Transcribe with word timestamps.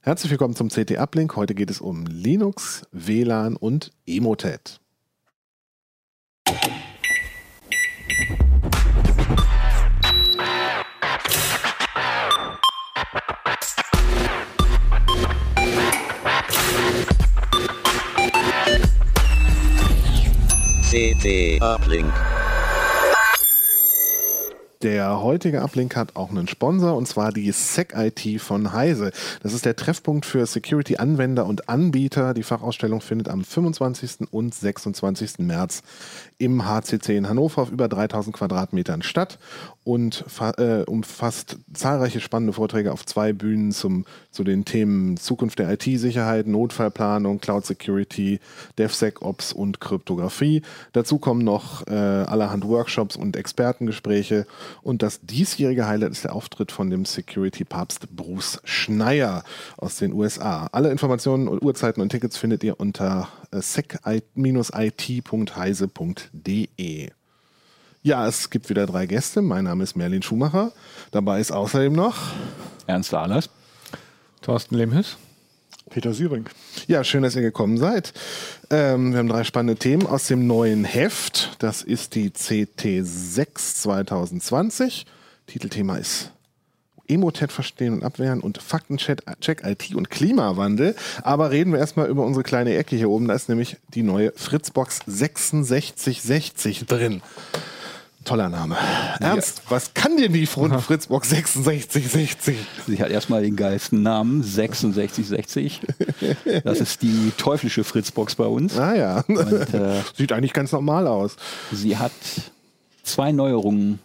Herzlich 0.00 0.30
willkommen 0.30 0.54
zum 0.54 0.68
CT 0.68 0.96
Uplink. 0.96 1.34
Heute 1.34 1.56
geht 1.56 1.70
es 1.70 1.80
um 1.80 2.06
Linux, 2.06 2.82
WLAN 2.92 3.56
und 3.56 3.90
Emotet. 4.06 4.80
CT 20.88 21.60
Uplink. 21.60 22.12
Der 24.82 25.20
heutige 25.22 25.60
Uplink 25.62 25.96
hat 25.96 26.14
auch 26.14 26.30
einen 26.30 26.46
Sponsor 26.46 26.96
und 26.96 27.08
zwar 27.08 27.32
die 27.32 27.50
SecIT 27.50 28.40
von 28.40 28.72
Heise. 28.72 29.10
Das 29.42 29.52
ist 29.52 29.64
der 29.64 29.74
Treffpunkt 29.74 30.24
für 30.24 30.46
Security-Anwender 30.46 31.46
und 31.46 31.68
Anbieter. 31.68 32.32
Die 32.32 32.44
Fachausstellung 32.44 33.00
findet 33.00 33.28
am 33.28 33.42
25. 33.42 34.28
und 34.30 34.54
26. 34.54 35.38
März 35.40 35.82
im 36.38 36.64
HCC 36.64 37.16
in 37.16 37.28
Hannover 37.28 37.62
auf 37.62 37.72
über 37.72 37.88
3000 37.88 38.36
Quadratmetern 38.36 39.02
statt 39.02 39.40
und 39.88 40.24
äh, 40.58 40.82
umfasst 40.82 41.56
zahlreiche 41.72 42.20
spannende 42.20 42.52
Vorträge 42.52 42.92
auf 42.92 43.06
zwei 43.06 43.32
Bühnen 43.32 43.72
zum, 43.72 44.04
zu 44.30 44.44
den 44.44 44.66
Themen 44.66 45.16
Zukunft 45.16 45.58
der 45.58 45.72
IT-Sicherheit, 45.72 46.46
Notfallplanung, 46.46 47.40
Cloud 47.40 47.64
Security, 47.64 48.38
DevSecOps 48.76 49.54
und 49.54 49.80
Kryptographie. 49.80 50.60
Dazu 50.92 51.16
kommen 51.18 51.42
noch 51.42 51.86
äh, 51.86 51.94
allerhand 51.94 52.68
Workshops 52.68 53.16
und 53.16 53.34
Expertengespräche 53.34 54.46
und 54.82 55.00
das 55.00 55.22
diesjährige 55.22 55.86
Highlight 55.86 56.10
ist 56.12 56.24
der 56.24 56.34
Auftritt 56.34 56.70
von 56.70 56.90
dem 56.90 57.06
Security-Papst 57.06 58.14
Bruce 58.14 58.60
Schneier 58.64 59.42
aus 59.78 59.96
den 59.96 60.12
USA. 60.12 60.68
Alle 60.70 60.90
Informationen, 60.90 61.48
Uhrzeiten 61.48 62.02
und 62.02 62.10
Tickets 62.10 62.36
findet 62.36 62.62
ihr 62.62 62.78
unter 62.78 63.30
äh, 63.52 63.62
sec-it.heise.de. 63.62 64.38
Ja, 68.02 68.28
es 68.28 68.50
gibt 68.50 68.70
wieder 68.70 68.86
drei 68.86 69.06
Gäste. 69.06 69.42
Mein 69.42 69.64
Name 69.64 69.82
ist 69.82 69.96
Merlin 69.96 70.22
Schumacher. 70.22 70.70
Dabei 71.10 71.40
ist 71.40 71.50
außerdem 71.50 71.92
noch 71.92 72.16
Ernst 72.86 73.12
Ahlers, 73.12 73.50
Thorsten 74.40 74.76
Lehmhüss, 74.76 75.16
Peter 75.90 76.14
Süring. 76.14 76.48
Ja, 76.86 77.02
schön, 77.02 77.24
dass 77.24 77.34
ihr 77.34 77.42
gekommen 77.42 77.76
seid. 77.76 78.12
Ähm, 78.70 79.10
wir 79.12 79.18
haben 79.18 79.28
drei 79.28 79.42
spannende 79.42 79.76
Themen 79.76 80.06
aus 80.06 80.28
dem 80.28 80.46
neuen 80.46 80.84
Heft. 80.84 81.56
Das 81.58 81.82
ist 81.82 82.14
die 82.14 82.30
CT6 82.30 83.80
2020. 83.80 85.04
Titelthema 85.48 85.96
ist 85.96 86.30
Emotet 87.08 87.50
verstehen 87.50 87.94
und 87.94 88.04
abwehren 88.04 88.40
und 88.40 88.62
Faktencheck 88.62 89.22
IT 89.64 89.94
und 89.94 90.08
Klimawandel. 90.08 90.94
Aber 91.22 91.50
reden 91.50 91.72
wir 91.72 91.80
erstmal 91.80 92.08
über 92.08 92.24
unsere 92.24 92.44
kleine 92.44 92.76
Ecke 92.76 92.94
hier 92.94 93.10
oben. 93.10 93.26
Da 93.26 93.34
ist 93.34 93.48
nämlich 93.48 93.76
die 93.92 94.04
neue 94.04 94.32
Fritzbox 94.36 95.00
6660 95.06 96.86
drin. 96.86 97.22
Toller 98.24 98.48
Name. 98.48 98.76
Ernst, 99.20 99.62
was 99.68 99.94
kann 99.94 100.16
denn 100.16 100.32
die 100.32 100.46
Fritzbox 100.46 101.30
6660? 101.30 102.56
Sie 102.86 103.00
hat 103.00 103.10
erstmal 103.10 103.42
den 103.42 103.56
geilsten 103.56 104.02
Namen, 104.02 104.42
6660. 104.42 105.80
Das 106.64 106.80
ist 106.80 107.02
die 107.02 107.32
teuflische 107.38 107.84
Fritzbox 107.84 108.34
bei 108.34 108.46
uns. 108.46 108.78
Ah 108.78 108.94
ja. 108.94 109.24
Und, 109.28 109.38
äh, 109.38 110.02
Sieht 110.14 110.32
eigentlich 110.32 110.52
ganz 110.52 110.72
normal 110.72 111.06
aus. 111.06 111.36
Sie 111.72 111.96
hat 111.96 112.12
zwei 113.02 113.32
Neuerungen, 113.32 114.00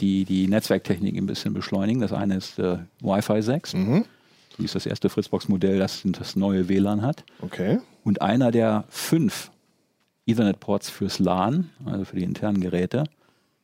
die 0.00 0.24
die 0.24 0.48
Netzwerktechnik 0.48 1.16
ein 1.16 1.26
bisschen 1.26 1.54
beschleunigen. 1.54 2.00
Das 2.00 2.12
eine 2.12 2.36
ist 2.36 2.58
äh, 2.58 2.78
Wi-Fi 3.00 3.42
6. 3.42 3.74
Mhm. 3.74 4.04
Die 4.58 4.64
ist 4.64 4.74
das 4.74 4.86
erste 4.86 5.08
Fritzbox-Modell, 5.08 5.78
das 5.78 6.02
das 6.04 6.34
neue 6.34 6.68
WLAN 6.68 7.02
hat. 7.02 7.24
Okay. 7.42 7.78
Und 8.02 8.22
einer 8.22 8.50
der 8.50 8.84
fünf 8.88 9.50
Ethernet-Ports 10.28 10.90
fürs 10.90 11.18
LAN, 11.18 11.70
also 11.84 12.04
für 12.04 12.16
die 12.16 12.24
internen 12.24 12.60
Geräte, 12.60 13.04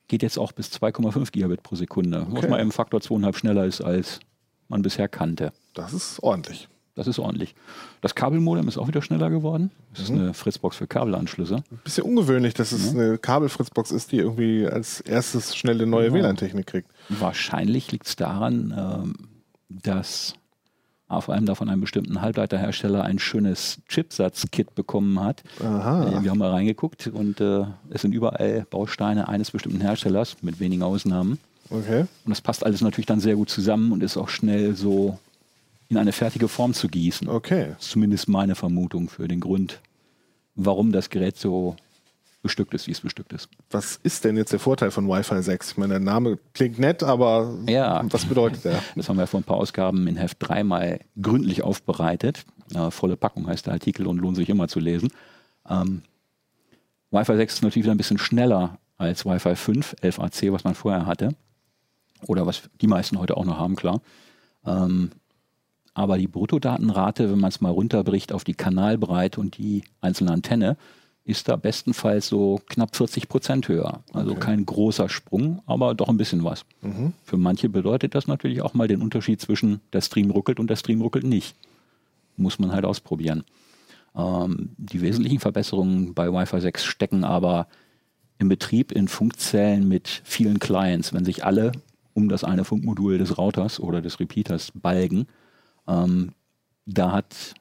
geht 0.09 0.23
jetzt 0.23 0.39
auch 0.39 0.53
bis 0.53 0.69
2,5 0.69 1.31
Gigabit 1.33 1.63
pro 1.63 1.77
Sekunde, 1.77 2.23
okay. 2.23 2.43
was 2.43 2.49
mal 2.49 2.61
im 2.61 2.71
Faktor 2.71 3.01
2,5 3.01 3.37
schneller 3.37 3.65
ist, 3.65 3.81
als 3.81 4.21
man 4.69 4.83
bisher 4.83 5.09
kannte. 5.09 5.53
Das 5.75 5.93
ist 5.93 6.23
ordentlich. 6.23 6.69
Das 6.95 7.09
ist 7.09 7.19
ordentlich. 7.19 7.57
Das 8.03 8.15
Kabelmodem 8.15 8.69
ist 8.69 8.79
auch 8.79 8.87
wieder 8.87 9.03
schneller 9.03 9.29
geworden. 9.29 9.73
Das 9.91 9.99
mhm. 9.99 10.05
ist 10.05 10.21
eine 10.23 10.35
Fritzbox 10.35 10.77
für 10.77 10.87
Kabelanschlüsse. 10.87 11.57
Ein 11.57 11.81
bisschen 11.83 12.05
ungewöhnlich, 12.05 12.55
dass 12.55 12.71
es 12.71 12.93
mhm. 12.93 13.01
eine 13.01 13.19
Kabel-Fritzbox 13.19 13.91
ist, 13.91 14.13
die 14.13 14.19
irgendwie 14.19 14.67
als 14.67 15.01
erstes 15.01 15.57
schnelle 15.57 15.87
neue 15.87 16.11
genau. 16.11 16.23
WLAN-Technik 16.23 16.67
kriegt. 16.67 16.91
Wahrscheinlich 17.09 17.91
liegt 17.91 18.07
es 18.07 18.15
daran, 18.15 18.73
ähm, 18.77 19.15
dass 19.69 20.35
vor 21.21 21.35
allem 21.35 21.47
da 21.47 21.55
von 21.55 21.69
einem 21.69 21.81
bestimmten 21.81 22.21
Halbleiterhersteller 22.21 23.05
ein 23.05 23.19
schönes 23.19 23.79
Chipsatz-Kit 23.89 24.75
bekommen 24.75 25.21
hat. 25.21 25.43
Aha. 25.63 26.09
Äh, 26.09 26.23
wir 26.25 26.31
haben 26.31 26.39
mal 26.39 26.51
reingeguckt 26.51 27.07
und 27.09 27.41
äh, 27.41 27.65
es 27.91 28.03
sind 28.03 28.13
überall 28.13 28.67
Bausteine 28.71 29.29
eines 29.29 29.51
bestimmten 29.51 29.81
Herstellers, 29.81 30.37
mit 30.43 30.61
wenigen 30.61 30.83
Ausnahmen. 30.83 31.39
Okay. 31.71 32.01
Und 32.25 32.31
das 32.31 32.41
passt 32.41 32.65
alles 32.65 32.81
natürlich 32.81 33.07
dann 33.07 33.21
sehr 33.21 33.37
gut 33.37 33.51
zusammen 33.51 33.93
und 33.93 34.03
ist 34.03 34.17
auch 34.17 34.29
schnell 34.29 34.75
so 34.75 35.19
in 35.89 35.97
eine 35.97 36.13
fertige 36.13 36.49
Form 36.49 36.75
zu 36.75 36.89
gießen. 36.89 37.29
Okay. 37.29 37.75
Zumindest 37.79 38.29
meine 38.29 38.55
Vermutung 38.55 39.09
für 39.09 39.29
den 39.29 39.41
Grund, 39.41 39.81
warum 40.55 40.93
das 40.93 41.11
Gerät 41.11 41.37
so 41.37 41.77
bestückt 42.45 42.75
ist, 42.75 42.87
wie 42.87 42.93
es 42.93 43.01
bestückt 43.01 43.33
ist. 43.33 43.49
Was 43.71 43.97
ist 44.03 44.23
denn 44.23 44.37
jetzt 44.37 44.53
der 44.53 44.61
Vorteil 44.61 44.91
von 44.91 45.09
Wi-Fi 45.09 45.43
6? 45.43 45.73
Ich 45.73 45.77
meine, 45.79 45.95
der 45.95 46.01
Name 46.01 46.39
klingt 46.53 46.79
nett, 46.79 47.03
aber 47.03 47.59
ja. 47.67 48.05
was 48.11 48.27
bedeutet 48.27 48.67
der? 48.67 48.83
Das 48.95 49.09
haben 49.09 49.17
wir 49.17 49.27
vor 49.27 49.41
ein 49.41 49.45
paar 49.45 49.57
Ausgaben 49.57 50.07
in 50.07 50.17
Heft 50.17 50.37
3 50.41 50.63
mal 50.63 51.01
gründlich 51.21 51.63
aufbereitet. 51.63 52.45
Äh, 52.75 52.91
volle 52.91 53.17
Packung 53.17 53.49
heißt 53.49 53.67
der 53.67 53.73
Artikel 53.73 54.07
und 54.07 54.19
lohnt 54.19 54.37
sich 54.37 54.51
immer 54.51 54.69
zu 54.69 54.79
lesen. 54.79 55.09
Ähm, 55.69 56.03
Wi-Fi 57.11 57.35
6 57.35 57.55
ist 57.55 57.63
natürlich 57.63 57.87
wieder 57.87 57.95
ein 57.95 57.99
bisschen 57.99 58.19
schneller 58.19 58.79
als 58.99 59.25
Wi-Fi 59.25 59.57
5, 59.57 59.97
11AC, 60.03 60.53
was 60.53 60.65
man 60.65 60.75
vorher 60.75 61.07
hatte. 61.07 61.35
Oder 62.27 62.47
was 62.47 62.69
die 62.83 62.87
meisten 62.87 63.19
heute 63.19 63.39
auch 63.39 63.47
noch 63.47 63.59
haben, 63.59 63.75
klar. 63.75 64.03
Ähm, 64.67 65.13
aber 65.95 66.19
die 66.19 66.29
Bruttodatenrate, 66.29 67.31
wenn 67.31 67.39
man 67.39 67.49
es 67.49 67.63
mal 67.63 67.71
runterbricht 67.71 68.33
auf 68.33 68.45
die 68.45 68.55
Kanalbreite 68.55 69.41
und 69.41 69.57
die 69.57 69.85
einzelne 70.03 70.33
Antenne, 70.33 70.77
ist 71.25 71.49
da 71.49 71.57
bestenfalls 71.57 72.29
so 72.29 72.61
knapp 72.69 72.95
40 72.95 73.29
Prozent 73.29 73.69
höher. 73.69 74.03
Also 74.13 74.33
okay. 74.33 74.41
kein 74.41 74.67
großer 74.67 75.09
Sprung, 75.09 75.63
aber 75.67 75.95
doch 75.95 76.09
ein 76.09 76.19
bisschen 76.19 76.45
was. 76.45 76.67
Mhm. 76.83 77.15
Für 77.23 77.39
manche 77.39 77.69
bedeutet 77.71 78.15
das 78.15 78.27
natürlich 78.27 78.61
auch 78.61 78.75
mal 78.75 78.89
den 78.89 79.01
Unterschied 79.01 79.41
zwischen 79.41 79.81
der 79.93 80.03
Stream 80.03 80.31
ruckelt 80.31 80.61
und 80.61 80.69
der 80.69 80.77
Stream 80.77 81.01
ruckelt 81.01 81.25
nicht. 81.25 81.57
Muss 82.37 82.59
man 82.59 82.73
halt 82.73 82.85
ausprobieren. 82.85 83.45
Ähm, 84.15 84.71
die 84.77 85.01
wesentlichen 85.01 85.41
Verbesserungen 85.41 86.13
bei 86.13 86.31
Wi-Fi 86.31 86.61
6 86.61 86.85
stecken 86.85 87.25
aber 87.25 87.69
im 88.39 88.49
Betrieb 88.49 88.93
in 88.93 89.09
Funkzellen 89.09 89.89
mit 89.89 90.21
vielen 90.25 90.59
Clients. 90.59 91.15
Wenn 91.15 91.25
sich 91.25 91.45
alle 91.45 91.73
um 92.13 92.29
das 92.29 92.45
eine 92.45 92.65
Funkmodul 92.65 93.17
des 93.17 93.39
Routers 93.39 93.81
oder 93.81 94.03
des 94.03 94.21
Repeaters 94.21 94.73
balgen, 94.75 95.27
ähm, 95.89 96.33
da 96.85 97.13
hat 97.13 97.55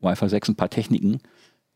Wi-Fi 0.00 0.28
6 0.28 0.50
ein 0.50 0.56
paar 0.56 0.70
Techniken, 0.70 1.20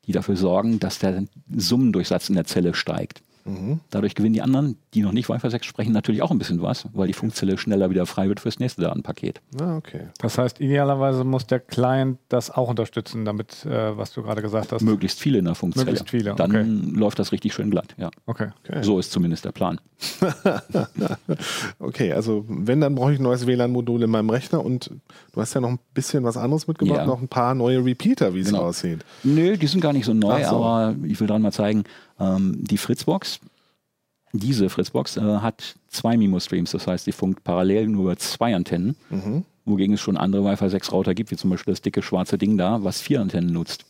die 0.06 0.12
dafür 0.12 0.36
sorgen, 0.36 0.80
dass 0.80 0.98
der 0.98 1.24
Summendurchsatz 1.54 2.28
in 2.28 2.34
der 2.34 2.44
Zelle 2.44 2.74
steigt. 2.74 3.22
Mhm. 3.44 3.80
Dadurch 3.90 4.14
gewinnen 4.14 4.34
die 4.34 4.42
anderen, 4.42 4.76
die 4.94 5.02
noch 5.02 5.12
nicht 5.12 5.28
Wi-Fi 5.28 5.50
6 5.50 5.66
sprechen, 5.66 5.92
natürlich 5.92 6.22
auch 6.22 6.30
ein 6.30 6.38
bisschen 6.38 6.62
was, 6.62 6.86
weil 6.92 7.06
die 7.06 7.12
Funkzelle 7.12 7.58
schneller 7.58 7.90
wieder 7.90 8.06
frei 8.06 8.28
wird 8.28 8.40
fürs 8.40 8.58
nächste 8.58 8.82
Datenpaket. 8.82 9.40
Ah, 9.60 9.76
okay. 9.76 10.08
Das 10.18 10.38
heißt, 10.38 10.60
idealerweise 10.60 11.24
muss 11.24 11.46
der 11.46 11.60
Client 11.60 12.18
das 12.28 12.50
auch 12.50 12.68
unterstützen, 12.68 13.24
damit, 13.24 13.64
äh, 13.64 13.96
was 13.96 14.12
du 14.12 14.22
gerade 14.22 14.42
gesagt 14.42 14.72
hast. 14.72 14.82
Möglichst 14.82 15.20
viele 15.20 15.38
in 15.38 15.44
der 15.44 15.54
Funkzelle. 15.54 15.86
Möglichst 15.86 16.10
viele. 16.10 16.34
Dann 16.34 16.50
okay. 16.50 16.98
läuft 16.98 17.18
das 17.18 17.32
richtig 17.32 17.54
schön 17.54 17.70
glatt, 17.70 17.94
ja. 17.98 18.10
Okay. 18.26 18.48
okay. 18.64 18.82
So 18.82 18.98
ist 18.98 19.12
zumindest 19.12 19.44
der 19.44 19.52
Plan. 19.52 19.80
okay, 21.78 22.12
also 22.12 22.44
wenn, 22.48 22.80
dann 22.80 22.94
brauche 22.94 23.12
ich 23.12 23.20
ein 23.20 23.22
neues 23.22 23.46
WLAN-Modul 23.46 24.02
in 24.02 24.10
meinem 24.10 24.30
Rechner 24.30 24.64
und 24.64 24.90
du 25.32 25.40
hast 25.40 25.54
ja 25.54 25.60
noch 25.60 25.70
ein 25.70 25.78
bisschen 25.94 26.24
was 26.24 26.36
anderes 26.36 26.66
mitgebracht, 26.66 26.98
ja. 26.98 27.06
noch 27.06 27.20
ein 27.20 27.28
paar 27.28 27.54
neue 27.54 27.84
Repeater, 27.84 28.34
wie 28.34 28.40
es 28.40 28.46
genau. 28.46 28.62
aussieht. 28.62 29.04
Nö, 29.22 29.56
die 29.56 29.66
sind 29.66 29.80
gar 29.80 29.92
nicht 29.92 30.04
so 30.04 30.14
neu, 30.14 30.42
so. 30.44 30.56
aber 30.56 30.96
ich 31.04 31.20
will 31.20 31.26
dran 31.26 31.42
mal 31.42 31.52
zeigen, 31.52 31.84
ähm, 32.22 32.56
die 32.58 32.78
Fritzbox, 32.78 33.40
diese 34.32 34.70
Fritzbox 34.70 35.16
äh, 35.16 35.20
hat 35.20 35.74
zwei 35.88 36.16
MIMO-Streams, 36.16 36.70
das 36.70 36.86
heißt, 36.86 37.06
die 37.06 37.12
funkt 37.12 37.44
parallel 37.44 37.88
nur 37.88 38.04
über 38.04 38.16
zwei 38.16 38.54
Antennen, 38.54 38.96
mhm. 39.10 39.44
wogegen 39.64 39.94
es 39.94 40.00
schon 40.00 40.16
andere 40.16 40.44
Wi-Fi 40.44 40.70
6 40.70 40.92
Router 40.92 41.14
gibt, 41.14 41.30
wie 41.30 41.36
zum 41.36 41.50
Beispiel 41.50 41.72
das 41.72 41.82
dicke 41.82 42.02
schwarze 42.02 42.38
Ding 42.38 42.56
da, 42.56 42.82
was 42.82 43.00
vier 43.00 43.20
Antennen 43.20 43.52
nutzt. 43.52 43.84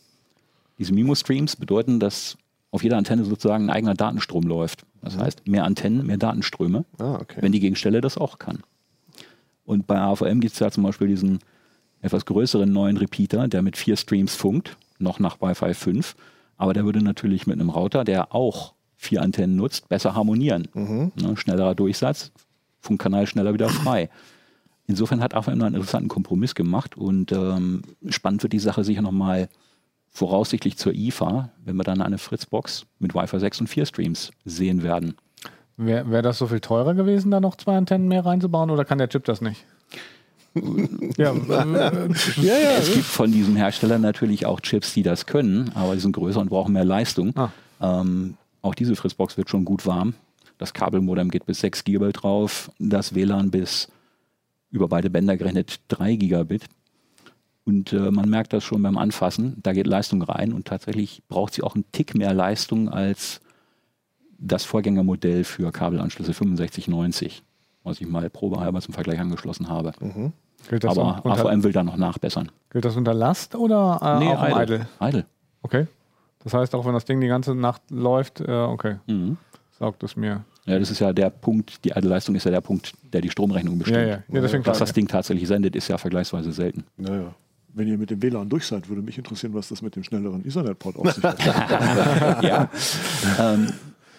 Diese 0.79 0.93
MIMO-Streams 0.93 1.55
bedeuten, 1.55 1.99
dass 1.99 2.37
auf 2.71 2.83
jeder 2.83 2.97
Antenne 2.97 3.23
sozusagen 3.23 3.65
ein 3.65 3.69
eigener 3.69 3.93
Datenstrom 3.93 4.43
läuft. 4.43 4.83
Das 5.01 5.15
mhm. 5.15 5.21
heißt, 5.21 5.47
mehr 5.47 5.63
Antennen, 5.63 6.05
mehr 6.05 6.17
Datenströme, 6.17 6.85
ah, 6.97 7.19
okay. 7.21 7.37
wenn 7.41 7.51
die 7.51 7.59
Gegenstelle 7.59 8.01
das 8.01 8.17
auch 8.17 8.39
kann. 8.39 8.59
Und 9.65 9.87
bei 9.87 9.97
AVM 9.97 10.41
gibt 10.41 10.53
es 10.53 10.59
ja 10.59 10.71
zum 10.71 10.83
Beispiel 10.83 11.07
diesen 11.07 11.39
etwas 12.01 12.25
größeren 12.25 12.69
neuen 12.71 12.97
Repeater, 12.97 13.47
der 13.47 13.61
mit 13.61 13.77
vier 13.77 13.95
Streams 13.95 14.35
funkt, 14.35 14.75
noch 14.99 15.19
nach 15.19 15.39
Wi-Fi 15.39 15.73
5. 15.73 16.15
Aber 16.63 16.73
der 16.73 16.85
würde 16.85 17.03
natürlich 17.03 17.45
mit 17.45 17.59
einem 17.59 17.69
Router, 17.69 18.05
der 18.05 18.33
auch 18.33 18.73
vier 18.95 19.21
Antennen 19.21 19.57
nutzt, 19.57 19.89
besser 19.89 20.15
harmonieren. 20.15 20.69
Mhm. 20.73 21.11
Ne, 21.21 21.35
schnellerer 21.35 21.75
Durchsatz, 21.75 22.31
Funkkanal 22.79 23.27
schneller 23.27 23.53
wieder 23.53 23.67
frei. 23.67 24.09
insofern 24.87 25.21
hat 25.21 25.33
AVM 25.33 25.61
einen 25.61 25.75
interessanten 25.75 26.07
Kompromiss 26.07 26.55
gemacht 26.55 26.95
und 26.95 27.33
ähm, 27.33 27.81
spannend 28.07 28.43
wird 28.43 28.53
die 28.53 28.59
Sache 28.59 28.85
sicher 28.85 29.01
nochmal 29.01 29.49
voraussichtlich 30.07 30.77
zur 30.77 30.93
IFA, 30.93 31.49
wenn 31.65 31.75
wir 31.75 31.83
dann 31.83 32.01
eine 32.01 32.17
Fritzbox 32.17 32.85
mit 32.97 33.13
Wi-Fi 33.13 33.39
6 33.41 33.59
und 33.59 33.67
4 33.67 33.85
Streams 33.85 34.31
sehen 34.45 34.83
werden. 34.83 35.15
Wäre 35.75 36.09
wär 36.11 36.21
das 36.21 36.37
so 36.37 36.47
viel 36.47 36.61
teurer 36.61 36.93
gewesen, 36.93 37.29
da 37.29 37.41
noch 37.41 37.57
zwei 37.57 37.75
Antennen 37.75 38.07
mehr 38.07 38.25
reinzubauen 38.25 38.69
oder 38.69 38.85
kann 38.85 38.99
der 38.99 39.09
Chip 39.09 39.25
das 39.25 39.41
nicht? 39.41 39.65
Ja, 41.17 41.33
ja, 41.47 42.03
ja, 42.41 42.71
es 42.79 42.93
gibt 42.93 43.05
von 43.05 43.31
diesen 43.31 43.55
Herstellern 43.55 44.01
natürlich 44.01 44.45
auch 44.45 44.61
Chips, 44.61 44.93
die 44.93 45.03
das 45.03 45.25
können, 45.25 45.71
aber 45.73 45.95
die 45.95 46.01
sind 46.01 46.13
größer 46.13 46.39
und 46.39 46.49
brauchen 46.49 46.73
mehr 46.73 46.85
Leistung. 46.85 47.35
Ah. 47.35 47.49
Ähm, 47.81 48.35
auch 48.61 48.75
diese 48.75 48.95
Fritzbox 48.95 49.37
wird 49.37 49.49
schon 49.49 49.65
gut 49.65 49.85
warm. 49.85 50.13
Das 50.57 50.73
Kabelmodem 50.73 51.29
geht 51.29 51.45
bis 51.45 51.59
6 51.61 51.83
GB 51.83 52.11
drauf, 52.13 52.71
das 52.79 53.15
WLAN 53.15 53.51
bis 53.51 53.89
über 54.69 54.87
beide 54.87 55.09
Bänder 55.09 55.37
gerechnet 55.37 55.81
3 55.89 56.15
Gigabit. 56.15 56.65
Und 57.65 57.93
äh, 57.93 58.11
man 58.11 58.29
merkt 58.29 58.53
das 58.53 58.63
schon 58.63 58.81
beim 58.81 58.97
Anfassen, 58.97 59.55
da 59.63 59.71
geht 59.73 59.87
Leistung 59.87 60.21
rein 60.21 60.51
und 60.51 60.67
tatsächlich 60.67 61.23
braucht 61.29 61.53
sie 61.53 61.63
auch 61.63 61.75
einen 61.75 61.85
Tick 61.91 62.13
mehr 62.13 62.33
Leistung 62.33 62.89
als 62.89 63.39
das 64.37 64.65
Vorgängermodell 64.65 65.45
für 65.45 65.71
Kabelanschlüsse 65.71 66.33
6590, 66.33 67.43
was 67.83 68.01
ich 68.01 68.07
mal 68.07 68.29
probehalber 68.29 68.81
zum 68.81 68.93
Vergleich 68.93 69.19
angeschlossen 69.19 69.69
habe. 69.69 69.93
Mhm. 70.01 70.33
Aber 70.83 71.21
AVM 71.25 71.63
will 71.63 71.71
da 71.71 71.83
noch 71.83 71.97
nachbessern. 71.97 72.51
Gilt 72.69 72.85
das 72.85 72.95
unter 72.95 73.13
Last 73.13 73.55
oder 73.55 73.99
äh, 74.01 74.19
nee, 74.23 74.31
auch 74.31 74.61
idle. 74.61 74.63
idle? 74.63 74.87
Idle. 75.01 75.25
Okay. 75.61 75.87
Das 76.43 76.53
heißt, 76.53 76.75
auch 76.75 76.85
wenn 76.85 76.93
das 76.93 77.05
Ding 77.05 77.21
die 77.21 77.27
ganze 77.27 77.55
Nacht 77.55 77.81
läuft, 77.89 78.41
äh, 78.41 78.51
okay, 78.51 78.97
mhm. 79.07 79.37
saugt 79.79 80.03
es 80.03 80.15
mir. 80.15 80.43
Ja, 80.65 80.79
das 80.79 80.91
ist 80.91 80.99
ja 80.99 81.11
der 81.11 81.29
Punkt, 81.29 81.83
die 81.83 81.89
Idle-Leistung 81.89 82.35
ist 82.35 82.45
ja 82.45 82.51
der 82.51 82.61
Punkt, 82.61 82.93
der 83.11 83.21
die 83.21 83.29
Stromrechnung 83.29 83.77
bestimmt. 83.77 83.99
Ja, 83.99 84.05
ja. 84.05 84.23
Ja, 84.29 84.41
deswegen 84.41 84.63
Dass 84.63 84.79
das 84.79 84.93
Ding 84.93 85.07
tatsächlich 85.07 85.47
sendet, 85.47 85.75
ist 85.75 85.89
ja 85.89 85.97
vergleichsweise 85.97 86.51
selten. 86.51 86.85
Naja. 86.97 87.33
Wenn 87.75 87.87
ihr 87.87 87.97
mit 87.97 88.11
dem 88.11 88.21
WLAN 88.21 88.47
durch 88.49 88.67
seid, 88.67 88.87
würde 88.87 89.01
mich 89.01 89.17
interessieren, 89.17 89.53
was 89.53 89.69
das 89.69 89.81
mit 89.81 89.95
dem 89.95 90.03
schnelleren 90.03 90.45
Ethernet-Port 90.45 90.95
auf 90.95 91.11
sich 91.11 91.23
hat. 91.23 91.43
ja. 92.43 92.69
Ähm, 93.39 93.73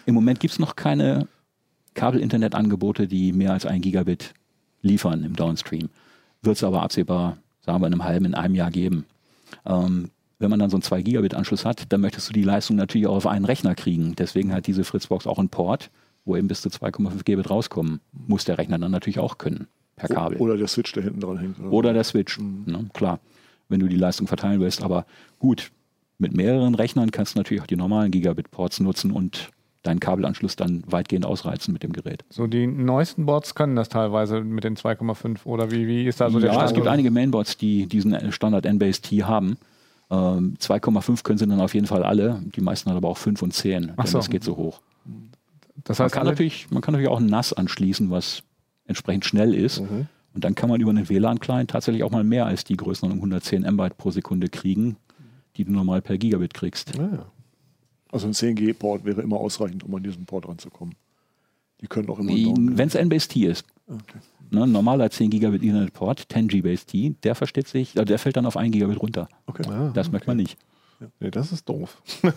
Im 0.05 0.13
Moment 0.13 0.39
gibt 0.39 0.51
es 0.51 0.59
noch 0.59 0.75
keine 0.75 1.27
Kabel-Internet-Angebote, 1.93 3.07
die 3.07 3.31
mehr 3.31 3.53
als 3.53 3.65
ein 3.65 3.81
Gigabit 3.81 4.33
liefern 4.81 5.23
im 5.23 5.35
Downstream. 5.35 5.89
Wird 6.45 6.57
es 6.57 6.63
aber 6.63 6.83
absehbar, 6.83 7.37
sagen 7.61 7.81
wir, 7.81 7.87
in 7.87 7.93
einem 7.93 8.03
halben, 8.03 8.25
in 8.25 8.35
einem 8.35 8.55
Jahr 8.55 8.71
geben. 8.71 9.05
Ähm, 9.65 10.11
wenn 10.37 10.49
man 10.49 10.59
dann 10.59 10.69
so 10.69 10.77
einen 10.77 10.83
2 10.83 11.01
Gigabit 11.01 11.33
Anschluss 11.33 11.65
hat, 11.65 11.91
dann 11.91 12.01
möchtest 12.01 12.29
du 12.29 12.33
die 12.33 12.43
Leistung 12.43 12.75
natürlich 12.75 13.07
auch 13.07 13.15
auf 13.15 13.27
einen 13.27 13.45
Rechner 13.45 13.73
kriegen. 13.73 14.15
Deswegen 14.15 14.53
hat 14.53 14.67
diese 14.67 14.83
Fritzbox 14.83 15.27
auch 15.27 15.39
einen 15.39 15.49
Port, 15.49 15.89
wo 16.25 16.35
eben 16.35 16.47
bis 16.47 16.61
zu 16.61 16.69
2,5 16.69 17.23
Gigabit 17.23 17.49
rauskommen. 17.49 18.01
Muss 18.27 18.45
der 18.45 18.57
Rechner 18.57 18.77
dann 18.77 18.91
natürlich 18.91 19.19
auch 19.19 19.37
können, 19.37 19.67
per 19.95 20.09
Kabel. 20.09 20.37
Oder 20.37 20.57
der 20.57 20.67
Switch, 20.67 20.91
der 20.91 21.03
hinten 21.03 21.21
dran 21.21 21.37
hängt. 21.37 21.59
Oder, 21.59 21.71
oder 21.71 21.93
der 21.93 22.03
Switch, 22.03 22.37
mhm. 22.37 22.63
ne, 22.65 22.89
klar, 22.93 23.19
wenn 23.69 23.79
du 23.79 23.87
die 23.87 23.95
Leistung 23.95 24.27
verteilen 24.27 24.59
willst. 24.59 24.83
Aber 24.83 25.05
gut, 25.39 25.71
mit 26.17 26.35
mehreren 26.35 26.75
Rechnern 26.75 27.11
kannst 27.11 27.35
du 27.35 27.39
natürlich 27.39 27.61
auch 27.61 27.67
die 27.67 27.75
normalen 27.75 28.11
Gigabit-Ports 28.11 28.81
nutzen 28.81 29.11
und 29.11 29.49
deinen 29.85 29.99
Kabelanschluss 29.99 30.55
dann 30.55 30.83
weitgehend 30.87 31.25
ausreizen 31.25 31.73
mit 31.73 31.83
dem 31.83 31.93
Gerät. 31.93 32.23
So, 32.29 32.47
die 32.47 32.67
neuesten 32.67 33.25
Boards 33.25 33.55
können 33.55 33.75
das 33.75 33.89
teilweise 33.89 34.41
mit 34.41 34.63
den 34.63 34.75
2,5 34.75 35.45
oder 35.45 35.71
wie, 35.71 35.87
wie 35.87 36.05
ist 36.05 36.21
da 36.21 36.29
so 36.29 36.39
ja, 36.39 36.45
der 36.45 36.51
Standard? 36.51 36.71
es 36.71 36.75
gibt 36.75 36.87
einige 36.87 37.11
Mainboards, 37.11 37.57
die 37.57 37.87
diesen 37.87 38.31
Standard 38.31 38.65
N-Base-T 38.65 39.23
haben. 39.23 39.57
Ähm, 40.09 40.55
2,5 40.59 41.23
können 41.23 41.37
sie 41.37 41.47
dann 41.47 41.61
auf 41.61 41.73
jeden 41.73 41.87
Fall 41.87 42.03
alle. 42.03 42.41
Die 42.55 42.61
meisten 42.61 42.89
haben 42.89 42.97
aber 42.97 43.09
auch 43.09 43.17
5 43.17 43.41
und 43.41 43.53
10, 43.53 43.93
Ach 43.95 44.03
denn 44.03 44.11
so. 44.11 44.17
das 44.19 44.29
geht 44.29 44.43
so 44.43 44.57
hoch. 44.57 44.81
Das 45.83 45.99
heißt, 45.99 46.15
man, 46.15 46.19
kann 46.19 46.27
natürlich, 46.27 46.71
man 46.71 46.81
kann 46.81 46.93
natürlich 46.93 47.11
auch 47.11 47.19
ein 47.19 47.27
NAS 47.27 47.53
anschließen, 47.53 48.09
was 48.09 48.43
entsprechend 48.87 49.25
schnell 49.25 49.53
ist. 49.53 49.81
Mhm. 49.81 50.07
Und 50.33 50.43
dann 50.43 50.53
kann 50.53 50.69
man 50.69 50.81
über 50.81 50.91
einen 50.91 51.07
WLAN-Client 51.07 51.69
tatsächlich 51.69 52.03
auch 52.03 52.11
mal 52.11 52.23
mehr 52.23 52.45
als 52.45 52.65
die 52.65 52.75
Größenordnung 52.75 53.19
110 53.19 53.63
MB 53.63 53.97
pro 53.97 54.11
Sekunde 54.11 54.49
kriegen, 54.49 54.97
die 55.55 55.63
du 55.63 55.71
normal 55.71 56.01
per 56.01 56.17
Gigabit 56.17 56.53
kriegst. 56.53 56.97
Ja. 56.97 57.25
Also 58.15 58.27
ein 58.27 58.33
10G-Port 58.33 59.03
wäre 59.03 59.21
immer 59.21 59.37
ausreichend, 59.37 59.83
um 59.83 59.93
an 59.93 60.01
diesen 60.01 60.25
Port 60.25 60.47
ranzukommen. 60.47 60.95
Die 61.81 61.87
können 61.87 62.09
auch 62.09 62.17
immer. 62.17 62.31
Wenn 62.31 62.87
es 62.87 62.95
N-Base-T 62.95 63.45
ist. 63.45 63.65
Okay. 63.87 64.19
Ne, 64.51 64.63
ein 64.63 64.71
normaler 64.71 65.09
10 65.09 65.29
Gigabit 65.29 65.63
Ethernet-Port, 65.63 66.27
10G 66.31 66.63
Base 66.63 66.85
T, 66.85 67.15
der 67.23 67.35
versteht 67.35 67.67
sich, 67.67 67.97
also 67.97 68.05
der 68.05 68.17
fällt 68.17 68.37
dann 68.37 68.45
auf 68.45 68.55
1 68.55 68.71
Gigabit 68.71 69.01
runter. 69.01 69.27
Okay. 69.47 69.63
Ah, 69.67 69.91
das 69.93 70.07
okay. 70.07 70.13
merkt 70.13 70.27
man 70.27 70.37
nicht. 70.37 70.57
Ja. 71.01 71.07
Nee, 71.19 71.31
das 71.31 71.51
ist 71.51 71.67
doof. 71.67 72.01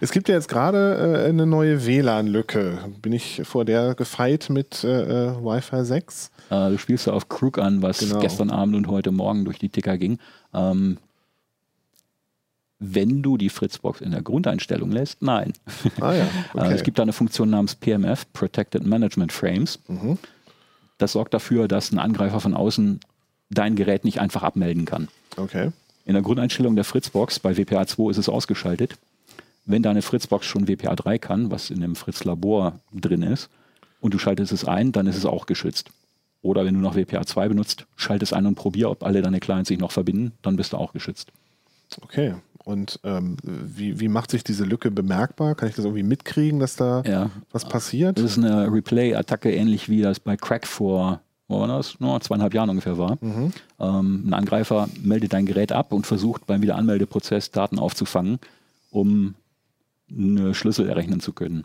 Es 0.00 0.12
gibt 0.12 0.30
ja 0.30 0.34
jetzt 0.34 0.48
gerade 0.48 1.24
äh, 1.24 1.28
eine 1.28 1.44
neue 1.44 1.84
WLAN-Lücke. 1.84 2.78
Bin 3.02 3.12
ich 3.12 3.42
vor 3.44 3.66
der 3.66 3.94
gefeit 3.94 4.48
mit 4.48 4.82
äh, 4.82 5.28
äh 5.28 5.36
Wi-Fi 5.36 5.84
6? 5.84 6.30
Äh, 6.48 6.70
du 6.70 6.78
spielst 6.78 7.06
ja 7.06 7.12
auf 7.12 7.28
Crook 7.28 7.58
an, 7.58 7.82
was 7.82 7.98
genau. 7.98 8.20
gestern 8.20 8.50
Abend 8.50 8.76
und 8.76 8.88
heute 8.88 9.10
Morgen 9.10 9.44
durch 9.44 9.58
die 9.58 9.68
Ticker 9.68 9.98
ging. 9.98 10.18
Ähm, 10.54 10.96
wenn 12.82 13.22
du 13.22 13.36
die 13.36 13.48
Fritzbox 13.48 14.00
in 14.00 14.10
der 14.10 14.22
Grundeinstellung 14.22 14.90
lässt, 14.90 15.22
nein. 15.22 15.52
Ah, 16.00 16.14
ja. 16.14 16.26
Okay. 16.54 16.74
es 16.74 16.82
gibt 16.82 16.98
da 16.98 17.02
eine 17.02 17.12
Funktion 17.12 17.48
namens 17.48 17.76
PMF, 17.76 18.30
Protected 18.32 18.84
Management 18.84 19.32
Frames. 19.32 19.78
Mhm. 19.86 20.18
Das 20.98 21.12
sorgt 21.12 21.32
dafür, 21.32 21.68
dass 21.68 21.92
ein 21.92 21.98
Angreifer 21.98 22.40
von 22.40 22.54
außen 22.54 23.00
dein 23.50 23.76
Gerät 23.76 24.04
nicht 24.04 24.20
einfach 24.20 24.42
abmelden 24.42 24.84
kann. 24.84 25.08
Okay. 25.36 25.70
In 26.04 26.14
der 26.14 26.22
Grundeinstellung 26.22 26.74
der 26.74 26.84
Fritzbox, 26.84 27.38
bei 27.38 27.56
WPA 27.56 27.86
2 27.86 28.10
ist 28.10 28.18
es 28.18 28.28
ausgeschaltet. 28.28 28.96
Wenn 29.64 29.82
deine 29.82 30.02
Fritzbox 30.02 30.44
schon 30.44 30.66
WPA 30.66 30.96
3 30.96 31.18
kann, 31.18 31.50
was 31.50 31.70
in 31.70 31.80
dem 31.80 31.94
Fritz-Labor 31.94 32.80
drin 32.92 33.22
ist, 33.22 33.48
und 34.00 34.12
du 34.12 34.18
schaltest 34.18 34.52
es 34.52 34.64
ein, 34.64 34.90
dann 34.90 35.06
ist 35.06 35.16
es 35.16 35.24
auch 35.24 35.46
geschützt. 35.46 35.90
Oder 36.42 36.64
wenn 36.64 36.74
du 36.74 36.80
noch 36.80 36.96
WPA 36.96 37.24
2 37.24 37.48
benutzt, 37.48 37.86
schalt 37.94 38.22
es 38.22 38.32
ein 38.32 38.46
und 38.46 38.56
probier, 38.56 38.90
ob 38.90 39.04
alle 39.04 39.22
deine 39.22 39.38
Clients 39.38 39.68
sich 39.68 39.78
noch 39.78 39.92
verbinden, 39.92 40.32
dann 40.42 40.56
bist 40.56 40.72
du 40.72 40.76
auch 40.76 40.92
geschützt. 40.92 41.30
Okay. 42.00 42.34
Und 42.64 43.00
ähm, 43.02 43.36
wie, 43.42 43.98
wie 43.98 44.08
macht 44.08 44.30
sich 44.30 44.44
diese 44.44 44.64
Lücke 44.64 44.90
bemerkbar? 44.90 45.54
Kann 45.54 45.68
ich 45.68 45.74
das 45.74 45.84
irgendwie 45.84 46.04
mitkriegen, 46.04 46.60
dass 46.60 46.76
da 46.76 47.02
ja. 47.04 47.30
was 47.50 47.68
passiert? 47.68 48.18
Das 48.18 48.24
ist 48.24 48.38
eine 48.38 48.72
Replay-Attacke, 48.72 49.52
ähnlich 49.52 49.88
wie 49.88 50.02
das 50.02 50.20
bei 50.20 50.36
Crack 50.36 50.66
vor 50.66 51.20
wo 51.52 51.60
war 51.60 51.68
das? 51.68 52.00
No, 52.00 52.18
zweieinhalb 52.18 52.54
Jahren 52.54 52.70
ungefähr 52.70 52.96
war. 52.96 53.18
Mhm. 53.20 53.52
Ähm, 53.78 54.24
ein 54.26 54.34
Angreifer 54.34 54.88
meldet 55.02 55.34
dein 55.34 55.44
Gerät 55.44 55.70
ab 55.70 55.92
und 55.92 56.06
versucht 56.06 56.46
beim 56.46 56.62
Wiederanmeldeprozess 56.62 57.50
Daten 57.50 57.78
aufzufangen, 57.78 58.38
um 58.90 59.34
eine 60.10 60.54
Schlüssel 60.54 60.88
errechnen 60.88 61.20
zu 61.20 61.32
können. 61.32 61.64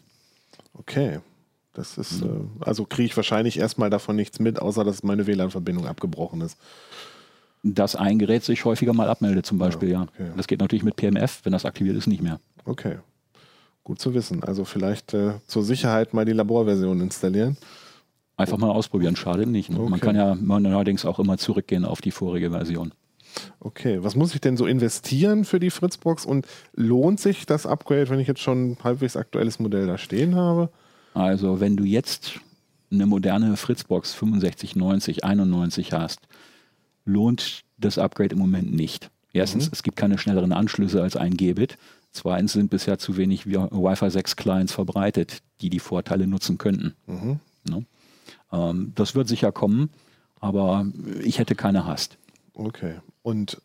Okay. 0.74 1.20
Das 1.74 1.98
ist, 1.98 2.24
mhm. 2.24 2.50
äh, 2.62 2.66
also 2.66 2.86
kriege 2.86 3.06
ich 3.06 3.16
wahrscheinlich 3.16 3.60
erstmal 3.60 3.90
davon 3.90 4.16
nichts 4.16 4.40
mit, 4.40 4.60
außer 4.60 4.84
dass 4.84 5.04
meine 5.04 5.26
WLAN-Verbindung 5.26 5.88
abgebrochen 5.88 6.42
ist 6.42 6.58
dass 7.74 7.96
ein 7.96 8.20
Gerät 8.20 8.44
sich 8.44 8.66
häufiger 8.66 8.94
mal 8.94 9.10
abmeldet, 9.10 9.46
zum 9.46 9.58
Beispiel, 9.58 9.90
ja. 9.90 10.04
Okay. 10.04 10.32
Das 10.36 10.48
geht 10.48 10.60
natürlich 10.60 10.84
mit 10.84 10.96
PMF, 10.96 11.42
wenn 11.44 11.52
das 11.52 11.66
aktiviert 11.66 11.96
ist, 11.96 12.08
nicht 12.08 12.22
mehr. 12.22 12.40
Okay. 12.66 12.98
Gut 13.84 14.00
zu 14.00 14.14
wissen. 14.14 14.44
Also 14.44 14.66
vielleicht 14.66 15.14
äh, 15.14 15.34
zur 15.48 15.64
Sicherheit 15.64 16.14
mal 16.14 16.26
die 16.26 16.34
Laborversion 16.34 17.00
installieren. 17.02 17.58
Einfach 18.36 18.58
mal 18.58 18.70
ausprobieren, 18.70 19.16
schadet 19.16 19.48
nicht. 19.48 19.70
Ne? 19.70 19.80
Okay. 19.80 19.90
Man 19.90 20.00
kann 20.00 20.16
ja 20.16 20.36
man 20.36 20.66
allerdings 20.66 21.06
auch 21.06 21.20
immer 21.20 21.38
zurückgehen 21.38 21.86
auf 21.86 22.02
die 22.02 22.12
vorige 22.12 22.52
Version. 22.52 22.94
Okay, 23.60 24.04
was 24.04 24.16
muss 24.16 24.34
ich 24.34 24.42
denn 24.42 24.58
so 24.58 24.66
investieren 24.66 25.46
für 25.46 25.60
die 25.60 25.70
Fritzbox 25.70 26.26
und 26.26 26.48
lohnt 26.74 27.20
sich 27.20 27.46
das 27.46 27.66
Upgrade, 27.66 28.10
wenn 28.10 28.20
ich 28.20 28.28
jetzt 28.28 28.42
schon 28.42 28.72
ein 28.72 28.78
halbwegs 28.84 29.16
aktuelles 29.16 29.60
Modell 29.60 29.88
da 29.88 29.98
stehen 29.98 30.36
habe? 30.36 30.70
Also, 31.14 31.60
wenn 31.60 31.76
du 31.76 31.84
jetzt 31.84 32.40
eine 32.92 33.06
moderne 33.06 33.58
Fritzbox 33.58 34.14
65, 34.14 34.76
90, 34.76 35.24
91 35.24 35.94
hast, 35.94 36.22
lohnt 37.08 37.64
das 37.78 37.98
Upgrade 37.98 38.34
im 38.34 38.40
Moment 38.40 38.72
nicht. 38.74 39.10
Erstens, 39.34 39.68
mhm. 39.68 39.72
es 39.74 39.84
gibt 39.84 39.98
keine 39.98 40.18
schnelleren 40.18 40.52
Anschlüsse 40.52 41.02
als 41.02 41.16
ein 41.16 41.36
Gbit. 41.36 41.78
Zweitens 42.12 42.54
sind 42.54 42.70
bisher 42.70 42.98
zu 42.98 43.18
wenig 43.18 43.46
Wi-Fi 43.46 44.10
6 44.10 44.36
Clients 44.36 44.74
verbreitet, 44.74 45.42
die 45.62 45.70
die 45.70 45.80
Vorteile 45.80 46.28
nutzen 46.28 46.58
könnten. 46.58 46.96
Mhm. 47.06 47.40
Ne? 47.64 47.86
Ähm, 48.52 48.94
das 48.96 49.16
wird 49.16 49.28
sicher 49.28 49.52
kommen, 49.52 49.90
aber 50.40 50.86
ich 51.24 51.40
hätte 51.40 51.56
keine 51.56 51.86
Hast. 51.86 52.18
Okay. 52.54 52.96
Und 53.22 53.62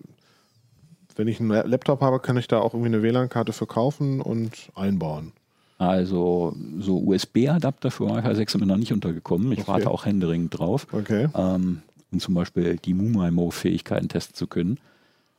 wenn 1.17 1.29
ich 1.29 1.41
einen 1.41 1.51
Laptop 1.51 2.01
habe, 2.01 2.21
kann 2.21 2.37
ich 2.37 2.49
da 2.49 2.59
auch 2.59 2.75
irgendwie 2.75 2.95
eine 2.95 3.03
WLAN-Karte 3.03 3.53
verkaufen 3.53 4.21
und 4.21 4.71
einbauen? 4.75 5.33
Also 5.79 6.55
so 6.79 6.99
USB-Adapter 6.99 7.91
für 7.91 8.09
Wi-Fi 8.09 8.35
6 8.35 8.53
sind 8.53 8.61
mir 8.61 8.67
noch 8.67 8.77
nicht 8.77 8.93
untergekommen. 8.93 9.51
Ich 9.53 9.61
okay. 9.61 9.69
warte 9.69 9.91
auch 9.91 10.07
händeringend 10.07 10.57
drauf. 10.57 10.87
Okay. 10.93 11.29
Ähm, 11.35 11.83
um 12.13 12.21
zum 12.21 12.35
Beispiel 12.35 12.77
die 12.77 12.95
MuMaimo-Fähigkeiten 12.95 14.09
testen 14.09 14.35
zu 14.35 14.47
können. 14.47 14.79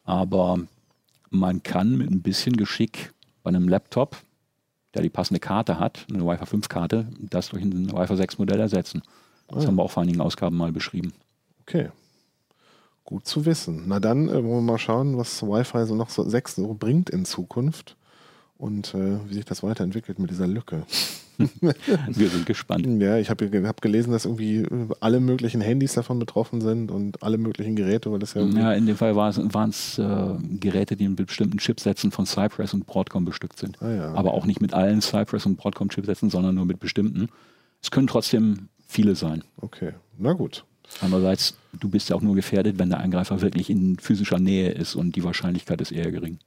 Aber 0.03 0.59
man 1.29 1.63
kann 1.63 1.97
mit 1.97 2.09
ein 2.09 2.21
bisschen 2.21 2.57
Geschick 2.57 3.13
bei 3.43 3.49
einem 3.49 3.69
Laptop, 3.69 4.17
der 4.93 5.01
die 5.01 5.09
passende 5.09 5.39
Karte 5.39 5.79
hat, 5.79 6.05
eine 6.09 6.25
Wi-Fi 6.25 6.43
5-Karte, 6.43 7.07
das 7.19 7.49
durch 7.49 7.63
ein 7.63 7.91
Wi-Fi 7.91 8.13
6-Modell 8.13 8.59
ersetzen. 8.59 9.01
Das 9.47 9.63
ah. 9.63 9.67
haben 9.67 9.75
wir 9.75 9.83
auch 9.83 9.91
vor 9.91 10.03
einigen 10.03 10.21
Ausgaben 10.21 10.57
mal 10.57 10.71
beschrieben. 10.71 11.13
Okay. 11.61 11.89
Gut 13.05 13.25
zu 13.25 13.45
wissen. 13.45 13.83
Na 13.87 13.99
dann 13.99 14.29
äh, 14.29 14.33
wollen 14.33 14.65
wir 14.65 14.73
mal 14.73 14.77
schauen, 14.77 15.17
was 15.17 15.43
Wi-Fi 15.43 15.85
so 15.85 15.95
noch 15.95 16.09
so 16.09 16.27
6 16.27 16.55
so 16.55 16.73
bringt 16.73 17.09
in 17.09 17.25
Zukunft 17.25 17.97
und 18.57 18.93
äh, 18.93 19.17
wie 19.27 19.33
sich 19.33 19.45
das 19.45 19.63
weiterentwickelt 19.63 20.19
mit 20.19 20.29
dieser 20.29 20.47
Lücke. 20.47 20.85
Wir 22.07 22.29
sind 22.29 22.45
gespannt. 22.45 22.85
Ja, 23.01 23.17
ich 23.17 23.29
habe 23.29 23.67
hab 23.67 23.81
gelesen, 23.81 24.11
dass 24.11 24.25
irgendwie 24.25 24.65
alle 24.99 25.19
möglichen 25.19 25.61
Handys 25.61 25.93
davon 25.93 26.19
betroffen 26.19 26.61
sind 26.61 26.91
und 26.91 27.21
alle 27.23 27.37
möglichen 27.37 27.75
Geräte, 27.75 28.11
weil 28.11 28.19
das 28.19 28.33
ja, 28.33 28.43
Ja, 28.43 28.73
in 28.73 28.85
dem 28.85 28.97
Fall 28.97 29.15
waren 29.15 29.69
es 29.69 29.97
äh, 29.97 30.35
Geräte, 30.59 30.95
die 30.95 31.07
mit 31.07 31.27
bestimmten 31.27 31.57
Chipsätzen 31.57 32.11
von 32.11 32.25
Cypress 32.25 32.73
und 32.73 32.85
Broadcom 32.85 33.25
bestückt 33.25 33.57
sind. 33.59 33.81
Ah 33.81 33.89
ja, 33.89 34.09
okay. 34.09 34.17
Aber 34.17 34.33
auch 34.33 34.45
nicht 34.45 34.61
mit 34.61 34.73
allen 34.73 35.01
Cypress 35.01 35.45
und 35.45 35.57
Broadcom 35.57 35.89
Chipsätzen, 35.89 36.29
sondern 36.29 36.55
nur 36.55 36.65
mit 36.65 36.79
bestimmten. 36.79 37.29
Es 37.81 37.91
können 37.91 38.07
trotzdem 38.07 38.69
viele 38.87 39.15
sein. 39.15 39.43
okay. 39.57 39.93
Na 40.17 40.33
gut. 40.33 40.63
Andererseits, 41.01 41.57
du 41.79 41.89
bist 41.89 42.09
ja 42.09 42.15
auch 42.15 42.21
nur 42.21 42.35
gefährdet, 42.35 42.77
wenn 42.77 42.89
der 42.89 42.99
Angreifer 42.99 43.41
wirklich 43.41 43.69
in 43.69 43.97
physischer 43.97 44.37
Nähe 44.37 44.69
ist 44.69 44.95
und 44.95 45.15
die 45.15 45.23
Wahrscheinlichkeit 45.23 45.81
ist 45.81 45.91
eher 45.91 46.11
gering. 46.11 46.37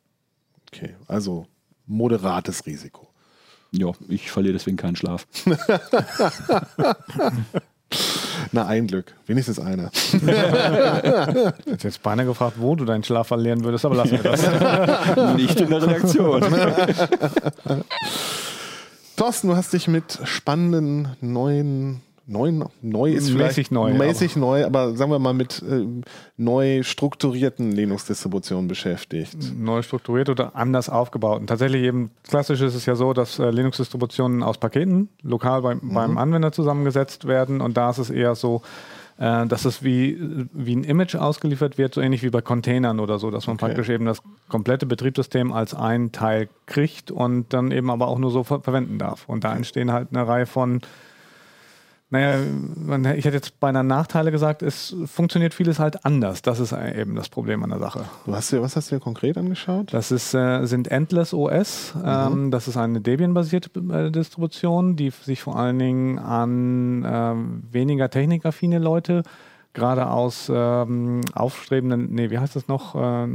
Okay. 0.73 0.95
Also 1.09 1.47
moderates 1.87 2.65
Risiko. 2.67 3.09
Ja, 3.73 3.93
ich 4.09 4.31
verliere 4.31 4.55
deswegen 4.55 4.77
keinen 4.77 4.97
Schlaf. 4.97 5.27
Na, 8.53 8.67
ein 8.67 8.87
Glück. 8.87 9.15
Wenigstens 9.27 9.59
einer. 9.59 9.91
Ich 9.93 10.13
hätte 10.23 11.55
jetzt 11.83 12.03
beinahe 12.03 12.27
gefragt, 12.27 12.57
wo 12.59 12.75
du 12.75 12.85
deinen 12.85 13.05
Schlaf 13.05 13.29
verlieren 13.29 13.65
würdest, 13.65 13.85
aber 13.85 13.97
lassen 13.97 14.13
wir 14.13 14.23
das. 14.23 14.43
Nicht 15.37 15.61
in 15.61 15.71
der 15.71 15.83
Redaktion. 15.83 16.45
Thorsten, 19.17 19.49
du 19.49 19.57
hast 19.57 19.73
dich 19.73 19.89
mit 19.89 20.19
spannenden 20.25 21.17
neuen, 21.21 22.03
neuen, 22.27 22.65
neu 22.83 23.13
ist 23.13 23.31
vielleicht 23.31 23.57
Mäßig 23.57 23.71
neu, 23.71 23.95
mäßig 23.95 24.37
neu, 24.37 24.65
aber 24.65 24.97
sagen 24.97 25.11
wir 25.11 25.19
mal 25.19 25.33
mit 25.33 25.63
äh, 25.63 25.87
neu 26.37 26.83
strukturierten 26.83 27.73
Linux-Distributionen 27.73 28.69
beschäftigt. 28.69 29.37
Neu 29.57 29.83
strukturiert 29.83 30.29
oder 30.29 30.57
anders 30.57 30.89
aufgebaut. 30.89 31.41
Und 31.41 31.47
tatsächlich 31.47 31.83
eben 31.83 32.11
klassisch 32.29 32.61
ist 32.61 32.75
es 32.75 32.87
ja 32.87 32.97
so, 32.97 33.13
dass 33.13 33.39
äh, 33.39 33.51
Linux-Distributionen 33.51 34.43
aus 34.43 34.59
Paketen 34.59 35.09
lokal 35.23 35.63
beim, 35.63 35.81
beim 35.83 36.19
Anwender 36.19 36.53
zusammengesetzt 36.53 37.27
werden. 37.27 37.61
Und 37.61 37.77
da 37.77 37.91
ist 37.91 37.99
es 37.99 38.11
eher 38.11 38.35
so, 38.35 38.63
äh, 39.19 39.47
dass 39.47 39.65
es 39.65 39.83
wie, 39.83 40.19
wie 40.53 40.77
ein 40.77 40.85
Image 40.85 41.15
ausgeliefert 41.15 41.79
wird, 41.79 41.95
so 41.95 42.01
ähnlich 42.01 42.23
wie 42.23 42.31
bei 42.31 42.43
Containern 42.43 43.01
oder 43.01 43.19
so, 43.19 43.31
dass 43.31 43.47
man 43.47 43.55
Okay. 43.55 43.67
praktisch 43.67 43.89
eben 43.89 44.05
das 44.05 44.21
komplette 44.49 44.85
Betriebssystem 44.85 45.53
als 45.53 45.75
ein 45.75 46.13
Teil 46.13 46.49
kriegt 46.67 47.11
und 47.11 47.53
dann 47.53 47.71
eben 47.71 47.91
aber 47.91 48.09
auch 48.09 48.19
nur 48.19 48.31
so 48.31 48.43
ver 48.43 48.61
verwenden 48.61 48.99
darf. 48.99 49.29
Und 49.29 49.45
da 49.45 49.55
entstehen 49.55 49.93
halt 49.93 50.09
eine 50.11 50.27
Reihe 50.27 50.47
von 50.47 50.81
naja, 52.09 52.39
man, 52.77 53.05
ich 53.05 53.25
hätte 53.25 53.35
jetzt 53.35 53.59
beinahe 53.59 53.83
Nachteile 53.83 54.31
gesagt, 54.31 54.63
es 54.63 54.95
funktioniert 55.07 55.55
vieles 55.55 55.81
halt 55.81 56.05
anders. 56.05 56.41
Das 56.41 56.61
ist 56.61 56.73
eben 56.73 57.17
das 57.17 57.29
Problem 57.29 57.65
an 57.65 57.71
der 57.71 57.81
Sache. 57.81 58.05
Dir, 58.27 58.63
was 58.63 58.77
hast 58.77 58.91
du 58.91 58.97
dir 58.97 59.01
konkret 59.01 59.37
angeschaut? 59.37 59.93
Das 59.93 60.13
ist, 60.13 60.33
äh, 60.33 60.65
sind 60.67 60.89
Endless 60.89 61.35
OS. 61.35 61.95
Ähm, 62.05 62.53
das 62.53 62.69
ist 62.69 62.77
eine 62.77 63.01
Debian-basierte 63.01 63.81
äh, 63.93 64.11
Distribution, 64.13 64.95
die 64.95 65.11
sich 65.11 65.43
vor 65.43 65.57
allen 65.57 65.81
Dingen 65.81 66.21
an 66.21 67.05
ähm, 67.05 67.63
weniger 67.73 68.09
technikaffine 68.09 68.79
Leute, 68.79 69.25
gerade 69.77 70.09
aus 70.09 70.51
ähm, 70.53 71.21
aufstrebenden, 71.35 72.09
nee, 72.13 72.31
wie 72.31 72.39
heißt 72.41 72.57
das 72.57 72.67
noch? 72.67 72.95
Äh, 72.97 73.25
äh, 73.25 73.29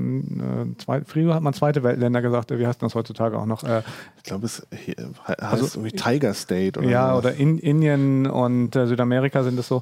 zwei, 0.77 1.01
früher 1.05 1.33
hat 1.35 1.43
man 1.43 1.53
zweite 1.53 1.83
Weltländer 1.83 2.21
gesagt, 2.21 2.51
wie 2.51 2.67
heißt 2.67 2.81
das 2.83 2.93
heutzutage 2.95 3.37
auch 3.39 3.45
noch? 3.45 3.63
Äh, 3.63 3.83
Ich 4.17 4.23
glaube, 4.23 4.45
es 4.45 4.67
he- 4.71 4.95
heißt 5.27 5.41
Also- 5.41 5.79
irgendwie 5.79 5.95
Tiger 5.95 6.33
State 6.33 6.77
oder 6.79 6.89
ja, 6.89 7.09
sowas. 7.11 7.25
oder 7.25 7.33
in, 7.35 7.57
Indien 7.59 8.27
und 8.27 8.75
äh, 8.75 8.87
Südamerika 8.87 9.43
sind 9.43 9.57
es 9.57 9.67
so, 9.69 9.81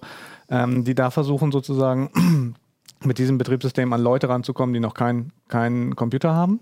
ähm, 0.50 0.84
die 0.84 0.94
da 0.94 1.10
versuchen 1.10 1.51
sozusagen 1.51 2.54
mit 3.04 3.18
diesem 3.18 3.38
Betriebssystem 3.38 3.92
an 3.94 4.01
Leute 4.01 4.30
ranzukommen, 4.30 4.74
die 4.74 4.80
noch 4.82 4.94
keinen 4.94 5.32
keinen 5.48 5.96
Computer 5.96 6.36
haben. 6.36 6.60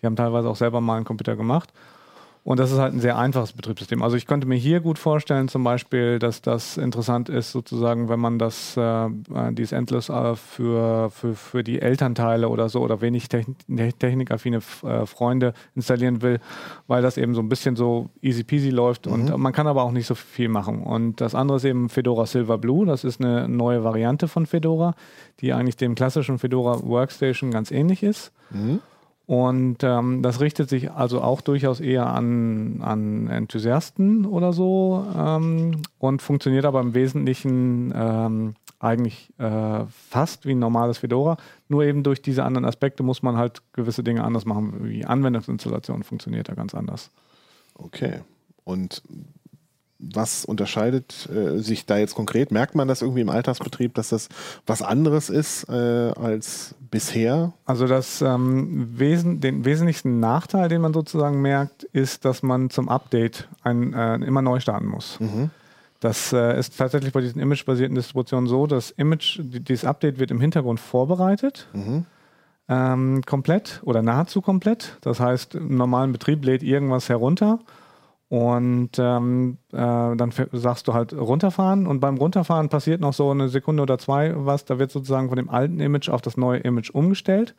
Die 0.00 0.06
haben 0.06 0.16
teilweise 0.16 0.48
auch 0.48 0.56
selber 0.56 0.80
mal 0.80 0.96
einen 0.96 1.04
Computer 1.04 1.34
gemacht. 1.36 1.72
Und 2.44 2.60
das 2.60 2.70
ist 2.70 2.78
halt 2.78 2.92
ein 2.92 3.00
sehr 3.00 3.16
einfaches 3.16 3.54
Betriebssystem. 3.54 4.02
Also 4.02 4.16
ich 4.16 4.26
könnte 4.26 4.46
mir 4.46 4.56
hier 4.56 4.80
gut 4.80 4.98
vorstellen, 4.98 5.48
zum 5.48 5.64
Beispiel, 5.64 6.18
dass 6.18 6.42
das 6.42 6.76
interessant 6.76 7.30
ist, 7.30 7.52
sozusagen, 7.52 8.10
wenn 8.10 8.20
man 8.20 8.38
das, 8.38 8.76
äh, 8.76 9.06
äh, 9.06 9.10
dieses 9.52 9.72
Endless 9.72 10.10
äh, 10.10 10.36
für, 10.36 11.08
für, 11.10 11.34
für 11.34 11.64
die 11.64 11.80
Elternteile 11.80 12.50
oder 12.50 12.68
so 12.68 12.82
oder 12.82 13.00
wenig 13.00 13.30
techn 13.30 13.56
technikaffine 13.98 14.58
äh, 14.82 15.06
Freunde 15.06 15.54
installieren 15.74 16.20
will, 16.20 16.38
weil 16.86 17.00
das 17.00 17.16
eben 17.16 17.34
so 17.34 17.40
ein 17.40 17.48
bisschen 17.48 17.76
so 17.76 18.10
easy 18.20 18.44
peasy 18.44 18.68
läuft 18.68 19.06
und 19.06 19.34
man 19.38 19.52
kann 19.54 19.66
aber 19.66 19.82
auch 19.82 19.92
nicht 19.92 20.06
so 20.06 20.14
viel 20.14 20.50
machen. 20.50 20.82
Und 20.82 21.22
das 21.22 21.34
andere 21.34 21.56
ist 21.56 21.64
eben 21.64 21.88
Fedora 21.88 22.26
Silver 22.26 22.58
Blue. 22.58 22.84
Das 22.84 23.04
ist 23.04 23.20
eine 23.22 23.48
neue 23.48 23.84
Variante 23.84 24.28
von 24.28 24.44
Fedora, 24.44 24.94
die 25.40 25.54
eigentlich 25.54 25.76
dem 25.76 25.94
klassischen 25.94 26.38
Fedora 26.38 26.82
Workstation 26.82 27.50
ganz 27.50 27.70
ähnlich 27.70 28.02
ist. 28.02 28.32
Und 29.26 29.82
ähm, 29.82 30.22
das 30.22 30.40
richtet 30.40 30.68
sich 30.68 30.90
also 30.90 31.22
auch 31.22 31.40
durchaus 31.40 31.80
eher 31.80 32.06
an, 32.06 32.82
an 32.82 33.26
Enthusiasten 33.28 34.26
oder 34.26 34.52
so 34.52 35.06
ähm, 35.16 35.82
und 35.98 36.20
funktioniert 36.20 36.66
aber 36.66 36.80
im 36.80 36.92
Wesentlichen 36.92 37.92
ähm, 37.96 38.54
eigentlich 38.80 39.32
äh, 39.38 39.86
fast 39.86 40.44
wie 40.44 40.52
ein 40.52 40.58
normales 40.58 40.98
Fedora. 40.98 41.38
Nur 41.68 41.84
eben 41.84 42.02
durch 42.02 42.20
diese 42.20 42.44
anderen 42.44 42.66
Aspekte 42.66 43.02
muss 43.02 43.22
man 43.22 43.38
halt 43.38 43.62
gewisse 43.72 44.04
Dinge 44.04 44.22
anders 44.22 44.44
machen. 44.44 44.84
Wie 44.84 45.06
Anwendungsinstallation 45.06 46.02
funktioniert 46.02 46.50
da 46.50 46.54
ganz 46.54 46.74
anders. 46.74 47.10
Okay. 47.76 48.20
Und 48.64 49.02
was 49.98 50.44
unterscheidet 50.44 51.28
äh, 51.30 51.58
sich 51.58 51.86
da 51.86 51.96
jetzt 51.98 52.14
konkret? 52.14 52.50
Merkt 52.50 52.74
man 52.74 52.88
das 52.88 53.02
irgendwie 53.02 53.20
im 53.20 53.28
Alltagsbetrieb, 53.28 53.94
dass 53.94 54.08
das 54.08 54.28
was 54.66 54.82
anderes 54.82 55.30
ist 55.30 55.68
äh, 55.68 55.72
als 55.72 56.74
bisher? 56.90 57.52
Also 57.64 57.86
das, 57.86 58.20
ähm, 58.22 58.98
Wesen, 58.98 59.40
den 59.40 59.64
wesentlichsten 59.64 60.20
Nachteil, 60.20 60.68
den 60.68 60.80
man 60.80 60.92
sozusagen 60.92 61.40
merkt, 61.40 61.84
ist, 61.84 62.24
dass 62.24 62.42
man 62.42 62.70
zum 62.70 62.88
Update 62.88 63.48
ein, 63.62 63.92
äh, 63.94 64.16
immer 64.16 64.42
neu 64.42 64.60
starten 64.60 64.86
muss. 64.86 65.18
Das 66.00 66.32
äh, 66.32 66.58
ist 66.58 66.76
tatsächlich 66.76 67.12
bei 67.12 67.20
diesen 67.20 67.40
imagebasierten 67.40 67.94
Distributionen 67.94 68.46
so, 68.48 68.66
das 68.66 68.90
Image, 68.90 69.38
die, 69.42 69.60
dieses 69.60 69.84
Update 69.84 70.18
wird 70.18 70.30
im 70.30 70.40
Hintergrund 70.40 70.80
vorbereitet, 70.80 71.68
ähm, 72.68 73.22
komplett 73.24 73.80
oder 73.84 74.02
nahezu 74.02 74.42
komplett. 74.42 74.98
Das 75.00 75.20
heißt, 75.20 75.54
im 75.54 75.76
normalen 75.76 76.12
Betrieb 76.12 76.44
lädt 76.44 76.62
irgendwas 76.62 77.08
herunter 77.08 77.58
und 78.34 78.90
ähm, 78.98 79.58
äh, 79.70 79.76
dann 79.76 80.32
sagst 80.50 80.88
du 80.88 80.92
halt 80.92 81.12
runterfahren 81.12 81.86
und 81.86 82.00
beim 82.00 82.16
Runterfahren 82.16 82.68
passiert 82.68 83.00
noch 83.00 83.12
so 83.12 83.30
eine 83.30 83.48
Sekunde 83.48 83.84
oder 83.84 83.96
zwei 83.96 84.32
was, 84.34 84.64
da 84.64 84.80
wird 84.80 84.90
sozusagen 84.90 85.28
von 85.28 85.36
dem 85.36 85.48
alten 85.48 85.78
Image 85.78 86.08
auf 86.08 86.20
das 86.20 86.36
neue 86.36 86.58
Image 86.58 86.90
umgestellt. 86.90 87.54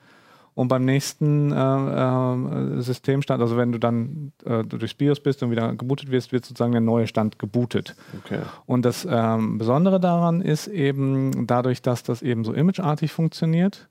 Und 0.54 0.68
beim 0.68 0.84
nächsten 0.84 1.54
äh, 1.54 1.56
äh, 1.56 2.82
Systemstand, 2.82 3.42
also 3.42 3.56
wenn 3.56 3.72
du 3.72 3.80
dann 3.80 4.34
äh, 4.44 4.66
durchs 4.66 4.96
BIOS 4.96 5.22
bist 5.22 5.42
und 5.44 5.52
wieder 5.52 5.74
gebootet 5.76 6.12
wirst, 6.12 6.34
wird 6.34 6.44
sozusagen 6.44 6.74
der 6.74 6.82
neue 6.82 7.08
Stand 7.08 7.40
gebootet. 7.40 7.96
Okay. 8.26 8.40
Und 8.66 8.84
das 8.84 9.08
ähm, 9.10 9.58
Besondere 9.58 10.02
daran 10.02 10.42
ist 10.42 10.68
eben, 10.68 11.48
dadurch, 11.48 11.84
dass 11.84 12.04
das 12.04 12.22
eben 12.22 12.44
so 12.44 12.52
imageartig 12.52 13.14
funktioniert, 13.14 13.88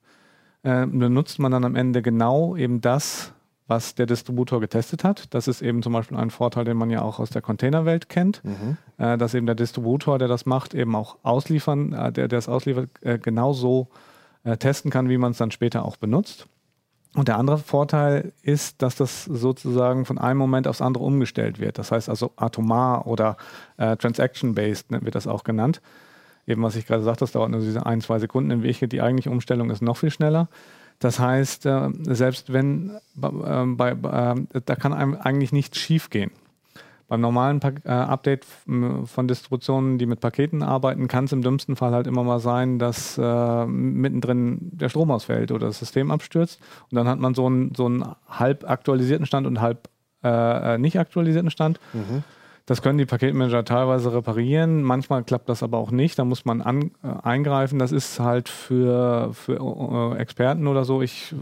äh, 0.62 0.86
benutzt 0.86 1.38
man 1.38 1.50
dann 1.50 1.64
am 1.64 1.76
Ende 1.76 2.02
genau 2.02 2.56
eben 2.56 2.82
das, 2.82 3.32
was 3.66 3.94
der 3.94 4.06
Distributor 4.06 4.60
getestet 4.60 5.04
hat. 5.04 5.32
Das 5.32 5.48
ist 5.48 5.62
eben 5.62 5.82
zum 5.82 5.92
Beispiel 5.92 6.18
ein 6.18 6.30
Vorteil, 6.30 6.64
den 6.64 6.76
man 6.76 6.90
ja 6.90 7.02
auch 7.02 7.18
aus 7.18 7.30
der 7.30 7.42
Containerwelt 7.42 8.08
kennt, 8.08 8.42
äh, 8.98 9.16
dass 9.16 9.34
eben 9.34 9.46
der 9.46 9.54
Distributor, 9.54 10.18
der 10.18 10.28
das 10.28 10.44
macht, 10.46 10.74
eben 10.74 10.94
auch 10.94 11.16
ausliefern, 11.22 11.92
äh, 11.92 12.12
der, 12.12 12.28
der 12.28 12.38
es 12.38 12.48
ausliefert, 12.48 12.90
äh, 13.00 13.18
genauso 13.18 13.88
äh, 14.44 14.56
testen 14.56 14.90
kann, 14.90 15.08
wie 15.08 15.18
man 15.18 15.32
es 15.32 15.38
dann 15.38 15.50
später 15.50 15.84
auch 15.84 15.96
benutzt. 15.96 16.46
Und 17.14 17.28
der 17.28 17.38
andere 17.38 17.58
Vorteil 17.58 18.32
ist, 18.42 18.82
dass 18.82 18.96
das 18.96 19.24
sozusagen 19.24 20.04
von 20.04 20.18
einem 20.18 20.38
Moment 20.38 20.66
aufs 20.66 20.82
andere 20.82 21.04
umgestellt 21.04 21.60
wird. 21.60 21.78
Das 21.78 21.92
heißt 21.92 22.08
also 22.08 22.32
atomar 22.36 23.06
oder 23.06 23.36
äh, 23.76 23.96
transaction-based 23.96 24.90
ne, 24.90 25.02
wird 25.02 25.14
das 25.14 25.28
auch 25.28 25.44
genannt. 25.44 25.80
Eben 26.46 26.62
was 26.62 26.74
ich 26.76 26.86
gerade 26.86 27.04
sagte, 27.04 27.20
das 27.20 27.32
dauert 27.32 27.50
nur 27.50 27.60
diese 27.60 27.86
ein, 27.86 28.00
zwei 28.00 28.18
Sekunden. 28.18 28.50
In 28.50 28.62
Wirklichkeit 28.62 28.92
die 28.92 29.00
eigentliche 29.00 29.30
Umstellung 29.30 29.70
ist 29.70 29.80
noch 29.80 29.96
viel 29.96 30.10
schneller. 30.10 30.48
Das 30.98 31.18
heißt, 31.18 31.66
äh, 31.66 31.90
selbst 32.02 32.52
wenn 32.52 32.90
äh, 33.20 33.64
bei, 33.66 33.90
äh, 33.90 34.60
da 34.64 34.76
kann 34.76 34.92
einem 34.92 35.14
eigentlich 35.14 35.52
nichts 35.52 35.78
schief 35.78 36.10
gehen. 36.10 36.30
Beim 37.06 37.20
normalen 37.20 37.60
äh, 37.84 37.90
Update 37.90 38.46
von 38.46 39.28
Distributionen, 39.28 39.98
die 39.98 40.06
mit 40.06 40.20
Paketen 40.20 40.62
arbeiten, 40.62 41.06
kann 41.06 41.26
es 41.26 41.32
im 41.32 41.42
dümmsten 41.42 41.76
Fall 41.76 41.92
halt 41.92 42.06
immer 42.06 42.24
mal 42.24 42.40
sein, 42.40 42.78
dass 42.78 43.18
äh, 43.18 43.66
mittendrin 43.66 44.58
der 44.72 44.88
Strom 44.88 45.10
ausfällt 45.10 45.52
oder 45.52 45.66
das 45.66 45.78
System 45.78 46.10
abstürzt. 46.10 46.60
Und 46.90 46.96
dann 46.96 47.06
hat 47.06 47.18
man 47.18 47.34
so 47.34 47.44
einen, 47.46 47.74
so 47.74 47.84
einen 47.84 48.06
halb 48.26 48.68
aktualisierten 48.68 49.26
Stand 49.26 49.46
und 49.46 49.60
halb 49.60 49.90
äh, 50.24 50.74
äh, 50.74 50.78
nicht 50.78 50.98
aktualisierten 50.98 51.50
Stand. 51.50 51.78
Das 52.66 52.80
können 52.80 52.96
die 52.98 53.04
Paketmanager 53.04 53.64
teilweise 53.64 54.12
reparieren. 54.14 54.82
Manchmal 54.82 55.22
klappt 55.22 55.48
das 55.50 55.62
aber 55.62 55.76
auch 55.78 55.90
nicht. 55.90 56.18
Da 56.18 56.24
muss 56.24 56.44
man 56.46 56.62
an, 56.62 56.92
äh, 57.02 57.08
eingreifen. 57.22 57.78
Das 57.78 57.92
ist 57.92 58.18
halt 58.20 58.48
für, 58.48 59.32
für 59.34 60.14
äh, 60.16 60.18
Experten 60.18 60.66
oder 60.66 60.84
so. 60.84 61.02
Ich, 61.02 61.34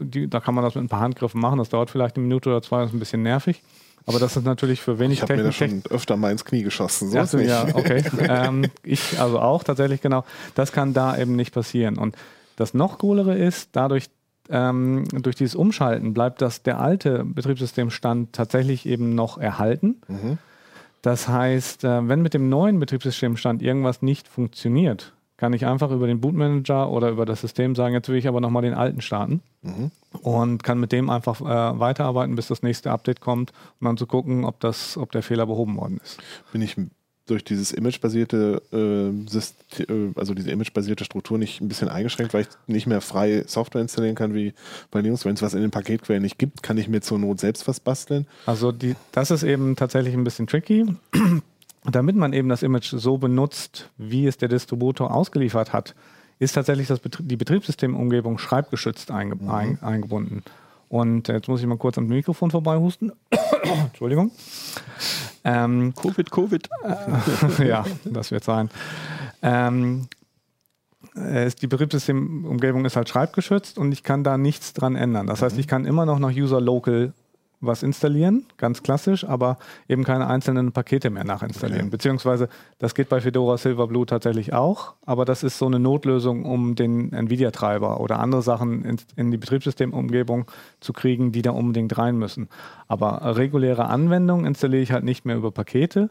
die, 0.00 0.28
da 0.28 0.40
kann 0.40 0.54
man 0.56 0.64
das 0.64 0.74
mit 0.74 0.84
ein 0.84 0.88
paar 0.88 1.00
Handgriffen 1.00 1.40
machen. 1.40 1.58
Das 1.58 1.68
dauert 1.68 1.90
vielleicht 1.90 2.16
eine 2.16 2.24
Minute 2.24 2.48
oder 2.50 2.62
zwei. 2.62 2.80
Das 2.80 2.90
ist 2.90 2.96
ein 2.96 2.98
bisschen 2.98 3.22
nervig. 3.22 3.62
Aber 4.06 4.18
das 4.18 4.36
ist 4.36 4.44
natürlich 4.44 4.82
für 4.82 4.98
wenig 4.98 5.18
Ich 5.18 5.22
habe 5.22 5.36
mir 5.36 5.44
da 5.44 5.50
Technik. 5.50 5.84
schon 5.84 5.92
öfter 5.96 6.16
mal 6.16 6.30
ins 6.32 6.44
Knie 6.44 6.62
geschossen. 6.62 7.10
So 7.10 7.16
Ja, 7.16 7.22
ist 7.22 7.30
so, 7.30 7.38
nicht. 7.38 7.48
ja, 7.48 7.66
okay. 7.72 8.02
ähm, 8.28 8.66
ich 8.82 9.18
also 9.20 9.38
auch 9.38 9.62
tatsächlich 9.62 10.02
genau. 10.02 10.24
Das 10.56 10.72
kann 10.72 10.92
da 10.94 11.16
eben 11.16 11.36
nicht 11.36 11.54
passieren. 11.54 11.96
Und 11.96 12.16
das 12.56 12.74
noch 12.74 12.98
coolere 12.98 13.34
ist, 13.36 13.70
dadurch, 13.72 14.10
ähm, 14.50 15.04
durch 15.12 15.36
dieses 15.36 15.54
Umschalten 15.54 16.14
bleibt 16.14 16.42
das 16.42 16.62
der 16.62 16.80
alte 16.80 17.24
Betriebssystemstand 17.24 18.32
tatsächlich 18.32 18.86
eben 18.86 19.14
noch 19.14 19.38
erhalten. 19.38 19.96
Das 21.02 21.28
heißt, 21.28 21.84
äh, 21.84 22.08
wenn 22.08 22.22
mit 22.22 22.34
dem 22.34 22.48
neuen 22.48 22.78
Betriebssystemstand 22.78 23.62
irgendwas 23.62 24.02
nicht 24.02 24.26
funktioniert, 24.28 25.12
kann 25.36 25.52
ich 25.52 25.66
einfach 25.66 25.90
über 25.90 26.06
den 26.06 26.20
Bootmanager 26.20 26.90
oder 26.90 27.10
über 27.10 27.26
das 27.26 27.40
System 27.40 27.74
sagen, 27.74 27.92
jetzt 27.92 28.08
will 28.08 28.16
ich 28.16 28.28
aber 28.28 28.40
nochmal 28.40 28.62
den 28.62 28.74
alten 28.74 29.00
starten 29.00 29.40
Mhm. 29.62 29.90
und 30.22 30.62
kann 30.62 30.78
mit 30.78 30.92
dem 30.92 31.08
einfach 31.10 31.40
äh, 31.40 31.78
weiterarbeiten, 31.80 32.36
bis 32.36 32.48
das 32.48 32.62
nächste 32.62 32.90
Update 32.92 33.20
kommt, 33.20 33.52
um 33.80 33.86
dann 33.86 33.96
zu 33.96 34.06
gucken, 34.06 34.44
ob, 34.44 34.60
das, 34.60 34.96
ob 34.96 35.10
der 35.12 35.22
Fehler 35.22 35.46
behoben 35.46 35.76
worden 35.76 35.98
ist. 36.02 36.22
Bin 36.52 36.60
ich 36.62 36.76
durch 37.26 37.44
dieses 37.44 37.72
imagebasierte 37.72 38.62
äh, 38.72 39.30
Syst- 39.30 39.80
äh, 39.80 40.12
also 40.14 40.34
diese 40.34 40.50
imagebasierte 40.50 41.04
Struktur 41.04 41.38
nicht 41.38 41.60
ein 41.60 41.68
bisschen 41.68 41.88
eingeschränkt, 41.88 42.34
weil 42.34 42.42
ich 42.42 42.48
nicht 42.66 42.86
mehr 42.86 43.00
frei 43.00 43.44
Software 43.46 43.80
installieren 43.80 44.14
kann 44.14 44.34
wie 44.34 44.52
bei 44.90 45.00
Linux. 45.00 45.24
Wenn 45.24 45.34
es 45.34 45.42
was 45.42 45.54
in 45.54 45.62
den 45.62 45.70
Paketquellen 45.70 46.22
nicht 46.22 46.38
gibt, 46.38 46.62
kann 46.62 46.76
ich 46.76 46.88
mir 46.88 47.00
zur 47.00 47.18
Not 47.18 47.40
selbst 47.40 47.66
was 47.66 47.80
basteln. 47.80 48.26
Also 48.46 48.72
die, 48.72 48.94
das 49.12 49.30
ist 49.30 49.42
eben 49.42 49.76
tatsächlich 49.76 50.14
ein 50.14 50.24
bisschen 50.24 50.46
tricky. 50.46 50.86
Damit 51.84 52.16
man 52.16 52.32
eben 52.32 52.48
das 52.48 52.62
Image 52.62 52.94
so 52.94 53.18
benutzt, 53.18 53.90
wie 53.98 54.26
es 54.26 54.38
der 54.38 54.48
Distributor 54.48 55.14
ausgeliefert 55.14 55.72
hat, 55.72 55.94
ist 56.38 56.54
tatsächlich 56.54 56.88
das 56.88 56.98
Betrie 56.98 57.22
die 57.22 57.36
Betriebssystemumgebung 57.36 58.38
schreibgeschützt 58.38 59.10
einge 59.10 59.36
ein 59.50 59.78
eingebunden. 59.82 60.42
Und 60.94 61.26
jetzt 61.26 61.48
muss 61.48 61.60
ich 61.60 61.66
mal 61.66 61.76
kurz 61.76 61.98
am 61.98 62.06
Mikrofon 62.06 62.52
vorbeihusten. 62.52 63.10
Entschuldigung. 63.86 64.30
Ähm, 65.42 65.92
Covid, 65.92 66.30
Covid. 66.30 66.68
ja, 67.58 67.84
das 68.04 68.30
wird 68.30 68.44
sein. 68.44 68.70
Ähm, 69.42 70.06
äh, 71.16 71.48
ist, 71.48 71.62
die 71.62 71.66
Betriebssystemumgebung 71.66 72.84
ist 72.84 72.94
halt 72.94 73.08
schreibgeschützt 73.08 73.76
und 73.76 73.90
ich 73.90 74.04
kann 74.04 74.22
da 74.22 74.38
nichts 74.38 74.72
dran 74.72 74.94
ändern. 74.94 75.26
Das 75.26 75.42
heißt, 75.42 75.58
ich 75.58 75.66
kann 75.66 75.84
immer 75.84 76.06
noch 76.06 76.20
nach 76.20 76.30
User 76.30 76.60
Local 76.60 77.12
was 77.66 77.82
installieren, 77.82 78.46
ganz 78.56 78.82
klassisch, 78.82 79.24
aber 79.24 79.58
eben 79.88 80.04
keine 80.04 80.26
einzelnen 80.26 80.72
Pakete 80.72 81.10
mehr 81.10 81.24
nachinstallieren. 81.24 81.82
Okay. 81.82 81.90
Beziehungsweise, 81.90 82.48
das 82.78 82.94
geht 82.94 83.08
bei 83.08 83.20
Fedora 83.20 83.56
Silverblue 83.58 84.06
tatsächlich 84.06 84.52
auch, 84.52 84.94
aber 85.04 85.24
das 85.24 85.42
ist 85.42 85.58
so 85.58 85.66
eine 85.66 85.78
Notlösung, 85.78 86.44
um 86.44 86.74
den 86.74 87.12
NVIDIA-Treiber 87.12 88.00
oder 88.00 88.18
andere 88.18 88.42
Sachen 88.42 88.84
in, 88.84 88.96
in 89.16 89.30
die 89.30 89.38
Betriebssystemumgebung 89.38 90.46
zu 90.80 90.92
kriegen, 90.92 91.32
die 91.32 91.42
da 91.42 91.50
unbedingt 91.50 91.96
rein 91.96 92.16
müssen. 92.16 92.48
Aber 92.88 93.36
reguläre 93.36 93.86
Anwendungen 93.86 94.46
installiere 94.46 94.82
ich 94.82 94.92
halt 94.92 95.04
nicht 95.04 95.24
mehr 95.24 95.36
über 95.36 95.50
Pakete, 95.50 96.10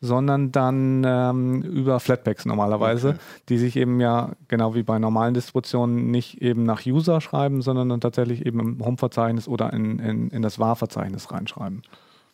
sondern 0.00 0.52
dann 0.52 1.02
ähm, 1.06 1.62
über 1.62 2.00
Flatpaks 2.00 2.44
normalerweise, 2.44 3.08
Okay. 3.10 3.18
die 3.48 3.58
sich 3.58 3.76
eben 3.76 4.00
ja 4.00 4.32
genau 4.48 4.74
wie 4.74 4.82
bei 4.82 4.98
normalen 4.98 5.34
Distributionen 5.34 6.10
nicht 6.10 6.42
eben 6.42 6.64
nach 6.64 6.84
User 6.86 7.20
schreiben, 7.20 7.62
sondern 7.62 7.88
dann 7.88 8.00
tatsächlich 8.00 8.44
eben 8.44 8.60
im 8.60 8.84
Home-Verzeichnis 8.84 9.48
oder 9.48 9.72
in, 9.72 9.98
in, 9.98 10.28
in 10.30 10.42
das 10.42 10.58
var-Verzeichnis 10.58 11.30
reinschreiben. 11.30 11.82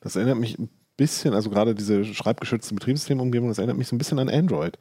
Das 0.00 0.17
erinnert 0.17 0.38
mich 0.38 0.59
ein 0.59 0.69
bisschen, 0.97 1.35
also 1.35 1.50
gerade 1.50 1.75
diese 1.75 2.05
schreibgeschützte 2.05 2.75
Betriebssystemumgebung, 2.75 3.49
das 3.49 3.59
erinnert 3.59 3.79
mich 3.79 3.88
so 3.88 3.95
ein 3.95 3.99
bisschen 3.99 4.19
an 4.19 4.29
Android. 4.29 4.79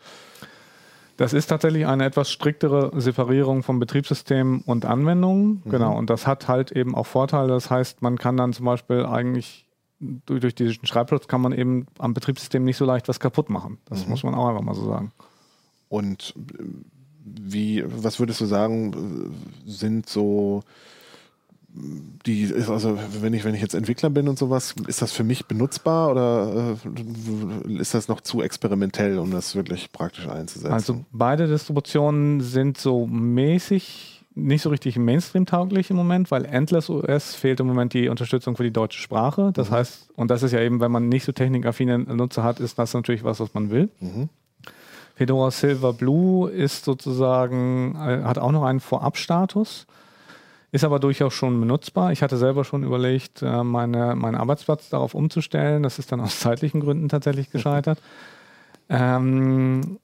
Das 1.18 1.34
ist 1.34 1.48
tatsächlich 1.48 1.86
eine 1.86 2.06
etwas 2.06 2.32
striktere 2.32 2.92
Separierung 3.00 3.62
von 3.62 3.78
Betriebssystem 3.78 4.62
und 4.66 4.86
Anwendungen. 4.86 5.62
Genau. 5.66 5.98
Und 5.98 6.10
das 6.10 6.26
hat 6.26 6.48
halt 6.48 6.72
eben 6.72 6.96
auch 6.96 7.06
Vorteile. 7.06 7.50
Das 7.50 7.70
heißt, 7.70 8.02
man 8.02 8.18
kann 8.18 8.38
dann 8.38 8.54
zum 8.54 8.66
Beispiel 8.66 9.06
eigentlich 9.06 9.66
durch, 10.00 10.56
diesen 10.56 10.86
Schreibschutz 10.86 11.28
kann 11.28 11.42
man 11.42 11.52
eben 11.52 11.88
am 11.98 12.14
Betriebssystem 12.14 12.64
nicht 12.64 12.78
so 12.78 12.86
leicht 12.86 13.08
was 13.08 13.20
kaputt 13.20 13.50
machen. 13.50 13.78
Das 13.86 14.08
muss 14.08 14.24
man 14.24 14.34
auch 14.34 14.48
einfach 14.48 14.62
mal 14.62 14.76
so 14.76 14.86
sagen. 14.86 15.12
Und 15.90 16.34
äh, 16.38 16.64
wie, 17.26 17.84
was 17.86 18.20
würdest 18.20 18.42
du 18.42 18.46
sagen, 18.46 19.34
sind 19.66 20.08
so 20.10 20.64
die, 22.26 22.52
also 22.68 22.98
wenn 23.22 23.34
ich, 23.34 23.44
wenn 23.44 23.54
ich 23.54 23.62
jetzt 23.62 23.76
Entwickler 23.76 24.10
bin 24.10 24.28
und 24.28 24.40
sowas, 24.40 24.74
ist 24.88 25.02
das 25.02 25.12
für 25.12 25.24
mich 25.24 25.46
benutzbar 25.46 26.12
oder 26.12 26.78
äh, 27.68 27.80
ist 27.80 27.94
das 27.94 28.08
noch 28.08 28.22
zu 28.22 28.42
experimentell, 28.42 29.20
um 29.20 29.32
das 29.32 29.56
wirklich 29.56 29.92
praktisch 29.92 30.28
einzusetzen? 30.28 30.74
Also 30.74 31.06
beide 31.12 31.48
Distributionen 31.48 32.42
sind 32.42 32.78
so 32.78 33.06
mäßig 33.06 34.19
nicht 34.44 34.62
so 34.62 34.70
richtig 34.70 34.98
Mainstream-tauglich 34.98 35.90
im 35.90 35.96
Moment, 35.96 36.32
weil 36.32 36.46
Endless 36.46 36.90
OS 36.90 37.36
fehlt 37.36 37.60
im 37.60 37.68
Moment 37.68 37.94
die 37.94 38.10
Unterstützung 38.10 38.56
für 38.56 38.64
die 38.64 38.72
deutsche 38.72 39.02
Sprache. 39.02 39.52
Das 39.54 39.72
heißt, 39.72 40.10
und 40.16 40.32
das 40.32 40.44
ist 40.44 40.52
ja 40.52 40.60
eben, 40.60 40.80
wenn 40.80 40.92
man 40.92 41.10
nicht 41.10 41.26
so 41.26 41.32
technikaffine 41.32 42.00
Nutzer 42.00 42.44
hat, 42.44 42.60
ist 42.60 42.80
das 42.80 42.94
natürlich 42.94 43.24
was, 43.24 43.40
was 43.40 43.54
man 43.54 43.70
will. 43.70 43.90
Mhm. 44.00 44.30
Fedora 45.16 45.52
Silver 45.52 45.94
Blue 45.94 46.50
ist 46.50 46.86
sozusagen, 46.86 47.96
äh, 47.96 48.24
hat 48.24 48.38
auch 48.38 48.52
noch 48.52 48.64
einen 48.64 48.80
Vorabstatus, 48.80 49.86
ist 50.72 50.84
aber 50.84 51.00
durchaus 51.00 51.34
schon 51.34 51.60
benutzbar. 51.60 52.12
Ich 52.12 52.24
hatte 52.24 52.38
selber 52.38 52.64
schon 52.64 52.84
überlegt, 52.84 53.42
äh, 53.42 53.64
meine, 53.64 54.16
meinen 54.16 54.36
Arbeitsplatz 54.36 54.90
darauf 54.90 55.14
umzustellen. 55.14 55.84
Das 55.84 56.00
ist 56.00 56.12
dann 56.12 56.22
aus 56.22 56.40
zeitlichen 56.40 56.80
Gründen 56.80 57.10
tatsächlich 57.10 57.52
gescheitert. 57.52 58.00
Ähm, 58.92 60.00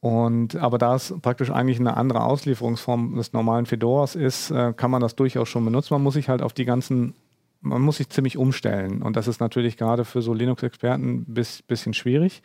und, 0.00 0.56
aber 0.56 0.78
da 0.78 0.94
es 0.94 1.14
praktisch 1.22 1.50
eigentlich 1.50 1.80
eine 1.80 1.96
andere 1.96 2.22
Auslieferungsform 2.22 3.16
des 3.16 3.32
normalen 3.32 3.66
Fedoras 3.66 4.14
ist, 4.14 4.50
äh, 4.50 4.72
kann 4.76 4.90
man 4.90 5.00
das 5.00 5.16
durchaus 5.16 5.48
schon 5.48 5.64
benutzen. 5.64 5.94
Man 5.94 6.02
muss 6.02 6.14
sich 6.14 6.28
halt 6.28 6.42
auf 6.42 6.52
die 6.52 6.64
ganzen, 6.64 7.14
man 7.60 7.82
muss 7.82 7.96
sich 7.96 8.08
ziemlich 8.10 8.36
umstellen. 8.36 9.02
Und 9.02 9.16
das 9.16 9.26
ist 9.26 9.40
natürlich 9.40 9.76
gerade 9.76 10.04
für 10.04 10.22
so 10.22 10.34
Linux-Experten 10.34 11.08
ein 11.08 11.24
bis, 11.26 11.62
bisschen 11.62 11.94
schwierig. 11.94 12.42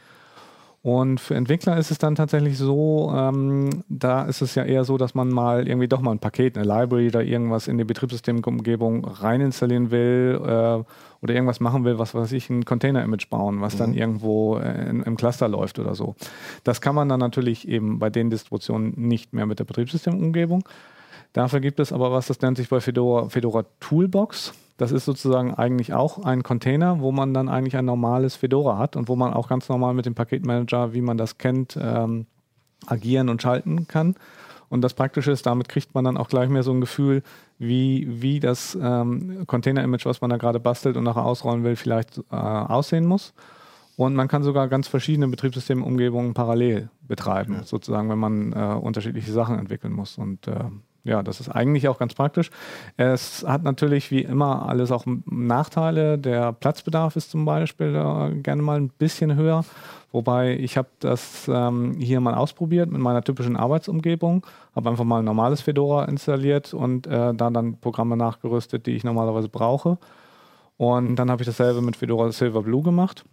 Und 0.84 1.20
für 1.20 1.36
Entwickler 1.36 1.78
ist 1.78 1.92
es 1.92 2.00
dann 2.00 2.16
tatsächlich 2.16 2.58
so, 2.58 3.14
ähm, 3.16 3.84
da 3.88 4.24
ist 4.24 4.42
es 4.42 4.56
ja 4.56 4.64
eher 4.64 4.84
so, 4.84 4.98
dass 4.98 5.14
man 5.14 5.30
mal 5.30 5.68
irgendwie 5.68 5.88
doch 5.88 6.02
mal 6.02 6.10
ein 6.10 6.20
Paket, 6.20 6.58
eine 6.58 6.66
Library 6.66 7.10
oder 7.10 7.24
irgendwas 7.24 7.68
in 7.68 7.78
die 7.78 7.84
Betriebssystemumgebung 7.84 9.06
rein 9.06 9.42
installieren 9.42 9.92
will 9.92 10.42
äh, 10.44 10.84
oder 11.22 11.34
irgendwas 11.36 11.60
machen 11.60 11.86
will, 11.86 12.00
was 12.00 12.16
weiß 12.16 12.32
ich, 12.32 12.50
ein 12.50 12.66
Container-Image 12.66 13.30
bauen, 13.30 13.62
was 13.62 13.78
dann 13.78 13.94
irgendwo 13.94 14.58
äh, 14.58 14.90
in, 14.90 15.04
im 15.04 15.18
Cluster 15.18 15.48
läuft 15.48 15.78
oder 15.78 15.94
so. 15.94 16.16
Das 16.64 16.82
kann 16.82 16.96
man 16.96 17.08
dann 17.10 17.20
natürlich 17.20 17.68
eben 17.68 18.00
bei 18.00 18.10
den 18.10 18.32
Distributionen 18.32 18.94
nicht 18.96 19.34
mehr 19.34 19.46
mit 19.46 19.60
der 19.60 19.66
Betriebssystemumgebung. 19.66 20.64
Dafür 21.34 21.60
gibt 21.60 21.80
es 21.80 21.94
aber 21.94 22.12
was, 22.12 22.26
das 22.26 22.42
nennt 22.42 22.58
sich 22.58 22.70
bei 22.70 22.82
Fedora, 22.82 23.30
Fedora 23.30 23.66
Toolbox. 23.80 24.54
Das 24.82 24.92
ist 24.92 25.06
sozusagen 25.06 25.54
eigentlich 25.54 25.94
auch 25.94 26.26
ein 26.26 26.42
Container, 26.42 27.02
wo 27.02 27.12
man 27.12 27.36
dann 27.36 27.50
eigentlich 27.50 27.78
ein 27.78 27.86
normales 27.86 28.36
Fedora 28.36 28.80
hat 28.80 28.96
und 28.96 29.10
wo 29.10 29.16
man 29.16 29.32
auch 29.32 29.48
ganz 29.48 29.70
normal 29.70 29.94
mit 29.94 30.08
dem 30.08 30.16
Paketmanager, 30.16 30.96
wie 30.96 31.02
man 31.02 31.20
das 31.20 31.38
kennt, 31.38 31.78
ähm, 31.80 32.26
agieren 32.88 33.30
und 33.30 33.44
schalten 33.44 33.88
kann. 33.88 34.16
Und 34.70 34.82
das 34.82 34.96
Praktische 34.96 35.30
ist, 35.30 35.46
damit 35.46 35.70
kriegt 35.70 35.94
man 35.94 36.04
dann 36.04 36.18
auch 36.18 36.30
gleich 36.30 36.50
mehr 36.50 36.64
so 36.64 36.72
ein 36.72 36.82
Gefühl, 36.82 37.22
wie, 37.60 38.08
wie 38.10 38.40
das 38.40 38.76
ähm, 38.82 39.44
Container-Image, 39.46 40.08
was 40.08 40.20
man 40.20 40.32
da 40.32 40.38
gerade 40.38 40.60
bastelt 40.60 40.98
und 40.98 41.04
nachher 41.04 41.26
ausrollen 41.26 41.64
will, 41.64 41.76
vielleicht 41.76 42.18
äh, 42.32 42.36
aussehen 42.36 43.06
muss. 43.06 43.36
Und 43.98 44.16
man 44.16 44.28
kann 44.28 44.42
sogar 44.42 44.68
ganz 44.68 44.88
verschiedene 44.88 45.28
Betriebssystemumgebungen 45.28 46.34
parallel 46.34 46.90
betreiben, 47.08 47.62
sozusagen, 47.66 48.10
wenn 48.10 48.18
man 48.18 48.52
äh, 48.54 48.80
unterschiedliche 48.82 49.32
Sachen 49.32 49.60
entwickeln 49.60 49.94
muss. 49.94 50.18
Und 50.18 50.48
äh, 50.48 50.56
ja, 51.04 51.24
das 51.24 51.40
ist 51.40 51.50
eigentlich 51.50 51.88
auch 51.88 51.98
ganz 51.98 52.14
praktisch. 52.14 52.52
Es 52.96 53.44
hat 53.48 53.64
natürlich 53.64 54.12
wie 54.12 54.22
immer 54.22 54.68
alles 54.70 54.92
auch 54.92 55.06
Nachteile. 55.26 56.18
Der 56.18 56.54
Platzbedarf 56.54 57.16
ist 57.16 57.32
zum 57.32 57.46
Beispiel 57.46 57.94
gerne 58.44 58.62
mal 58.62 58.80
ein 58.80 58.90
bisschen 58.90 59.36
höher. 59.36 59.64
Wobei 60.12 60.58
ich 60.58 60.78
habe 60.78 60.90
das 61.00 61.48
ähm, 61.48 61.96
hier 61.98 62.20
mal 62.20 62.36
ausprobiert 62.36 62.92
mit 62.92 63.02
meiner 63.02 63.24
typischen 63.24 63.56
Arbeitsumgebung, 63.56 64.46
habe 64.76 64.90
einfach 64.90 65.06
mal 65.06 65.20
ein 65.20 65.26
normales 65.26 65.62
Fedora 65.62 66.06
installiert 66.06 66.74
und 66.74 67.08
äh, 67.08 67.34
da 67.34 67.50
dann 67.50 67.80
Programme 67.80 68.18
nachgerüstet, 68.18 68.86
die 68.86 68.92
ich 68.92 69.06
normalerweise 69.06 69.48
brauche. 69.48 69.98
Und 70.76 71.16
dann 71.16 71.32
habe 71.32 71.44
ich 71.44 71.46
dasselbe 71.46 71.82
mit 71.82 71.96
Fedora 71.96 72.32
Silverblue 72.32 72.84
gemacht, 72.84 73.24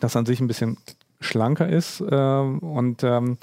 das 0.00 0.14
an 0.16 0.24
sich 0.24 0.40
ein 0.40 0.46
bisschen 0.46 0.76
schlanker 1.20 1.68
ist 1.68 2.00
äh, 2.00 2.38
und 2.38 3.02
ähm, 3.02 3.38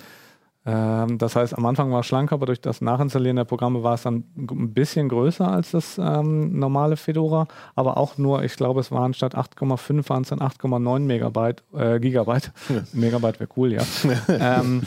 das 0.64 1.36
heißt, 1.36 1.58
am 1.58 1.66
Anfang 1.66 1.92
war 1.92 2.02
es 2.02 2.06
schlanker, 2.06 2.36
aber 2.36 2.46
durch 2.46 2.62
das 2.62 2.82
Nachinstallieren 2.82 3.38
der 3.38 3.46
Programme 3.46 3.82
war 3.82 3.96
es 3.96 4.04
dann 4.04 4.26
ein 4.38 4.74
bisschen 4.74 5.10
größer 5.10 5.48
als 5.48 5.72
das 5.72 5.98
ähm, 5.98 6.60
normale 6.60 6.98
Fedora, 6.98 7.48
aber 7.76 7.98
auch 7.98 8.20
nur, 8.20 8.44
ich 8.44 8.56
glaube, 8.58 8.80
es 8.80 8.92
waren 8.92 9.16
statt 9.16 9.36
8,5 9.36 10.08
waren 10.10 10.22
es 10.22 10.30
dann 10.30 10.40
8,9 10.40 11.00
Megabyte, 11.00 11.64
äh, 11.74 12.00
Gigabyte. 12.00 12.52
Megabyte 12.94 13.40
wäre 13.40 13.50
cool, 13.58 13.74
ja. 13.74 13.82
ähm, 14.28 14.84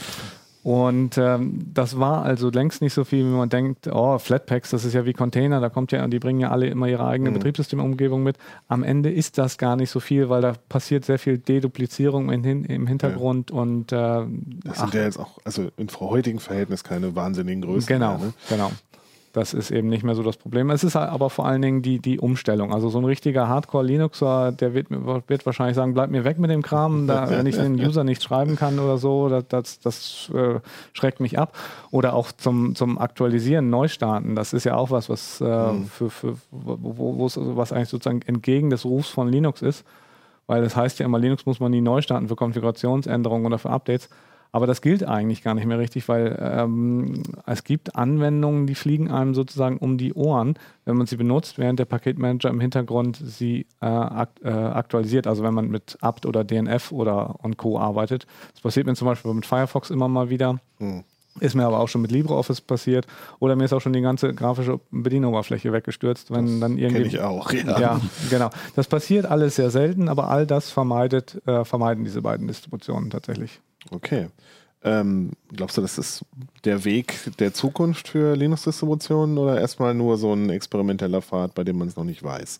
und 0.64 1.18
ähm, 1.18 1.58
das 1.74 1.98
war 1.98 2.24
also 2.24 2.48
längst 2.48 2.80
nicht 2.80 2.94
so 2.94 3.04
viel, 3.04 3.22
wie 3.22 3.36
man 3.36 3.50
denkt, 3.50 3.86
oh, 3.86 4.18
Flatpaks, 4.18 4.70
das 4.70 4.86
ist 4.86 4.94
ja 4.94 5.04
wie 5.04 5.12
Container, 5.12 5.60
da 5.60 5.68
kommt 5.68 5.92
ja, 5.92 6.08
die 6.08 6.18
bringen 6.18 6.40
ja 6.40 6.50
alle 6.52 6.68
immer 6.68 6.88
ihre 6.88 7.06
eigene 7.06 7.32
Betriebssystemumgebung 7.32 8.22
mit. 8.22 8.38
Am 8.66 8.82
Ende 8.82 9.12
ist 9.12 9.36
das 9.36 9.58
gar 9.58 9.76
nicht 9.76 9.90
so 9.90 10.00
viel, 10.00 10.30
weil 10.30 10.40
da 10.40 10.54
passiert 10.70 11.04
sehr 11.04 11.18
viel 11.18 11.36
Deduplizierung 11.36 12.32
in, 12.32 12.64
im 12.64 12.86
Hintergrund 12.86 13.50
und 13.50 13.92
äh, 13.92 14.24
Das 14.64 14.78
sind 14.78 14.94
ja 14.94 15.02
jetzt 15.02 15.18
auch, 15.18 15.38
also 15.44 15.68
in 15.76 15.88
heutigen 16.00 16.40
Verhältnis 16.40 16.82
keine 16.82 17.14
wahnsinnigen 17.14 17.60
Größen. 17.60 17.86
Genau, 17.86 18.16
Mehr, 18.16 18.26
ne? 18.28 18.32
genau. 18.48 18.70
Das 19.34 19.52
ist 19.52 19.72
eben 19.72 19.88
nicht 19.88 20.04
mehr 20.04 20.14
so 20.14 20.22
das 20.22 20.36
Problem. 20.36 20.70
Es 20.70 20.84
ist 20.84 20.94
halt 20.94 21.10
aber 21.10 21.28
vor 21.28 21.44
allen 21.44 21.60
Dingen 21.60 21.82
die, 21.82 21.98
die 21.98 22.20
Umstellung. 22.20 22.72
Also 22.72 22.88
so 22.88 22.98
ein 22.98 23.04
richtiger 23.04 23.48
Hardcore-Linuxer, 23.48 24.52
der 24.52 24.74
wird, 24.74 24.86
wird 24.90 25.44
wahrscheinlich 25.44 25.74
sagen, 25.74 25.92
bleib 25.92 26.10
mir 26.10 26.24
weg 26.24 26.38
mit 26.38 26.50
dem 26.50 26.62
Kram, 26.62 27.08
da, 27.08 27.28
wenn 27.28 27.44
ich 27.44 27.56
den 27.56 27.74
User 27.74 28.04
nicht 28.04 28.22
schreiben 28.22 28.54
kann 28.54 28.78
oder 28.78 28.96
so, 28.96 29.28
das, 29.28 29.44
das, 29.48 29.80
das 29.80 30.30
äh, 30.32 30.60
schreckt 30.92 31.18
mich 31.18 31.36
ab. 31.36 31.56
Oder 31.90 32.14
auch 32.14 32.30
zum, 32.30 32.76
zum 32.76 32.96
Aktualisieren, 32.96 33.70
Neustarten, 33.70 34.36
das 34.36 34.52
ist 34.52 34.62
ja 34.62 34.76
auch 34.76 34.92
was, 34.92 35.08
was, 35.08 35.40
äh, 35.40 35.74
für, 35.90 36.10
für, 36.10 36.36
wo, 36.52 36.78
wo, 37.18 37.56
was 37.56 37.72
eigentlich 37.72 37.88
sozusagen 37.88 38.22
entgegen 38.22 38.70
des 38.70 38.84
Rufs 38.84 39.08
von 39.08 39.28
Linux 39.28 39.62
ist 39.62 39.84
weil 40.46 40.62
das 40.62 40.76
heißt 40.76 40.98
ja 40.98 41.06
immer, 41.06 41.18
Linux 41.18 41.46
muss 41.46 41.60
man 41.60 41.70
nie 41.70 41.80
neu 41.80 42.02
starten 42.02 42.28
für 42.28 42.36
Konfigurationsänderungen 42.36 43.46
oder 43.46 43.58
für 43.58 43.70
Updates. 43.70 44.10
Aber 44.54 44.68
das 44.68 44.82
gilt 44.82 45.02
eigentlich 45.02 45.42
gar 45.42 45.54
nicht 45.56 45.66
mehr 45.66 45.80
richtig, 45.80 46.08
weil 46.08 46.38
ähm, 46.40 47.24
es 47.44 47.64
gibt 47.64 47.96
Anwendungen, 47.96 48.68
die 48.68 48.76
fliegen 48.76 49.10
einem 49.10 49.34
sozusagen 49.34 49.78
um 49.78 49.98
die 49.98 50.14
Ohren, 50.14 50.54
wenn 50.84 50.96
man 50.96 51.08
sie 51.08 51.16
benutzt, 51.16 51.58
während 51.58 51.80
der 51.80 51.86
Paketmanager 51.86 52.50
im 52.50 52.60
Hintergrund 52.60 53.20
sie 53.20 53.66
äh, 53.82 53.86
akt, 53.86 54.44
äh, 54.44 54.50
aktualisiert. 54.50 55.26
Also 55.26 55.42
wenn 55.42 55.54
man 55.54 55.70
mit 55.70 55.98
apt 56.02 56.24
oder 56.24 56.44
DNF 56.44 56.92
oder 56.92 57.34
und 57.42 57.56
Co. 57.56 57.80
arbeitet. 57.80 58.28
Das 58.52 58.60
passiert 58.60 58.86
mir 58.86 58.94
zum 58.94 59.08
Beispiel 59.08 59.34
mit 59.34 59.44
Firefox 59.44 59.90
immer 59.90 60.06
mal 60.06 60.30
wieder. 60.30 60.60
Hm. 60.78 61.02
Ist 61.40 61.56
mir 61.56 61.66
aber 61.66 61.80
auch 61.80 61.88
schon 61.88 62.02
mit 62.02 62.12
LibreOffice 62.12 62.60
passiert. 62.60 63.08
Oder 63.40 63.56
mir 63.56 63.64
ist 63.64 63.72
auch 63.72 63.80
schon 63.80 63.92
die 63.92 64.02
ganze 64.02 64.34
grafische 64.34 64.78
Bedienoberfläche 64.92 65.72
weggestürzt, 65.72 66.30
wenn 66.30 66.46
das 66.46 66.60
dann 66.60 66.78
irgendwie. 66.78 67.08
ich 67.08 67.20
auch, 67.20 67.52
ja. 67.52 67.80
ja. 67.80 68.00
genau. 68.30 68.50
Das 68.76 68.86
passiert 68.86 69.26
alles 69.26 69.56
sehr 69.56 69.70
selten, 69.70 70.08
aber 70.08 70.28
all 70.28 70.46
das 70.46 70.70
vermeidet, 70.70 71.42
äh, 71.44 71.64
vermeiden 71.64 72.04
diese 72.04 72.22
beiden 72.22 72.46
Distributionen 72.46 73.10
tatsächlich. 73.10 73.60
Okay. 73.90 74.28
Ähm, 74.84 75.30
glaubst 75.48 75.78
du, 75.78 75.80
das 75.80 75.96
ist 75.96 76.26
der 76.64 76.84
Weg 76.84 77.18
der 77.38 77.54
Zukunft 77.54 78.08
für 78.08 78.36
Linux-Distributionen 78.36 79.38
oder 79.38 79.58
erstmal 79.58 79.94
nur 79.94 80.18
so 80.18 80.34
ein 80.34 80.50
experimenteller 80.50 81.22
Pfad, 81.22 81.54
bei 81.54 81.64
dem 81.64 81.78
man 81.78 81.88
es 81.88 81.96
noch 81.96 82.04
nicht 82.04 82.22
weiß? 82.22 82.58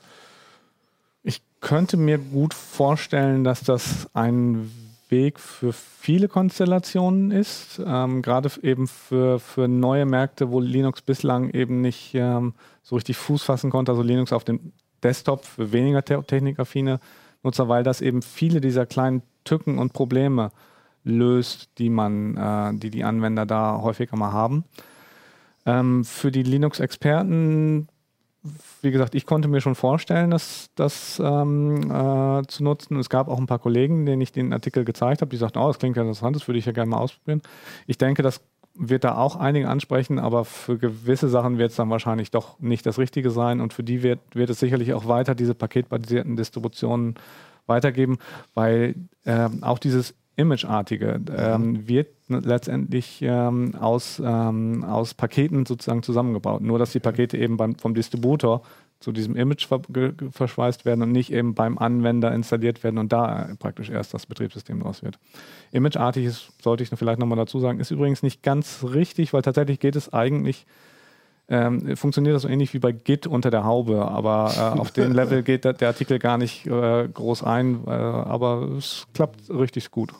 Ich 1.23 1.43
könnte 1.61 1.99
mir 1.99 2.17
gut 2.17 2.55
vorstellen, 2.55 3.45
dass 3.45 3.61
das 3.61 4.09
ein 4.15 4.71
Weg 5.11 5.39
für 5.39 5.75
viele 5.75 6.29
Konstellationen 6.29 7.31
ist, 7.31 7.81
ähm, 7.85 8.23
gerade 8.23 8.51
eben 8.63 8.89
für, 8.89 9.39
für 9.39 9.69
neue 9.69 10.07
Märkte, 10.07 10.51
wo 10.51 10.61
Linux 10.61 11.03
bislang 11.03 11.51
eben 11.51 11.83
nicht 11.83 12.15
ähm, 12.15 12.55
so 12.83 12.97
richtig 12.97 13.19
Fuß 13.19 13.43
fassen 13.43 13.69
konnte, 13.69 13.93
also 13.93 14.03
Linux 14.03 14.33
auf 14.33 14.45
dem 14.45 14.73
Desktop 15.03 15.45
für 15.45 15.73
weniger 15.73 16.03
technikaffine 16.03 17.01
Nutzer, 17.43 17.69
weil 17.69 17.85
das 17.85 18.01
eben 18.01 18.23
viele 18.23 18.63
dieser 18.63 18.87
kleinen 18.87 19.23
Tücken 19.45 19.77
und 19.77 19.93
Probleme 19.93 20.47
äh, 20.47 20.74
löst, 21.05 21.71
die 21.79 21.91
man, 21.91 22.37
äh, 22.37 22.79
die 22.79 22.91
die 22.91 23.05
Anwender 23.05 23.47
da 23.47 23.81
häufiger 23.81 24.17
mal 24.17 24.33
haben. 24.33 24.65
Ähm, 25.67 26.05
für 26.05 26.31
die 26.31 26.43
Linux-Experten, 26.43 27.89
wie 28.83 28.91
gesagt, 28.91 29.15
ich 29.15 29.25
konnte 29.25 29.49
mir 29.49 29.61
schon 29.61 29.75
vorstellen, 29.75 30.31
das, 30.31 30.71
das 30.75 31.21
ähm, 31.23 31.91
äh, 31.91 32.47
zu 32.47 32.63
nutzen. 32.63 32.99
Es 32.99 33.09
gab 33.09 33.29
auch 33.29 33.39
ein 33.39 33.47
paar 33.47 33.59
Kollegen, 33.59 34.05
denen 34.05 34.21
ich 34.21 34.33
den 34.33 34.53
Artikel 34.53 34.85
gezeigt 34.85 35.23
habe, 35.23 35.31
die 35.31 35.37
sagten, 35.37 35.59
oh, 35.59 35.69
das 35.69 35.79
klingt 35.79 35.97
ja 35.97 36.03
interessant, 36.03 36.37
das 36.37 36.47
würde 36.47 36.59
ich 36.59 36.67
ja 36.67 36.73
gerne 36.73 36.91
mal 36.91 36.99
ausprobieren. 36.99 37.41
Ich 37.87 37.97
denke, 37.97 38.23
das 38.23 38.41
wird 38.77 39.05
da 39.05 39.17
auch 39.17 39.37
einige 39.37 39.69
ansprechen, 39.69 40.19
aber 40.19 40.45
für 40.45 40.79
gewisse 40.79 41.29
Sachen 41.29 41.59
wird 41.59 41.71
es 41.71 41.77
dann 41.77 41.91
wahrscheinlich 41.91 42.31
doch 42.31 42.59
nicht 42.59 42.85
das 42.85 42.99
Richtige 42.99 43.31
sein 43.31 43.61
und 43.61 43.73
für 43.73 43.85
die 43.85 44.03
wird, 44.03 44.21
wird 44.35 44.51
es 44.51 44.59
sicherlich 44.59 44.93
auch 44.95 45.07
weiter 45.07 45.35
diese 45.35 45.55
paketbasierten 45.55 46.37
Distributionen 46.37 47.15
weitergeben, 47.67 48.19
weil 48.53 48.97
äh, 49.25 49.49
auch 49.63 49.79
dieses 49.79 50.15
Imageartige 50.37 51.21
ähm, 51.37 51.87
wird 51.87 52.09
letztendlich 52.29 53.21
ähm, 53.23 53.75
aus, 53.77 54.21
ähm, 54.25 54.85
aus 54.85 55.15
Paketen 55.15 55.65
sozusagen 55.65 56.03
zusammengebaut. 56.03 56.61
Nur, 56.61 56.79
dass 56.79 56.93
die 56.93 57.01
Pakete 57.01 57.39
eben 57.39 57.57
beim, 57.57 57.77
vom 57.77 57.95
Distributor 57.95 58.63
zu 58.99 59.13
diesem 59.13 59.37
Image 59.37 59.67
ver 59.67 59.83
verschweißt 60.31 60.85
werden 60.85 61.03
und 61.03 61.13
nicht 61.13 61.33
eben 61.33 61.55
beim 61.55 61.79
Anwender 61.79 62.33
installiert 62.33 62.83
werden 62.83 62.99
und 62.99 63.13
da 63.13 63.51
praktisch 63.59 63.91
erst 63.91 64.15
das 64.15 64.27
Betriebssystem 64.27 64.81
draus 64.81 65.03
wird. 65.03 65.19
Imageartig 65.73 66.25
ist, 66.25 66.51
sollte 66.63 66.83
ich 66.83 66.89
vielleicht 66.89 67.19
nochmal 67.19 67.37
dazu 67.37 67.61
sagen, 67.61 67.81
ist 67.81 67.91
übrigens 67.91 68.23
nicht 68.23 68.43
ganz 68.43 68.85
richtig, 68.95 69.33
weil 69.33 69.43
tatsächlich 69.43 69.79
geht 69.79 69.95
es 69.95 70.13
eigentlich 70.13 70.67
ähm, 71.49 71.97
funktioniert 71.97 72.35
das 72.35 72.43
so 72.43 72.49
ähnlich 72.49 72.73
wie 72.73 72.79
bei 72.79 72.93
Git 72.93 73.27
unter 73.27 73.51
der 73.51 73.65
Haube, 73.65 74.09
aber 74.09 74.53
äh, 74.57 74.81
auf 74.81 74.93
den 74.93 75.13
Level 75.15 75.43
geht 75.43 75.65
der, 75.65 75.75
der 75.75 75.89
Artikel 75.89 76.19
gar 76.19 76.39
nicht 76.39 76.67
äh, 76.67 77.07
groß 77.07 77.43
ein, 77.43 77.83
äh, 77.87 77.91
aber 77.91 78.69
es 78.79 79.07
klappt 79.13 79.51
richtig 79.51 79.91
gut. 79.91 80.15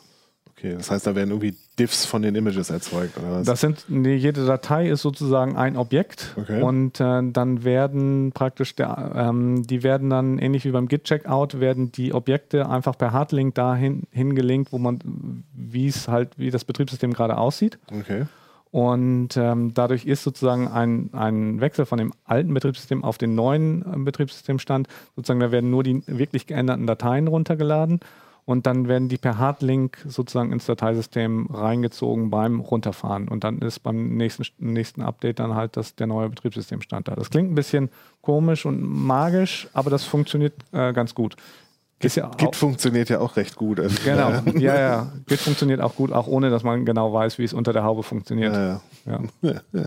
Okay, 0.65 0.75
das 0.77 0.89
heißt, 0.89 1.05
da 1.05 1.15
werden 1.15 1.29
irgendwie 1.29 1.55
Diffs 1.77 2.05
von 2.05 2.23
den 2.23 2.33
Images 2.33 2.71
erzeugt, 2.71 3.17
oder 3.17 3.31
was? 3.31 3.45
Das 3.45 3.61
sind, 3.61 3.85
nee, 3.87 4.15
jede 4.15 4.45
Datei 4.45 4.89
ist 4.89 5.03
sozusagen 5.03 5.55
ein 5.55 5.77
Objekt 5.77 6.33
okay. 6.37 6.61
und 6.61 6.99
äh, 6.99 7.21
dann 7.31 7.63
werden 7.63 8.31
praktisch, 8.33 8.75
der, 8.75 9.11
ähm, 9.15 9.67
die 9.67 9.83
werden 9.83 10.09
dann 10.09 10.39
ähnlich 10.39 10.65
wie 10.65 10.71
beim 10.71 10.87
Git-Checkout, 10.87 11.59
werden 11.59 11.91
die 11.91 12.13
Objekte 12.13 12.67
einfach 12.67 12.97
per 12.97 13.11
Hardlink 13.11 13.53
dahin 13.53 14.03
hingelinkt, 14.09 14.71
wo 14.71 14.79
man, 14.79 15.43
wie 15.53 15.87
es 15.87 16.07
halt, 16.07 16.39
wie 16.39 16.49
das 16.49 16.65
Betriebssystem 16.65 17.13
gerade 17.13 17.37
aussieht. 17.37 17.77
Okay. 17.91 18.25
Und 18.71 19.37
ähm, 19.37 19.73
dadurch 19.73 20.05
ist 20.05 20.23
sozusagen 20.23 20.67
ein, 20.67 21.09
ein 21.13 21.61
Wechsel 21.61 21.85
von 21.85 21.97
dem 21.97 22.11
alten 22.25 22.53
Betriebssystem 22.53 23.03
auf 23.03 23.17
den 23.17 23.35
neuen 23.35 23.83
äh, 23.83 23.97
Betriebssystemstand. 23.97 24.87
Sozusagen, 25.15 25.39
da 25.39 25.51
werden 25.51 25.69
nur 25.69 25.83
die 25.83 26.01
wirklich 26.07 26.47
geänderten 26.47 26.87
Dateien 26.87 27.27
runtergeladen 27.27 27.99
und 28.45 28.67
dann 28.67 28.87
werden 28.87 29.09
die 29.09 29.17
per 29.17 29.39
Hardlink 29.39 29.97
sozusagen 30.07 30.51
ins 30.51 30.67
Dateisystem 30.67 31.47
reingezogen 31.51 32.29
beim 32.29 32.59
Runterfahren. 32.59 33.27
Und 33.27 33.43
dann 33.43 33.57
ist 33.59 33.79
beim 33.79 34.15
nächsten, 34.15 34.45
nächsten 34.59 35.01
Update 35.01 35.39
dann 35.39 35.55
halt 35.55 35.75
das, 35.77 35.95
der 35.95 36.05
neue 36.05 36.29
Betriebssystemstand 36.29 37.07
da. 37.07 37.15
Das 37.15 37.31
klingt 37.31 37.51
ein 37.51 37.55
bisschen 37.55 37.89
komisch 38.21 38.65
und 38.65 38.81
magisch, 38.83 39.67
aber 39.73 39.89
das 39.89 40.03
funktioniert 40.03 40.53
äh, 40.71 40.93
ganz 40.93 41.15
gut. 41.15 41.35
Git, 41.99 42.15
ja 42.15 42.29
Git 42.37 42.55
funktioniert 42.55 43.09
ja 43.09 43.19
auch 43.19 43.37
recht 43.37 43.55
gut. 43.55 43.79
Also 43.79 43.97
genau, 44.03 44.31
ja, 44.59 44.79
ja. 44.79 45.13
Git 45.27 45.39
funktioniert 45.39 45.79
auch 45.79 45.95
gut, 45.95 46.11
auch 46.11 46.27
ohne 46.27 46.49
dass 46.49 46.63
man 46.63 46.85
genau 46.85 47.13
weiß, 47.13 47.37
wie 47.37 47.43
es 47.45 47.53
unter 47.53 47.71
der 47.71 47.83
Haube 47.83 48.03
funktioniert. 48.03 48.53
Ja, 48.53 48.81
ja. 49.05 49.21
ja. 49.71 49.85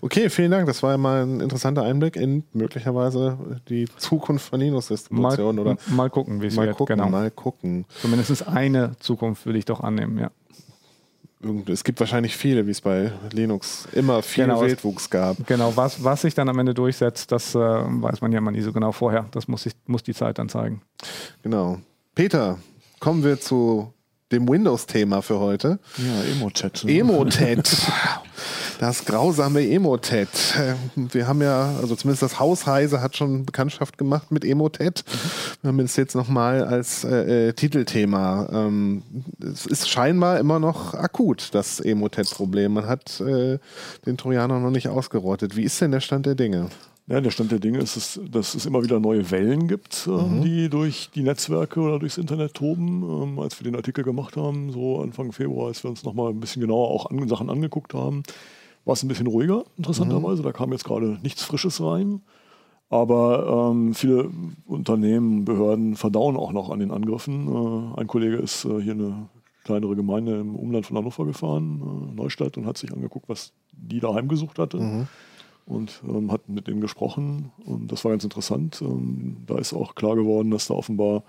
Okay, 0.00 0.30
vielen 0.30 0.52
Dank. 0.52 0.66
Das 0.66 0.82
war 0.82 0.92
ja 0.92 0.98
mal 0.98 1.24
ein 1.24 1.40
interessanter 1.40 1.82
Einblick 1.82 2.16
in 2.16 2.44
möglicherweise 2.52 3.38
die 3.68 3.88
Zukunft 3.96 4.48
von 4.48 4.60
Linux-Distributionen. 4.60 5.64
Mal, 5.64 5.76
mal 5.90 6.10
gucken, 6.10 6.42
wie 6.42 6.46
es 6.46 6.56
wird. 6.56 6.76
Gucken, 6.76 6.96
genau. 6.96 7.08
Mal 7.10 7.30
gucken. 7.30 7.86
Zumindest 8.00 8.46
eine 8.46 8.92
Zukunft 9.00 9.44
würde 9.44 9.58
ich 9.58 9.64
doch 9.64 9.80
annehmen, 9.80 10.18
ja 10.18 10.30
es 11.66 11.84
gibt 11.84 11.98
wahrscheinlich 12.00 12.36
viele, 12.36 12.66
wie 12.66 12.70
es 12.70 12.80
bei 12.80 13.12
Linux 13.32 13.88
immer 13.92 14.22
viel 14.22 14.44
genau, 14.44 14.60
Wildwuchs 14.60 15.10
gab. 15.10 15.46
Genau, 15.46 15.76
was, 15.76 16.02
was 16.02 16.22
sich 16.22 16.34
dann 16.34 16.48
am 16.48 16.58
Ende 16.58 16.74
durchsetzt, 16.74 17.32
das 17.32 17.54
äh, 17.54 17.58
weiß 17.58 18.20
man 18.20 18.32
ja 18.32 18.40
mal 18.40 18.52
nie 18.52 18.60
so 18.60 18.72
genau 18.72 18.92
vorher. 18.92 19.26
Das 19.32 19.48
muss, 19.48 19.66
ich, 19.66 19.72
muss 19.86 20.02
die 20.02 20.14
Zeit 20.14 20.38
dann 20.38 20.48
zeigen. 20.48 20.82
Genau. 21.42 21.78
Peter, 22.14 22.58
kommen 23.00 23.24
wir 23.24 23.40
zu 23.40 23.92
dem 24.30 24.48
Windows-Thema 24.48 25.22
für 25.22 25.38
heute. 25.38 25.78
Ja, 25.98 26.32
Emotet. 26.32 26.84
Emotet. 26.84 27.76
Das 28.82 29.04
grausame 29.04 29.64
Emotet. 29.64 30.56
Wir 30.96 31.28
haben 31.28 31.40
ja, 31.40 31.72
also 31.80 31.94
zumindest 31.94 32.24
das 32.24 32.40
Haus 32.40 32.66
Heise 32.66 33.00
hat 33.00 33.16
schon 33.16 33.46
Bekanntschaft 33.46 33.96
gemacht 33.96 34.32
mit 34.32 34.44
Emotet. 34.44 35.04
Wir 35.60 35.68
haben 35.68 35.78
es 35.78 35.94
jetzt 35.94 36.16
nochmal 36.16 36.64
als 36.64 37.04
äh, 37.04 37.50
äh, 37.50 37.52
Titelthema. 37.52 38.48
Ähm, 38.52 39.04
es 39.40 39.66
ist 39.66 39.88
scheinbar 39.88 40.40
immer 40.40 40.58
noch 40.58 40.94
akut, 40.94 41.50
das 41.52 41.78
Emotet-Problem. 41.78 42.72
Man 42.72 42.86
hat 42.88 43.20
äh, 43.20 43.60
den 44.04 44.16
Trojaner 44.16 44.58
noch 44.58 44.72
nicht 44.72 44.88
ausgerottet. 44.88 45.54
Wie 45.54 45.62
ist 45.62 45.80
denn 45.80 45.92
der 45.92 46.00
Stand 46.00 46.26
der 46.26 46.34
Dinge? 46.34 46.66
Ja, 47.06 47.20
der 47.20 47.30
Stand 47.30 47.52
der 47.52 47.60
Dinge 47.60 47.78
ist, 47.78 47.94
es, 47.96 48.20
dass 48.32 48.56
es 48.56 48.66
immer 48.66 48.82
wieder 48.82 48.98
neue 48.98 49.30
Wellen 49.30 49.68
gibt, 49.68 50.08
äh, 50.08 50.10
mhm. 50.10 50.42
die 50.42 50.68
durch 50.68 51.08
die 51.14 51.22
Netzwerke 51.22 51.78
oder 51.78 52.00
durchs 52.00 52.18
Internet 52.18 52.54
toben. 52.54 53.04
Ähm, 53.04 53.38
als 53.38 53.60
wir 53.60 53.64
den 53.64 53.76
Artikel 53.76 54.02
gemacht 54.02 54.36
haben, 54.36 54.72
so 54.72 55.00
Anfang 55.00 55.30
Februar, 55.30 55.68
als 55.68 55.84
wir 55.84 55.90
uns 55.90 56.02
nochmal 56.02 56.30
ein 56.30 56.40
bisschen 56.40 56.62
genauer 56.62 56.88
auch 56.88 57.06
an, 57.08 57.28
Sachen 57.28 57.48
angeguckt 57.48 57.94
haben, 57.94 58.24
war 58.84 58.94
es 58.94 59.02
ein 59.02 59.08
bisschen 59.08 59.26
ruhiger, 59.26 59.64
interessanterweise. 59.76 60.42
Mhm. 60.42 60.46
Da 60.46 60.52
kam 60.52 60.72
jetzt 60.72 60.84
gerade 60.84 61.18
nichts 61.22 61.42
Frisches 61.42 61.80
rein. 61.80 62.22
Aber 62.92 63.70
ähm, 63.70 63.94
viele 63.94 64.30
Unternehmen, 64.66 65.46
Behörden 65.46 65.96
verdauen 65.96 66.36
auch 66.36 66.52
noch 66.52 66.68
an 66.68 66.78
den 66.78 66.90
Angriffen. 66.90 67.48
Äh, 67.48 68.00
ein 68.00 68.06
Kollege 68.06 68.36
ist 68.36 68.66
äh, 68.66 68.82
hier 68.82 68.92
eine 68.92 69.30
kleinere 69.64 69.96
Gemeinde 69.96 70.38
im 70.38 70.54
Umland 70.54 70.84
von 70.84 70.98
Hannover 70.98 71.24
gefahren, 71.24 72.10
äh, 72.10 72.14
Neustadt, 72.14 72.58
und 72.58 72.66
hat 72.66 72.76
sich 72.76 72.92
angeguckt, 72.92 73.30
was 73.30 73.54
die 73.72 74.00
da 74.00 74.12
heimgesucht 74.12 74.58
hatte. 74.58 74.78
Mhm. 74.78 75.08
Und 75.64 76.02
ähm, 76.06 76.30
hat 76.30 76.50
mit 76.50 76.66
denen 76.66 76.82
gesprochen. 76.82 77.50
Und 77.64 77.90
das 77.90 78.04
war 78.04 78.10
ganz 78.10 78.24
interessant. 78.24 78.82
Ähm, 78.82 79.38
da 79.46 79.56
ist 79.56 79.72
auch 79.72 79.94
klar 79.94 80.14
geworden, 80.14 80.50
dass 80.50 80.66
da 80.66 80.74
offenbar 80.74 81.22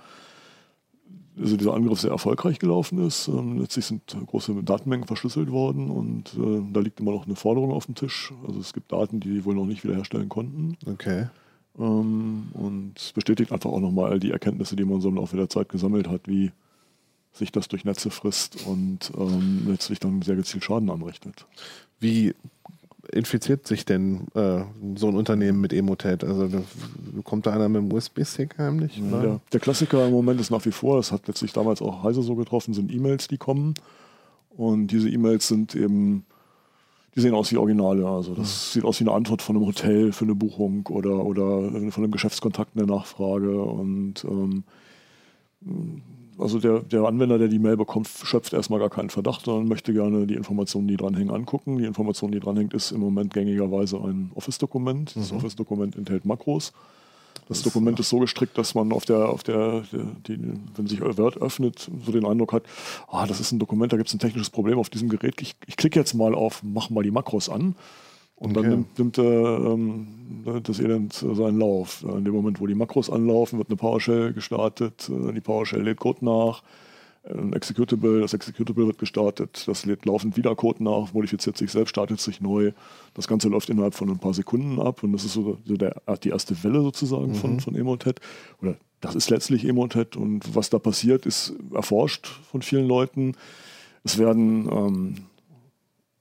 also 1.39 1.57
dieser 1.57 1.73
Angriff 1.73 1.99
sehr 1.99 2.11
erfolgreich 2.11 2.59
gelaufen 2.59 3.05
ist. 3.05 3.27
Ähm, 3.27 3.59
letztlich 3.59 3.85
sind 3.85 4.15
große 4.27 4.63
Datenmengen 4.63 5.07
verschlüsselt 5.07 5.51
worden 5.51 5.89
und 5.89 6.33
äh, 6.35 6.61
da 6.71 6.79
liegt 6.79 6.99
immer 6.99 7.11
noch 7.11 7.25
eine 7.25 7.35
Forderung 7.35 7.71
auf 7.71 7.85
dem 7.85 7.95
Tisch. 7.95 8.33
Also 8.47 8.59
es 8.59 8.73
gibt 8.73 8.91
Daten, 8.91 9.19
die 9.19 9.29
die 9.29 9.45
wohl 9.45 9.55
noch 9.55 9.65
nicht 9.65 9.83
wiederherstellen 9.83 10.29
konnten. 10.29 10.77
Okay. 10.85 11.27
Ähm, 11.77 12.49
und 12.53 12.93
es 12.97 13.11
bestätigt 13.13 13.51
einfach 13.51 13.71
auch 13.71 13.79
nochmal 13.79 14.11
all 14.11 14.19
die 14.19 14.31
Erkenntnisse, 14.31 14.75
die 14.75 14.85
man 14.85 15.01
so 15.01 15.09
im 15.09 15.15
Laufe 15.15 15.37
der 15.37 15.49
Zeit 15.49 15.69
gesammelt 15.69 16.07
hat, 16.07 16.27
wie 16.27 16.51
sich 17.31 17.51
das 17.51 17.67
durch 17.67 17.83
Netze 17.83 18.11
frisst 18.11 18.65
und 18.67 19.11
ähm, 19.17 19.65
letztlich 19.67 19.99
dann 19.99 20.21
sehr 20.21 20.35
gezielt 20.35 20.63
Schaden 20.63 20.89
anrichtet. 20.91 21.47
Wie 21.99 22.35
infiziert 23.13 23.67
sich 23.67 23.85
denn 23.85 24.27
äh, 24.35 24.63
so 24.95 25.07
ein 25.07 25.15
Unternehmen 25.15 25.61
mit 25.61 25.73
Emotet? 25.73 26.23
Also 26.23 26.49
kommt 27.23 27.45
da 27.45 27.51
einer 27.51 27.69
mit 27.69 27.81
dem 27.81 27.93
USB-Stick 27.93 28.57
heimlich? 28.57 28.97
Ja, 28.97 29.21
der, 29.21 29.39
der, 29.51 29.59
Klassiker 29.59 30.05
im 30.05 30.11
Moment 30.11 30.39
ist 30.39 30.51
nach 30.51 30.65
wie 30.65 30.71
vor, 30.71 30.97
das 30.97 31.11
hat 31.11 31.27
letztlich 31.27 31.53
damals 31.53 31.81
auch 31.81 32.03
Heise 32.03 32.21
so 32.21 32.35
getroffen, 32.35 32.73
sind 32.73 32.91
E-Mails, 32.91 33.27
die 33.27 33.37
kommen. 33.37 33.73
Und 34.55 34.87
diese 34.87 35.09
E-Mails 35.09 35.47
sind 35.47 35.75
eben, 35.75 36.25
die 37.15 37.21
sehen 37.21 37.33
aus 37.33 37.51
wie 37.51 37.57
Originale. 37.57 38.07
Also 38.07 38.35
das 38.35 38.69
mhm. 38.69 38.73
sieht 38.73 38.83
aus 38.85 38.99
wie 38.99 39.05
eine 39.05 39.13
Antwort 39.13 39.41
von 39.41 39.55
einem 39.55 39.65
Hotel 39.65 40.11
für 40.11 40.25
eine 40.25 40.35
Buchung 40.35 40.87
oder, 40.87 41.25
oder 41.25 41.71
von 41.91 42.03
einem 42.03 42.11
Geschäftskontakt 42.11 42.75
eine 42.75 42.85
Nachfrage. 42.85 43.61
Und 43.61 44.23
ähm, 44.25 44.63
also 46.37 46.59
der, 46.59 46.79
der 46.79 47.03
Anwender, 47.03 47.37
der 47.37 47.47
die 47.47 47.59
Mail 47.59 47.77
bekommt, 47.77 48.07
schöpft 48.07 48.53
erstmal 48.53 48.79
gar 48.79 48.89
keinen 48.89 49.09
Verdacht, 49.09 49.45
sondern 49.45 49.67
möchte 49.67 49.93
gerne 49.93 50.25
die 50.27 50.35
Informationen, 50.35 50.87
die 50.87 50.97
dranhängen, 50.97 51.33
angucken. 51.33 51.77
Die 51.77 51.85
Information, 51.85 52.31
die 52.31 52.39
dranhängt, 52.39 52.73
ist 52.73 52.91
im 52.91 52.99
Moment 52.99 53.33
gängigerweise 53.33 53.97
ein 53.97 54.31
Office-Dokument. 54.35 55.15
Das 55.15 55.31
mhm. 55.31 55.37
Office-Dokument 55.37 55.95
enthält 55.95 56.25
Makros. 56.25 56.73
Das, 57.47 57.61
das 57.61 57.61
Dokument 57.63 57.99
ist 57.99 58.09
so 58.09 58.19
gestrickt, 58.19 58.57
dass 58.57 58.73
man 58.73 58.91
auf 58.93 59.05
der, 59.05 59.29
auf 59.29 59.43
der, 59.43 59.83
die, 60.27 60.39
wenn 60.75 60.87
sich 60.87 61.01
Word 61.01 61.41
öffnet, 61.41 61.89
so 62.05 62.11
den 62.11 62.25
Eindruck 62.25 62.53
hat, 62.53 62.63
ah, 63.09 63.27
das 63.27 63.39
ist 63.39 63.51
ein 63.51 63.59
Dokument, 63.59 63.91
da 63.91 63.97
gibt 63.97 64.07
es 64.07 64.15
ein 64.15 64.19
technisches 64.19 64.49
Problem 64.49 64.79
auf 64.79 64.89
diesem 64.89 65.09
Gerät. 65.09 65.41
Ich, 65.41 65.55
ich 65.65 65.75
klicke 65.75 65.99
jetzt 65.99 66.13
mal 66.13 66.35
auf, 66.35 66.61
mach 66.63 66.89
mal 66.89 67.03
die 67.03 67.11
Makros 67.11 67.49
an. 67.49 67.75
Und 68.43 68.57
okay. 68.57 68.69
dann 68.69 68.85
nimmt, 68.97 69.17
nimmt 69.17 70.45
äh, 70.45 70.61
das 70.61 70.79
Elend 70.79 71.13
seinen 71.13 71.59
Lauf. 71.59 72.03
In 72.03 72.25
dem 72.25 72.33
Moment, 72.33 72.59
wo 72.59 72.67
die 72.67 72.75
Makros 72.75 73.09
anlaufen, 73.09 73.57
wird 73.57 73.69
eine 73.69 73.77
PowerShell 73.77 74.33
gestartet. 74.33 75.09
Äh, 75.09 75.31
die 75.31 75.39
PowerShell 75.39 75.81
lädt 75.81 75.99
Code 75.99 76.25
nach. 76.25 76.61
Ein 77.23 77.53
Executable, 77.53 78.19
das 78.19 78.33
Executable 78.33 78.85
wird 78.85 78.97
gestartet, 78.97 79.63
das 79.65 79.85
lädt 79.85 80.03
laufend 80.03 80.35
wieder 80.35 80.53
Code 80.57 80.83
nach, 80.83 81.13
modifiziert 81.13 81.55
sich 81.55 81.71
selbst, 81.71 81.91
startet 81.91 82.19
sich 82.19 82.41
neu. 82.41 82.73
Das 83.13 83.29
Ganze 83.29 83.47
läuft 83.47 83.69
innerhalb 83.69 83.93
von 83.93 84.09
ein 84.09 84.19
paar 84.19 84.33
Sekunden 84.33 84.77
ab 84.81 85.03
und 85.03 85.13
das 85.13 85.23
ist 85.23 85.31
so, 85.31 85.57
so 85.63 85.77
der, 85.77 86.01
die 86.21 86.29
erste 86.29 86.61
Welle 86.65 86.81
sozusagen 86.81 87.29
mhm. 87.29 87.35
von, 87.35 87.59
von 87.61 87.75
Emotet. 87.75 88.19
Oder 88.61 88.75
das 88.99 89.15
ist 89.15 89.29
letztlich 89.29 89.63
Emotet 89.63 90.17
und 90.17 90.53
was 90.53 90.69
da 90.69 90.79
passiert, 90.79 91.25
ist 91.25 91.53
erforscht 91.73 92.27
von 92.51 92.61
vielen 92.61 92.89
Leuten. 92.89 93.35
Es 94.03 94.17
werden 94.17 94.67
ähm, 94.69 95.15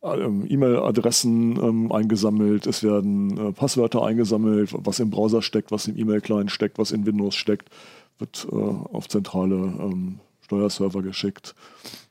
E-Mail-Adressen 0.02 1.56
ähm, 1.62 1.92
eingesammelt, 1.92 2.66
es 2.66 2.82
werden 2.82 3.38
äh, 3.38 3.52
Passwörter 3.52 4.04
eingesammelt, 4.04 4.70
was 4.72 4.98
im 4.98 5.10
Browser 5.10 5.42
steckt, 5.42 5.70
was 5.70 5.86
im 5.86 5.96
E-Mail-Client 5.96 6.50
steckt, 6.50 6.78
was 6.78 6.90
in 6.90 7.06
Windows 7.06 7.36
steckt, 7.36 7.70
wird 8.18 8.46
äh, 8.50 8.54
auf 8.56 9.08
zentrale 9.08 9.54
ähm, 9.54 10.18
Steuerserver 10.40 11.02
geschickt. 11.02 11.54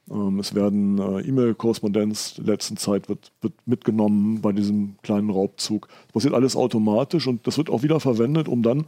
Ähm, 0.10 0.40
es 0.40 0.56
werden 0.56 1.00
äh, 1.00 1.22
E-Mail-Korrespondenz 1.22 2.36
der 2.36 2.46
letzten 2.46 2.78
Zeit 2.78 3.10
wird, 3.10 3.32
wird 3.42 3.54
mitgenommen 3.66 4.42
bei 4.42 4.54
diesem 4.54 4.96
kleinen 5.04 5.30
Raubzug. 5.30 5.88
Das 6.08 6.14
passiert 6.14 6.34
alles 6.34 6.56
automatisch 6.56 7.28
und 7.28 7.46
das 7.46 7.58
wird 7.58 7.70
auch 7.70 7.84
wieder 7.84 8.00
verwendet, 8.00 8.48
um 8.48 8.64
dann 8.64 8.86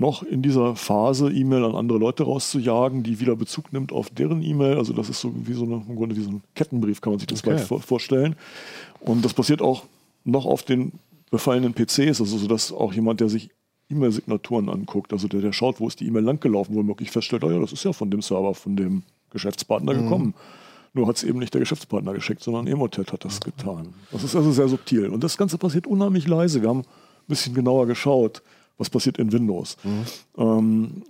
noch 0.00 0.22
in 0.22 0.40
dieser 0.40 0.76
Phase 0.76 1.30
E-Mail 1.30 1.62
an 1.62 1.74
andere 1.74 1.98
Leute 1.98 2.22
rauszujagen, 2.22 3.02
die 3.02 3.20
wieder 3.20 3.36
Bezug 3.36 3.70
nimmt 3.72 3.92
auf 3.92 4.08
deren 4.08 4.42
E-Mail. 4.42 4.78
Also 4.78 4.94
das 4.94 5.10
ist 5.10 5.20
so 5.20 5.32
wie 5.34 5.52
so 5.52 5.64
eine, 5.64 5.84
im 5.86 5.94
Grunde 5.94 6.16
wie 6.16 6.22
so 6.22 6.30
ein 6.30 6.42
Kettenbrief, 6.54 7.02
kann 7.02 7.12
man 7.12 7.20
sich 7.20 7.28
das 7.28 7.44
okay. 7.46 7.58
vor, 7.58 7.80
vorstellen. 7.80 8.34
Und 9.00 9.24
das 9.24 9.34
passiert 9.34 9.60
auch 9.60 9.84
noch 10.24 10.46
auf 10.46 10.62
den 10.62 10.92
befallenen 11.30 11.74
PCs, 11.74 12.20
also 12.20 12.38
so 12.38 12.48
dass 12.48 12.72
auch 12.72 12.94
jemand, 12.94 13.20
der 13.20 13.28
sich 13.28 13.50
E-Mail-Signaturen 13.90 14.70
anguckt, 14.70 15.12
also 15.12 15.28
der, 15.28 15.42
der 15.42 15.52
schaut, 15.52 15.80
wo 15.80 15.88
ist 15.88 16.00
die 16.00 16.06
E-Mail 16.06 16.24
langgelaufen, 16.24 16.74
womöglich 16.74 17.10
feststellt, 17.10 17.44
oh 17.44 17.50
ja, 17.50 17.58
das 17.58 17.72
ist 17.72 17.84
ja 17.84 17.92
von 17.92 18.10
dem 18.10 18.22
Server, 18.22 18.54
von 18.54 18.76
dem 18.76 19.02
Geschäftspartner 19.30 19.92
mhm. 19.92 20.02
gekommen. 20.02 20.34
Nur 20.94 21.06
hat 21.08 21.16
es 21.16 21.24
eben 21.24 21.38
nicht 21.38 21.52
der 21.52 21.60
Geschäftspartner 21.60 22.14
geschickt, 22.14 22.42
sondern 22.42 22.66
Emotet 22.66 23.12
hat 23.12 23.24
das 23.24 23.38
mhm. 23.40 23.44
getan. 23.44 23.94
Das 24.10 24.24
ist 24.24 24.34
also 24.34 24.50
sehr 24.50 24.68
subtil. 24.68 25.08
Und 25.08 25.22
das 25.22 25.36
Ganze 25.36 25.58
passiert 25.58 25.86
unheimlich 25.86 26.26
leise. 26.26 26.62
Wir 26.62 26.70
haben 26.70 26.80
ein 26.80 26.86
bisschen 27.28 27.54
genauer 27.54 27.86
geschaut 27.86 28.42
was 28.80 28.90
passiert 28.90 29.18
in 29.18 29.30
Windows. 29.30 29.76
Mhm. 29.84 30.04
Ähm, 30.38 31.02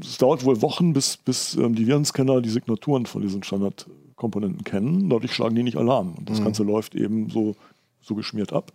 es 0.00 0.18
dauert 0.18 0.44
wohl 0.44 0.60
Wochen, 0.60 0.92
bis, 0.92 1.16
bis 1.16 1.54
ähm, 1.54 1.74
die 1.74 1.86
Virenscanner 1.86 2.42
die 2.42 2.50
Signaturen 2.50 3.06
von 3.06 3.22
diesen 3.22 3.42
Standardkomponenten 3.42 4.64
kennen. 4.64 5.08
Dadurch 5.08 5.32
schlagen 5.32 5.54
die 5.54 5.62
nicht 5.62 5.76
Alarm. 5.76 6.14
Und 6.18 6.28
das 6.28 6.40
mhm. 6.40 6.44
Ganze 6.44 6.64
läuft 6.64 6.94
eben 6.94 7.30
so, 7.30 7.56
so 8.00 8.14
geschmiert 8.14 8.52
ab. 8.52 8.72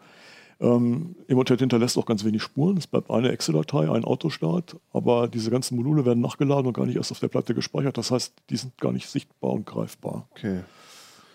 Ähm, 0.60 1.16
Emotet 1.28 1.60
hinterlässt 1.60 1.98
auch 1.98 2.06
ganz 2.06 2.24
wenig 2.24 2.42
Spuren. 2.42 2.78
Es 2.78 2.88
bleibt 2.88 3.12
eine 3.12 3.32
Excel-Datei, 3.32 3.90
ein 3.90 4.06
Autostart, 4.06 4.78
aber 4.94 5.28
diese 5.28 5.52
ganzen 5.52 5.76
Module 5.76 6.06
werden 6.06 6.22
nachgeladen 6.22 6.68
und 6.68 6.74
gar 6.74 6.86
nicht 6.86 6.96
erst 6.96 7.12
auf 7.12 7.20
der 7.20 7.28
Platte 7.28 7.54
gespeichert. 7.54 7.98
Das 7.98 8.12
heißt, 8.12 8.34
die 8.50 8.58
sind 8.58 8.78
gar 8.78 8.94
nicht 8.94 9.10
sichtbar 9.10 9.52
und 9.52 9.66
greifbar. 9.66 10.28
Okay. 10.32 10.62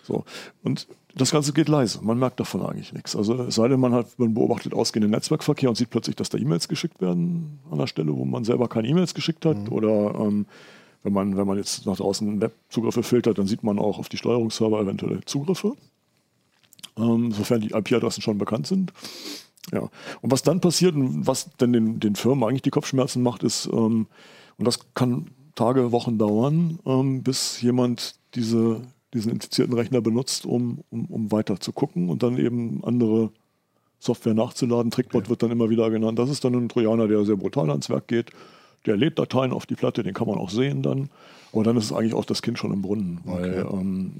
So. 0.09 0.25
Und 0.63 0.87
das 1.15 1.31
Ganze 1.31 1.53
geht 1.53 1.69
leise. 1.69 1.99
Man 2.01 2.17
merkt 2.17 2.39
davon 2.39 2.65
eigentlich 2.65 2.93
nichts. 2.93 3.15
Also 3.15 3.43
es 3.43 3.55
sei 3.55 3.67
denn, 3.67 3.79
man, 3.79 3.93
hat, 3.93 4.07
man 4.17 4.33
beobachtet 4.33 4.73
ausgehenden 4.73 5.11
Netzwerkverkehr 5.11 5.69
und 5.69 5.75
sieht 5.75 5.89
plötzlich, 5.89 6.15
dass 6.15 6.29
da 6.29 6.37
E-Mails 6.37 6.67
geschickt 6.67 6.99
werden 6.99 7.59
an 7.71 7.77
der 7.77 7.87
Stelle, 7.87 8.15
wo 8.15 8.25
man 8.25 8.43
selber 8.43 8.67
keine 8.67 8.87
E-Mails 8.87 9.13
geschickt 9.13 9.45
hat. 9.45 9.57
Mhm. 9.57 9.69
Oder 9.69 10.15
ähm, 10.15 10.45
wenn, 11.03 11.13
man, 11.13 11.37
wenn 11.37 11.47
man 11.47 11.57
jetzt 11.57 11.85
nach 11.85 11.97
draußen 11.97 12.41
Webzugriffe 12.41 13.03
filtert, 13.03 13.37
dann 13.37 13.47
sieht 13.47 13.63
man 13.63 13.79
auch 13.79 13.99
auf 13.99 14.09
die 14.09 14.17
Steuerungsserver 14.17 14.81
eventuelle 14.81 15.21
Zugriffe, 15.25 15.73
ähm, 16.97 17.31
sofern 17.31 17.61
die 17.61 17.71
IP-Adressen 17.71 18.21
schon 18.21 18.37
bekannt 18.37 18.67
sind. 18.67 18.91
Ja. 19.71 19.89
Und 20.21 20.31
was 20.31 20.41
dann 20.41 20.61
passiert 20.61 20.95
und 20.95 21.27
was 21.27 21.51
denn 21.57 21.73
den, 21.73 21.99
den 21.99 22.15
Firmen 22.15 22.43
eigentlich 22.43 22.63
die 22.63 22.71
Kopfschmerzen 22.71 23.21
macht, 23.21 23.43
ist, 23.43 23.69
ähm, 23.71 24.07
und 24.57 24.65
das 24.65 24.79
kann 24.93 25.27
Tage, 25.55 25.91
Wochen 25.91 26.17
dauern, 26.17 26.79
ähm, 26.85 27.23
bis 27.23 27.61
jemand 27.61 28.15
diese 28.35 28.81
diesen 29.13 29.31
infizierten 29.31 29.73
Rechner 29.75 30.01
benutzt, 30.01 30.45
um, 30.45 30.83
um, 30.89 31.05
um 31.05 31.31
weiter 31.31 31.59
zu 31.59 31.71
gucken 31.71 32.09
und 32.09 32.23
dann 32.23 32.37
eben 32.37 32.83
andere 32.83 33.31
Software 33.99 34.33
nachzuladen. 34.33 34.91
Trickbot 34.91 35.23
okay. 35.23 35.29
wird 35.29 35.43
dann 35.43 35.51
immer 35.51 35.69
wieder 35.69 35.89
genannt. 35.89 36.19
Das 36.19 36.29
ist 36.29 36.43
dann 36.43 36.55
ein 36.55 36.69
Trojaner, 36.69 37.07
der 37.07 37.25
sehr 37.25 37.35
brutal 37.35 37.69
ans 37.69 37.89
Werk 37.89 38.07
geht. 38.07 38.31
Der 38.85 38.95
lädt 38.95 39.19
Dateien 39.19 39.51
auf 39.51 39.65
die 39.65 39.75
Platte, 39.75 40.03
den 40.03 40.13
kann 40.13 40.27
man 40.27 40.37
auch 40.37 40.49
sehen 40.49 40.81
dann. 40.81 41.09
Aber 41.51 41.63
dann 41.63 41.75
ist 41.75 41.85
es 41.85 41.93
eigentlich 41.93 42.13
auch 42.13 42.25
das 42.25 42.41
Kind 42.41 42.57
schon 42.57 42.71
im 42.71 42.81
Brunnen, 42.81 43.19
weil 43.25 43.65
okay. 43.65 43.77
ähm, 43.77 44.13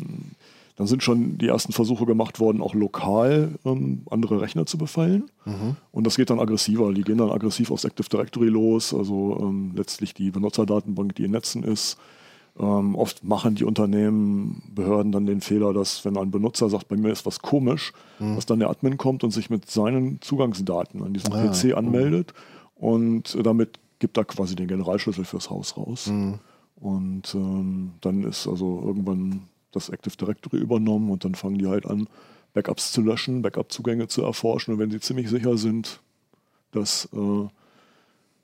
dann 0.75 0.87
sind 0.87 1.03
schon 1.03 1.37
die 1.37 1.47
ersten 1.47 1.71
Versuche 1.71 2.05
gemacht 2.05 2.39
worden, 2.39 2.61
auch 2.61 2.73
lokal 2.73 3.51
ähm, 3.65 4.01
andere 4.09 4.41
Rechner 4.41 4.65
zu 4.65 4.77
befallen. 4.77 5.29
Mhm. 5.45 5.75
Und 5.91 6.07
das 6.07 6.15
geht 6.15 6.29
dann 6.29 6.39
aggressiver. 6.39 6.93
Die 6.93 7.03
gehen 7.03 7.17
dann 7.17 7.31
aggressiv 7.31 7.71
aufs 7.71 7.83
Active 7.83 8.07
Directory 8.09 8.47
los, 8.47 8.93
also 8.93 9.37
ähm, 9.41 9.73
letztlich 9.75 10.13
die 10.13 10.31
Benutzerdatenbank, 10.31 11.15
die 11.15 11.25
in 11.25 11.31
Netzen 11.31 11.63
ist. 11.63 11.97
Ähm, 12.57 12.95
oft 12.95 13.23
machen 13.23 13.55
die 13.55 13.63
Unternehmen, 13.63 14.63
Behörden 14.73 15.11
dann 15.11 15.25
den 15.25 15.41
Fehler, 15.41 15.73
dass 15.73 16.03
wenn 16.05 16.17
ein 16.17 16.31
Benutzer 16.31 16.69
sagt, 16.69 16.87
bei 16.87 16.97
mir 16.97 17.11
ist 17.11 17.25
was 17.25 17.39
komisch, 17.39 17.93
mhm. 18.19 18.35
dass 18.35 18.45
dann 18.45 18.59
der 18.59 18.69
Admin 18.69 18.97
kommt 18.97 19.23
und 19.23 19.31
sich 19.31 19.49
mit 19.49 19.69
seinen 19.69 20.21
Zugangsdaten 20.21 21.03
an 21.03 21.13
diesem 21.13 21.33
ah, 21.33 21.47
PC 21.47 21.75
anmeldet 21.75 22.33
mhm. 22.79 22.87
und 22.87 23.45
damit 23.45 23.79
gibt 23.99 24.17
er 24.17 24.25
quasi 24.25 24.55
den 24.55 24.67
Generalschlüssel 24.67 25.25
fürs 25.25 25.49
Haus 25.49 25.77
raus. 25.77 26.07
Mhm. 26.07 26.39
Und 26.77 27.35
ähm, 27.35 27.91
dann 28.01 28.23
ist 28.23 28.47
also 28.47 28.81
irgendwann 28.85 29.43
das 29.71 29.89
Active 29.89 30.15
Directory 30.15 30.57
übernommen 30.57 31.11
und 31.11 31.25
dann 31.25 31.35
fangen 31.35 31.57
die 31.57 31.67
halt 31.67 31.85
an, 31.85 32.07
Backups 32.53 32.91
zu 32.91 33.01
löschen, 33.01 33.41
Backup-Zugänge 33.41 34.07
zu 34.07 34.23
erforschen. 34.23 34.73
Und 34.73 34.79
wenn 34.79 34.89
sie 34.89 34.99
ziemlich 34.99 35.29
sicher 35.29 35.57
sind, 35.57 36.01
dass 36.71 37.07
äh, 37.13 37.47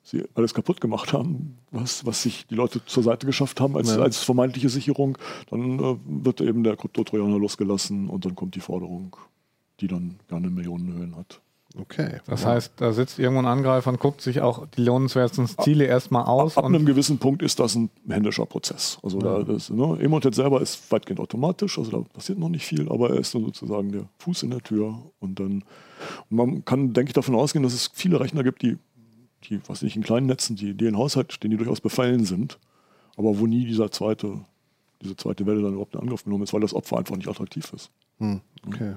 sie 0.06 0.24
alles 0.34 0.54
kaputt 0.54 0.80
gemacht 0.80 1.12
haben, 1.12 1.58
was, 1.70 2.06
was 2.06 2.22
sich 2.22 2.46
die 2.46 2.54
Leute 2.54 2.84
zur 2.86 3.02
Seite 3.02 3.26
geschafft 3.26 3.60
haben 3.60 3.76
als, 3.76 3.94
ja. 3.94 4.02
als 4.02 4.22
vermeintliche 4.22 4.68
Sicherung, 4.68 5.18
dann 5.50 5.78
äh, 5.78 5.96
wird 6.06 6.40
eben 6.40 6.62
der 6.62 6.76
Kryptotrojaner 6.76 7.38
losgelassen 7.38 8.08
und 8.08 8.24
dann 8.24 8.36
kommt 8.36 8.54
die 8.54 8.60
Forderung, 8.60 9.16
die 9.80 9.88
dann 9.88 10.16
gerne 10.28 10.48
Millionenhöhen 10.48 11.16
hat. 11.16 11.40
Okay. 11.78 12.20
Das 12.26 12.44
ja. 12.44 12.50
heißt, 12.50 12.72
da 12.76 12.92
sitzt 12.92 13.18
irgendwo 13.18 13.40
ein 13.40 13.46
Angreifer 13.46 13.90
und 13.90 14.00
guckt 14.00 14.22
sich 14.22 14.40
auch 14.40 14.66
die 14.66 14.82
lohnenswertesten 14.82 15.46
Ziele 15.62 15.84
erstmal 15.84 16.24
aus. 16.24 16.56
Ab, 16.56 16.64
ab 16.64 16.70
einem 16.70 16.86
gewissen 16.86 17.18
Punkt 17.18 17.42
ist 17.42 17.60
das 17.60 17.74
ein 17.74 17.90
händischer 18.08 18.46
Prozess. 18.46 18.98
Also 19.02 19.20
ja. 19.20 19.38
da 19.38 19.42
das, 19.42 19.68
ne, 19.68 19.98
Emotet 20.00 20.34
selber 20.34 20.62
ist 20.62 20.90
weitgehend 20.90 21.20
automatisch, 21.20 21.78
also 21.78 21.90
da 21.90 21.98
passiert 22.14 22.38
noch 22.38 22.48
nicht 22.48 22.64
viel, 22.64 22.88
aber 22.88 23.10
er 23.10 23.16
ist 23.18 23.34
dann 23.34 23.44
sozusagen 23.44 23.92
der 23.92 24.08
Fuß 24.18 24.44
in 24.44 24.50
der 24.50 24.62
Tür 24.62 25.02
und 25.18 25.38
dann 25.38 25.64
und 26.30 26.36
man 26.36 26.64
kann, 26.64 26.92
denke 26.92 27.10
ich, 27.10 27.14
davon 27.14 27.34
ausgehen, 27.34 27.62
dass 27.62 27.74
es 27.74 27.90
viele 27.92 28.20
Rechner 28.20 28.42
gibt, 28.42 28.62
die 28.62 28.78
die, 29.44 29.60
was 29.66 29.82
nicht, 29.82 29.96
in 29.96 30.02
kleinen 30.02 30.26
Netzen, 30.26 30.56
die, 30.56 30.74
die 30.74 30.86
in 30.86 30.96
Haushalt 30.96 31.32
stehen, 31.32 31.50
die 31.50 31.56
durchaus 31.56 31.80
befallen 31.80 32.24
sind, 32.24 32.58
aber 33.16 33.38
wo 33.38 33.46
nie 33.46 33.64
dieser 33.64 33.90
zweite, 33.90 34.40
diese 35.02 35.16
zweite 35.16 35.46
Welle 35.46 35.62
dann 35.62 35.72
überhaupt 35.72 35.94
in 35.94 36.00
Angriff 36.00 36.24
genommen 36.24 36.44
ist, 36.44 36.52
weil 36.52 36.60
das 36.60 36.74
Opfer 36.74 36.98
einfach 36.98 37.16
nicht 37.16 37.28
attraktiv 37.28 37.72
ist. 37.72 37.90
Hm, 38.18 38.40
okay. 38.66 38.94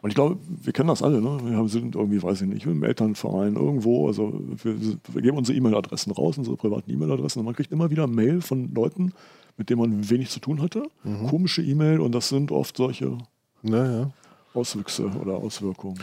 Und 0.00 0.08
ich 0.08 0.14
glaube, 0.14 0.38
wir 0.46 0.72
kennen 0.72 0.88
das 0.88 1.02
alle, 1.02 1.20
ne? 1.20 1.38
Wir 1.42 1.68
sind 1.68 1.94
irgendwie, 1.94 2.22
weiß 2.22 2.40
ich 2.42 2.48
nicht, 2.48 2.64
im 2.64 2.82
Elternverein 2.82 3.54
irgendwo, 3.56 4.06
also 4.06 4.32
wir, 4.62 4.80
wir 4.80 5.22
geben 5.22 5.36
unsere 5.36 5.56
E-Mail-Adressen 5.58 6.12
raus, 6.12 6.38
unsere 6.38 6.56
privaten 6.56 6.90
E-Mail-Adressen 6.90 7.40
und 7.40 7.44
man 7.44 7.54
kriegt 7.54 7.70
immer 7.70 7.90
wieder 7.90 8.06
Mail 8.06 8.40
von 8.40 8.72
Leuten, 8.74 9.12
mit 9.58 9.68
denen 9.68 9.80
man 9.80 10.10
wenig 10.10 10.30
zu 10.30 10.40
tun 10.40 10.62
hatte. 10.62 10.84
Mhm. 11.04 11.26
Komische 11.26 11.62
E-Mail 11.62 12.00
und 12.00 12.12
das 12.12 12.30
sind 12.30 12.50
oft 12.50 12.76
solche 12.76 13.18
naja. 13.62 14.10
Auswüchse 14.54 15.06
oder 15.20 15.34
Auswirkungen. 15.34 15.98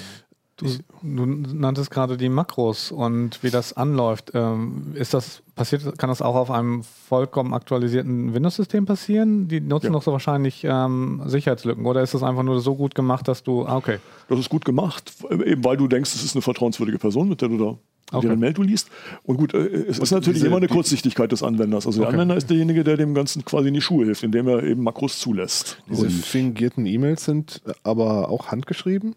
Du, 0.59 0.67
du, 1.01 1.25
nanntest 1.25 1.91
gerade 1.91 2.17
die 2.17 2.29
Makros 2.29 2.91
und 2.91 3.41
wie 3.43 3.49
das 3.49 3.73
anläuft. 3.73 4.31
Ähm, 4.33 4.91
ist 4.93 5.13
das 5.13 5.41
passiert, 5.55 5.97
kann 5.97 6.09
das 6.09 6.21
auch 6.21 6.35
auf 6.35 6.51
einem 6.51 6.83
vollkommen 6.83 7.53
aktualisierten 7.53 8.33
Windows-System 8.33 8.85
passieren? 8.85 9.47
Die 9.47 9.61
nutzen 9.61 9.87
ja. 9.87 9.91
doch 9.93 10.03
so 10.03 10.11
wahrscheinlich 10.11 10.63
ähm, 10.63 11.21
Sicherheitslücken 11.25 11.85
oder 11.85 12.01
ist 12.01 12.13
das 12.13 12.23
einfach 12.23 12.43
nur 12.43 12.59
so 12.61 12.75
gut 12.75 12.95
gemacht, 12.95 13.27
dass 13.27 13.43
du. 13.43 13.65
Ah, 13.65 13.77
okay. 13.77 13.99
Das 14.27 14.39
ist 14.39 14.49
gut 14.49 14.65
gemacht, 14.65 15.13
eben 15.29 15.63
weil 15.63 15.77
du 15.77 15.87
denkst, 15.87 16.13
es 16.13 16.23
ist 16.23 16.35
eine 16.35 16.41
vertrauenswürdige 16.41 16.99
Person, 16.99 17.29
mit 17.29 17.41
der 17.41 17.49
du 17.49 17.57
da 17.57 17.77
Okay. 18.11 18.25
deren 18.25 18.39
Mail 18.39 18.53
du 18.53 18.63
liest. 18.63 18.89
Und 19.23 19.37
gut, 19.37 19.53
äh, 19.53 19.57
es 19.57 19.99
und 19.99 20.03
ist 20.03 20.11
natürlich 20.11 20.37
diese, 20.37 20.47
immer 20.47 20.57
eine 20.57 20.67
Kurzsichtigkeit 20.67 21.31
des 21.31 21.43
Anwenders. 21.43 21.85
Also 21.85 22.01
okay. 22.01 22.11
der 22.11 22.13
Anwender 22.13 22.37
ist 22.37 22.49
derjenige, 22.49 22.83
der 22.83 22.97
dem 22.97 23.13
Ganzen 23.13 23.45
quasi 23.45 23.67
in 23.67 23.73
die 23.75 23.81
Schuhe 23.81 24.05
hilft, 24.05 24.23
indem 24.23 24.47
er 24.47 24.63
eben 24.63 24.81
Makros 24.81 25.19
zulässt. 25.19 25.77
Diese 25.87 26.05
und 26.05 26.11
fingierten 26.11 26.85
E-Mails 26.85 27.25
sind 27.25 27.61
aber 27.83 28.29
auch 28.29 28.47
handgeschrieben? 28.47 29.15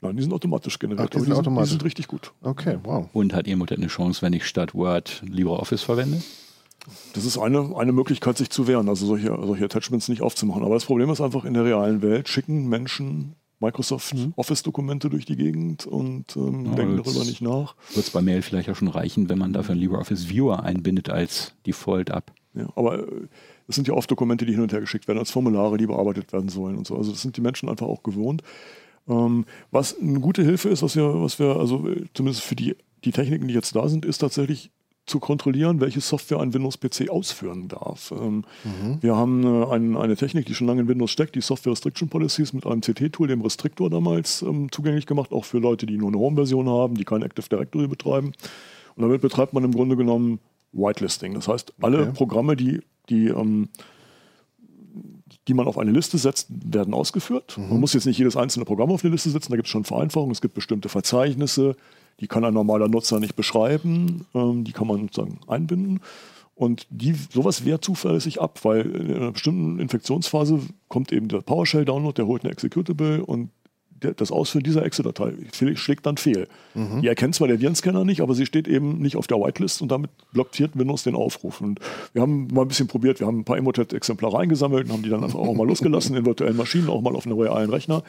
Nein, 0.00 0.16
die 0.16 0.22
sind 0.22 0.32
automatisch 0.32 0.78
generiert. 0.78 1.08
Ach, 1.08 1.10
die, 1.10 1.18
sind 1.18 1.28
die, 1.28 1.34
automatisch. 1.34 1.70
Sind, 1.70 1.80
die 1.80 1.84
sind 1.84 1.86
richtig 1.86 2.08
gut. 2.08 2.32
Okay, 2.42 2.78
wow. 2.84 3.08
Und 3.12 3.34
hat 3.34 3.46
jemand 3.46 3.72
eine 3.72 3.88
Chance, 3.88 4.22
wenn 4.22 4.32
ich 4.32 4.46
statt 4.46 4.74
Word 4.74 5.22
LibreOffice 5.28 5.82
verwende? 5.82 6.22
Das 7.12 7.24
ist 7.24 7.36
eine, 7.36 7.76
eine 7.76 7.92
Möglichkeit, 7.92 8.38
sich 8.38 8.50
zu 8.50 8.66
wehren, 8.66 8.88
also 8.88 9.06
solche, 9.06 9.28
solche 9.28 9.64
Attachments 9.64 10.08
nicht 10.08 10.22
aufzumachen. 10.22 10.62
Aber 10.62 10.74
das 10.74 10.84
Problem 10.84 11.10
ist 11.10 11.20
einfach, 11.20 11.44
in 11.44 11.54
der 11.54 11.64
realen 11.64 12.00
Welt 12.02 12.28
schicken 12.28 12.68
Menschen 12.68 13.34
Microsoft 13.60 14.14
mhm. 14.14 14.32
Office-Dokumente 14.36 15.10
durch 15.10 15.24
die 15.24 15.36
Gegend 15.36 15.86
und 15.86 16.36
ähm, 16.36 16.66
ja, 16.66 16.74
denken 16.74 16.96
darüber 17.02 17.24
nicht 17.24 17.42
nach. 17.42 17.74
Wird 17.92 18.06
es 18.06 18.10
bei 18.10 18.22
Mail 18.22 18.42
vielleicht 18.42 18.70
auch 18.70 18.76
schon 18.76 18.88
reichen, 18.88 19.28
wenn 19.28 19.38
man 19.38 19.52
dafür 19.52 19.72
einen 19.72 19.80
LibreOffice 19.80 20.28
Viewer 20.28 20.62
einbindet 20.62 21.10
als 21.10 21.54
Default 21.66 22.10
ab. 22.12 22.32
Ja, 22.54 22.68
aber 22.76 23.04
es 23.66 23.74
sind 23.74 23.88
ja 23.88 23.94
oft 23.94 24.10
Dokumente, 24.10 24.46
die 24.46 24.52
hin 24.52 24.62
und 24.62 24.72
her 24.72 24.80
geschickt 24.80 25.08
werden, 25.08 25.18
als 25.18 25.30
Formulare, 25.30 25.76
die 25.76 25.86
bearbeitet 25.86 26.32
werden 26.32 26.48
sollen 26.48 26.76
und 26.76 26.86
so. 26.86 26.96
Also 26.96 27.10
das 27.10 27.20
sind 27.20 27.36
die 27.36 27.40
Menschen 27.40 27.68
einfach 27.68 27.86
auch 27.86 28.02
gewohnt. 28.02 28.42
Ähm, 29.08 29.44
was 29.70 29.98
eine 29.98 30.20
gute 30.20 30.42
Hilfe 30.42 30.68
ist, 30.68 30.82
was 30.82 30.96
wir, 30.96 31.20
was 31.20 31.38
wir, 31.38 31.56
also 31.56 31.88
äh, 31.88 32.04
zumindest 32.14 32.44
für 32.44 32.56
die, 32.56 32.76
die 33.04 33.12
Techniken, 33.12 33.48
die 33.48 33.54
jetzt 33.54 33.74
da 33.74 33.88
sind, 33.88 34.04
ist 34.04 34.18
tatsächlich 34.18 34.70
zu 35.08 35.20
kontrollieren, 35.20 35.80
welche 35.80 36.00
Software 36.00 36.40
ein 36.40 36.52
Windows-PC 36.52 37.08
ausführen 37.08 37.68
darf. 37.68 38.12
Ähm, 38.12 38.44
mhm. 38.64 38.98
Wir 39.00 39.16
haben 39.16 39.42
äh, 39.44 39.66
ein, 39.66 39.96
eine 39.96 40.16
Technik, 40.16 40.46
die 40.46 40.54
schon 40.54 40.66
lange 40.66 40.82
in 40.82 40.88
Windows 40.88 41.10
steckt, 41.10 41.34
die 41.34 41.40
Software 41.40 41.72
Restriction 41.72 42.08
Policies 42.08 42.52
mit 42.52 42.66
einem 42.66 42.82
CT-Tool, 42.82 43.28
dem 43.28 43.40
Restrictor 43.40 43.90
damals 43.90 44.42
ähm, 44.42 44.70
zugänglich 44.70 45.06
gemacht, 45.06 45.32
auch 45.32 45.44
für 45.44 45.58
Leute, 45.58 45.86
die 45.86 45.96
nur 45.96 46.08
eine 46.08 46.18
Home-Version 46.18 46.68
haben, 46.68 46.94
die 46.94 47.04
kein 47.04 47.22
Active 47.22 47.48
Directory 47.48 47.88
betreiben. 47.88 48.32
Und 48.94 49.02
damit 49.02 49.22
betreibt 49.22 49.54
man 49.54 49.64
im 49.64 49.72
Grunde 49.72 49.96
genommen 49.96 50.40
Whitelisting. 50.72 51.34
Das 51.34 51.48
heißt, 51.48 51.72
alle 51.80 52.02
okay. 52.02 52.12
Programme, 52.14 52.56
die, 52.56 52.80
die 53.08 53.28
ähm, 53.28 53.70
die 55.48 55.54
man 55.54 55.66
auf 55.66 55.78
eine 55.78 55.90
Liste 55.90 56.18
setzt, 56.18 56.48
werden 56.50 56.92
ausgeführt. 56.94 57.56
Mhm. 57.56 57.70
Man 57.70 57.80
muss 57.80 57.94
jetzt 57.94 58.06
nicht 58.06 58.18
jedes 58.18 58.36
einzelne 58.36 58.66
Programm 58.66 58.90
auf 58.90 59.02
eine 59.02 59.12
Liste 59.12 59.30
setzen, 59.30 59.50
da 59.50 59.56
gibt 59.56 59.66
es 59.66 59.72
schon 59.72 59.84
Vereinfachungen, 59.84 60.32
es 60.32 60.42
gibt 60.42 60.54
bestimmte 60.54 60.88
Verzeichnisse, 60.88 61.74
die 62.20 62.26
kann 62.26 62.44
ein 62.44 62.54
normaler 62.54 62.88
Nutzer 62.88 63.18
nicht 63.18 63.34
beschreiben, 63.34 64.26
ähm, 64.34 64.64
die 64.64 64.72
kann 64.72 64.86
man 64.86 65.00
sozusagen 65.00 65.40
einbinden. 65.46 66.00
Und 66.54 66.86
die, 66.90 67.14
sowas 67.32 67.64
wehrt 67.64 67.84
zuverlässig 67.84 68.40
ab, 68.40 68.58
weil 68.64 68.80
in 68.80 69.14
einer 69.14 69.30
bestimmten 69.30 69.78
Infektionsphase 69.78 70.60
kommt 70.88 71.12
eben 71.12 71.28
der 71.28 71.40
PowerShell-Download, 71.40 72.14
der 72.14 72.26
holt 72.26 72.42
eine 72.42 72.52
Executable 72.52 73.24
und 73.24 73.50
das 74.00 74.30
Ausführen 74.30 74.64
dieser 74.64 74.84
Exe-Datei 74.84 75.32
schlägt 75.74 76.06
dann 76.06 76.16
fehl. 76.16 76.48
Mhm. 76.74 77.02
Die 77.02 77.08
erkennt 77.08 77.34
zwar 77.34 77.48
der 77.48 77.60
Virenscanner 77.60 78.04
nicht, 78.04 78.20
aber 78.20 78.34
sie 78.34 78.46
steht 78.46 78.68
eben 78.68 78.98
nicht 78.98 79.16
auf 79.16 79.26
der 79.26 79.38
Whitelist 79.38 79.82
und 79.82 79.90
damit 79.90 80.10
blockiert 80.32 80.78
Windows 80.78 81.02
den 81.02 81.14
Aufruf. 81.14 81.60
Und 81.60 81.80
wir 82.12 82.22
haben 82.22 82.48
mal 82.48 82.62
ein 82.62 82.68
bisschen 82.68 82.88
probiert, 82.88 83.20
wir 83.20 83.26
haben 83.26 83.40
ein 83.40 83.44
paar 83.44 83.58
Emotet-Exemplare 83.58 84.38
eingesammelt 84.38 84.86
und 84.86 84.92
haben 84.92 85.02
die 85.02 85.10
dann 85.10 85.24
einfach 85.24 85.38
auch 85.38 85.54
mal 85.54 85.66
losgelassen 85.66 86.16
in 86.16 86.26
virtuellen 86.26 86.56
Maschinen, 86.56 86.88
auch 86.88 87.00
mal 87.00 87.14
auf 87.16 87.26
einem 87.26 87.38
realen 87.38 87.70
Rechner 87.70 88.02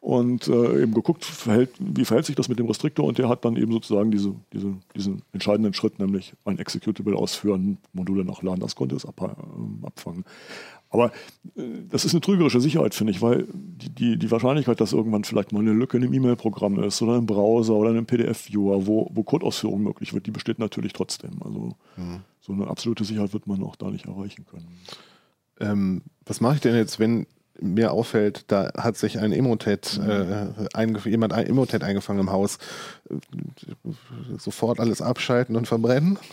und 0.00 0.46
äh, 0.46 0.82
eben 0.82 0.94
geguckt, 0.94 1.24
verhält, 1.24 1.70
wie 1.78 2.04
verhält 2.04 2.26
sich 2.26 2.36
das 2.36 2.48
mit 2.48 2.58
dem 2.58 2.66
Restriktor 2.66 3.04
und 3.04 3.18
der 3.18 3.28
hat 3.28 3.44
dann 3.44 3.56
eben 3.56 3.72
sozusagen 3.72 4.10
diese, 4.10 4.34
diese, 4.52 4.74
diesen 4.94 5.22
entscheidenden 5.32 5.74
Schritt, 5.74 5.98
nämlich 5.98 6.34
ein 6.44 6.58
Executable 6.58 7.16
ausführen, 7.16 7.78
Module 7.92 8.24
nachladen, 8.24 8.60
das 8.60 8.76
konnte 8.76 8.94
es 8.94 9.04
ab, 9.04 9.20
äh, 9.20 9.86
abfangen. 9.86 10.24
Aber 10.90 11.12
äh, 11.56 11.62
das 11.90 12.04
ist 12.04 12.12
eine 12.12 12.20
trügerische 12.20 12.60
Sicherheit, 12.60 12.94
finde 12.94 13.12
ich, 13.12 13.22
weil 13.22 13.46
die, 13.52 13.90
die, 13.90 14.18
die, 14.18 14.30
Wahrscheinlichkeit, 14.30 14.80
dass 14.80 14.92
irgendwann 14.92 15.24
vielleicht 15.24 15.52
mal 15.52 15.60
eine 15.60 15.72
Lücke 15.72 15.96
in 15.96 16.04
einem 16.04 16.14
E-Mail-Programm 16.14 16.82
ist 16.82 17.02
oder 17.02 17.16
im 17.16 17.26
Browser 17.26 17.74
oder 17.74 17.90
in 17.90 17.96
einem 17.96 18.06
PDF-Viewer, 18.06 18.86
wo, 18.86 19.10
wo 19.12 19.22
Codeausführung 19.22 19.82
möglich 19.82 20.14
wird, 20.14 20.26
die 20.26 20.30
besteht 20.30 20.58
natürlich 20.58 20.92
trotzdem. 20.92 21.42
Also 21.42 21.76
mhm. 21.96 22.20
so 22.40 22.52
eine 22.52 22.68
absolute 22.68 23.04
Sicherheit 23.04 23.32
wird 23.32 23.46
man 23.46 23.62
auch 23.62 23.76
da 23.76 23.90
nicht 23.90 24.06
erreichen 24.06 24.46
können. 24.46 24.66
Ähm, 25.60 26.02
was 26.24 26.40
mache 26.40 26.56
ich 26.56 26.60
denn 26.60 26.74
jetzt, 26.74 26.98
wenn 26.98 27.26
mir 27.60 27.92
auffällt, 27.92 28.44
da 28.48 28.70
hat 28.76 28.96
sich 28.96 29.18
ein 29.18 29.32
Emotet, 29.32 29.98
äh, 29.98 31.08
jemand 31.08 31.32
ein 31.32 31.46
Emotet 31.46 31.82
eingefangen 31.82 32.20
im 32.20 32.30
Haus. 32.30 32.58
Sofort 34.38 34.80
alles 34.80 35.00
abschalten 35.02 35.56
und 35.56 35.66
verbrennen. 35.66 36.18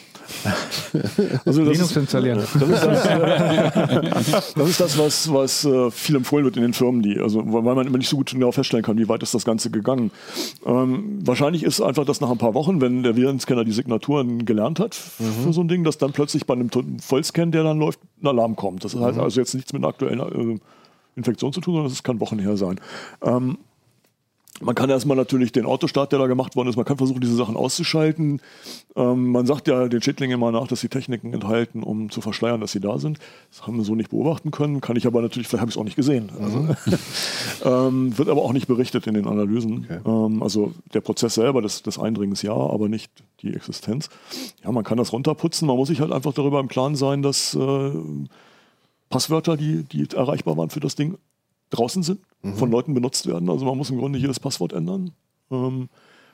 Also 1.46 1.64
das 1.64 1.74
Linux 1.74 1.92
ist, 1.92 1.98
installieren. 1.98 2.40
Das 2.60 2.70
ist 2.70 2.86
das, 2.86 4.54
das, 4.56 4.70
ist 4.70 4.80
das 4.80 4.98
was, 4.98 5.32
was 5.32 5.66
äh, 5.66 5.92
viel 5.92 6.16
empfohlen 6.16 6.46
wird 6.46 6.56
in 6.58 6.64
den 6.64 6.74
Firmen, 6.74 7.02
die, 7.02 7.20
also 7.20 7.44
weil 7.46 7.76
man 7.76 7.86
immer 7.86 7.98
nicht 7.98 8.10
so 8.10 8.18
gut 8.18 8.32
genau 8.32 8.52
feststellen 8.52 8.84
kann, 8.84 8.98
wie 8.98 9.08
weit 9.08 9.22
ist 9.22 9.34
das 9.34 9.46
Ganze 9.46 9.70
gegangen. 9.70 10.12
Ähm, 10.66 11.20
wahrscheinlich 11.24 11.64
ist 11.64 11.82
einfach, 11.82 12.06
dass 12.06 12.22
nach 12.22 12.32
ein 12.32 12.38
paar 12.38 12.54
Wochen, 12.54 12.82
wenn 12.82 13.04
der 13.04 13.16
Virenscanner 13.16 13.66
die 13.66 13.72
Signaturen 13.72 14.46
gelernt 14.46 14.80
hat 14.80 15.00
mhm. 15.20 15.44
für 15.44 15.54
so 15.54 15.62
ein 15.62 15.68
Ding, 15.68 15.84
dass 15.84 15.98
dann 15.98 16.12
plötzlich 16.12 16.46
bei 16.46 16.56
einem 16.56 16.70
Vollscan, 17.00 17.52
der 17.52 17.64
dann 17.64 17.78
läuft, 17.78 18.00
ein 18.22 18.28
Alarm 18.28 18.56
kommt. 18.56 18.84
Das 18.84 18.96
hat 18.96 19.16
mhm. 19.16 19.22
also 19.22 19.40
jetzt 19.40 19.54
nichts 19.54 19.74
mit 19.74 19.82
einer 19.82 19.90
aktuellen 19.90 20.56
äh, 20.56 20.60
Infektion 21.16 21.54
zu 21.54 21.62
tun, 21.62 21.76
sondern 21.76 21.92
es 21.92 22.04
kann 22.04 22.20
Wochen 22.20 22.40
her 22.40 22.58
sein. 22.58 22.80
Ähm, 23.22 23.58
man 24.62 24.74
kann 24.74 24.90
erstmal 24.90 25.18
natürlich 25.18 25.52
den 25.52 25.66
Autostart, 25.66 26.14
der 26.14 26.20
da 26.20 26.28
gemacht 26.28 26.56
worden 26.56 26.70
ist, 26.70 26.78
man 26.78 26.86
kann 26.86 26.98
versuchen, 26.98 27.20
diese 27.20 27.36
Sachen 27.36 27.58
auszuschalten. 27.58 28.42
Ähm, 28.96 29.32
man 29.32 29.46
sagt 29.46 29.68
ja 29.68 29.90
den 29.90 30.02
Schädlingen 30.02 30.36
immer 30.36 30.52
nach, 30.52 30.68
dass 30.68 30.80
sie 30.80 30.88
Techniken 30.88 31.34
enthalten, 31.34 31.84
um 31.84 32.10
zu 32.10 32.22
verschleiern, 32.22 32.62
dass 32.62 32.72
sie 32.72 32.80
da 32.80 32.98
sind. 32.98 33.20
Das 33.52 33.68
haben 33.68 33.76
wir 33.76 33.84
so 33.84 33.96
nicht 33.96 34.12
beobachten 34.12 34.52
können, 34.52 34.80
kann 34.80 34.96
ich 34.96 35.08
aber 35.08 35.22
natürlich, 35.22 35.50
vielleicht 35.50 35.62
habe 35.62 35.70
ich 35.70 35.76
es 35.76 35.80
auch 35.80 35.84
nicht 35.84 35.98
gesehen. 35.98 36.32
Also, 36.40 36.70
ähm, 37.66 38.18
wird 38.18 38.30
aber 38.30 38.44
auch 38.44 38.54
nicht 38.54 38.68
berichtet 38.68 39.08
in 39.08 39.16
den 39.16 39.28
Analysen. 39.28 39.88
Okay. 39.90 40.00
Ähm, 40.06 40.42
also 40.42 40.74
der 40.94 41.02
Prozess 41.02 41.34
selber 41.34 41.62
des, 41.62 41.84
des 41.84 42.00
Eindringens 42.00 42.42
ja, 42.42 42.54
aber 42.54 42.88
nicht 42.88 43.12
die 43.42 43.54
Existenz. 43.54 44.10
Ja, 44.64 44.72
man 44.72 44.86
kann 44.86 44.98
das 44.98 45.12
runterputzen, 45.12 45.68
man 45.68 45.76
muss 45.76 45.90
sich 45.90 46.00
halt 46.00 46.14
einfach 46.14 46.34
darüber 46.34 46.62
im 46.62 46.70
Klaren 46.70 46.96
sein, 46.96 47.22
dass 47.22 47.56
äh, 47.56 47.92
Passwörter, 49.16 49.56
die, 49.56 49.84
die 49.84 50.10
erreichbar 50.14 50.58
waren 50.58 50.70
für 50.70 50.82
das 50.82 50.96
Ding, 50.96 51.18
draußen 51.70 52.04
sind, 52.04 52.20
mhm. 52.42 52.56
von 52.56 52.70
Leuten 52.70 52.94
benutzt 52.94 53.28
werden. 53.28 53.50
Also 53.50 53.64
man 53.64 53.78
muss 53.78 53.90
im 53.90 53.98
Grunde 53.98 54.20
jedes 54.20 54.42
Passwort 54.42 54.74
ändern. 54.74 55.12
Ähm, 55.50 55.88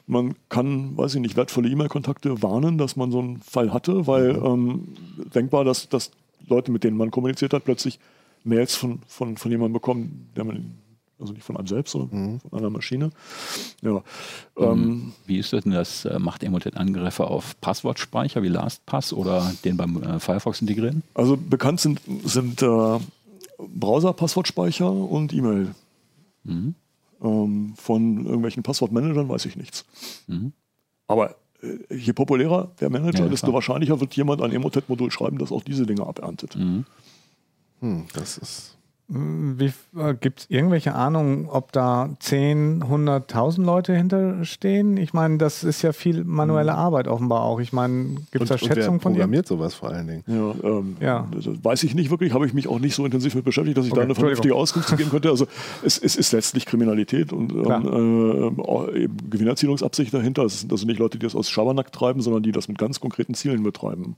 man 0.07 0.33
kann, 0.49 0.97
weiß 0.97 1.13
ich 1.13 1.21
nicht, 1.21 1.37
wertvolle 1.37 1.69
E-Mail-Kontakte 1.69 2.41
warnen, 2.41 2.79
dass 2.79 2.95
man 2.95 3.11
so 3.11 3.19
einen 3.19 3.39
Fall 3.41 3.71
hatte, 3.71 4.07
weil 4.07 4.33
mhm. 4.33 4.45
ähm, 4.45 4.87
denkbar, 5.35 5.63
dass, 5.63 5.89
dass 5.89 6.09
Leute, 6.47 6.71
mit 6.71 6.83
denen 6.83 6.97
man 6.97 7.11
kommuniziert 7.11 7.53
hat, 7.53 7.65
plötzlich 7.65 7.99
Mails 8.43 8.75
von, 8.75 8.99
von, 9.05 9.37
von 9.37 9.51
jemandem 9.51 9.73
bekommen, 9.73 10.31
der 10.35 10.43
man 10.43 10.73
also 11.21 11.33
nicht 11.33 11.43
von 11.43 11.57
einem 11.57 11.67
selbst, 11.67 11.91
sondern 11.91 12.33
mhm. 12.33 12.39
von 12.39 12.59
einer 12.59 12.69
Maschine. 12.69 13.11
Ja. 13.81 14.01
Ähm, 14.57 14.65
ähm, 14.65 15.13
wie 15.25 15.37
ist 15.37 15.53
das 15.53 15.63
denn? 15.63 15.73
Das 15.73 16.05
äh, 16.05 16.19
macht 16.19 16.43
Emotet 16.43 16.77
Angriffe 16.77 17.27
auf 17.27 17.59
Passwortspeicher 17.61 18.43
wie 18.43 18.49
LastPass 18.49 19.13
oder 19.13 19.53
den 19.63 19.77
beim 19.77 20.01
äh, 20.03 20.19
Firefox 20.19 20.61
integrieren? 20.61 21.03
Also 21.13 21.37
bekannt 21.37 21.79
sind, 21.79 22.01
sind 22.23 22.61
äh, 22.61 22.99
Browser-Passwortspeicher 23.57 24.91
und 24.91 25.33
E-Mail. 25.33 25.75
Mhm. 26.43 26.75
Ähm, 27.21 27.73
von 27.77 28.25
irgendwelchen 28.25 28.63
Passwortmanagern 28.63 29.29
weiß 29.29 29.45
ich 29.45 29.55
nichts. 29.55 29.85
Mhm. 30.27 30.53
Aber 31.07 31.35
äh, 31.61 31.95
je 31.95 32.13
populärer 32.13 32.71
der 32.79 32.89
Manager, 32.89 33.25
ja, 33.25 33.29
desto 33.29 33.53
wahrscheinlicher 33.53 33.99
wird 33.99 34.15
jemand 34.15 34.41
ein 34.41 34.51
Emotet-Modul 34.51 35.11
schreiben, 35.11 35.37
das 35.37 35.51
auch 35.51 35.63
diese 35.63 35.85
Dinge 35.85 36.05
aberntet. 36.05 36.55
Mhm. 36.55 36.85
Hm, 37.81 38.05
das 38.13 38.37
ist 38.37 38.77
äh, 39.13 40.13
Gibt 40.19 40.39
es 40.39 40.49
irgendwelche 40.49 40.95
Ahnung, 40.95 41.49
ob 41.49 41.71
da 41.73 42.09
10, 42.19 42.83
100.000 42.83 43.63
Leute 43.63 43.93
hinterstehen? 43.95 44.95
Ich 44.95 45.13
meine, 45.13 45.37
das 45.37 45.63
ist 45.63 45.81
ja 45.81 45.91
viel 45.91 46.23
manuelle 46.23 46.71
hm. 46.71 46.79
Arbeit 46.79 47.07
offenbar 47.07 47.41
auch. 47.41 47.59
Ich 47.59 47.73
meine, 47.73 48.15
gibt 48.31 48.43
es 48.43 48.49
da 48.49 48.57
Schätzungen 48.57 49.01
von 49.01 49.13
dir? 49.13 49.19
programmiert 49.19 49.47
sowas 49.47 49.73
vor 49.73 49.89
allen 49.89 50.07
Dingen? 50.07 50.23
Ja, 50.27 50.53
ähm, 50.63 50.97
ja. 51.01 51.27
weiß 51.31 51.83
ich 51.83 51.93
nicht 51.93 52.09
wirklich, 52.09 52.33
habe 52.33 52.45
ich 52.45 52.53
mich 52.53 52.67
auch 52.69 52.79
nicht 52.79 52.95
so 52.95 53.05
intensiv 53.05 53.35
mit 53.35 53.43
beschäftigt, 53.43 53.77
dass 53.77 53.85
ich 53.85 53.91
okay, 53.91 53.99
da 53.99 54.05
eine 54.05 54.15
vernünftige 54.15 54.55
Auskunft 54.55 54.87
zu 54.87 54.95
geben 54.95 55.09
könnte. 55.09 55.29
Also 55.29 55.45
es, 55.83 55.97
es, 55.97 56.15
ist 56.15 56.31
letztlich 56.31 56.65
Kriminalität 56.65 57.33
und 57.33 57.51
ähm, 57.51 58.61
äh, 58.93 59.07
Gewinnerzielungsabsicht 59.29 60.13
dahinter. 60.13 60.43
Es 60.45 60.61
sind 60.61 60.71
also 60.71 60.85
nicht 60.85 60.99
Leute, 60.99 61.17
die 61.19 61.25
das 61.25 61.35
aus 61.35 61.49
Schabernack 61.49 61.91
treiben, 61.91 62.21
sondern 62.21 62.43
die 62.43 62.53
das 62.53 62.69
mit 62.69 62.77
ganz 62.77 63.01
konkreten 63.01 63.33
Zielen 63.33 63.63
betreiben. 63.63 64.15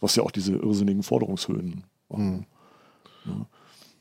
Was 0.00 0.16
ja 0.16 0.22
auch 0.22 0.30
diese 0.30 0.54
irrsinnigen 0.54 1.02
Forderungshöhen 1.02 1.84
machen. 2.08 2.46
Hm. 3.24 3.32
Ja. 3.32 3.46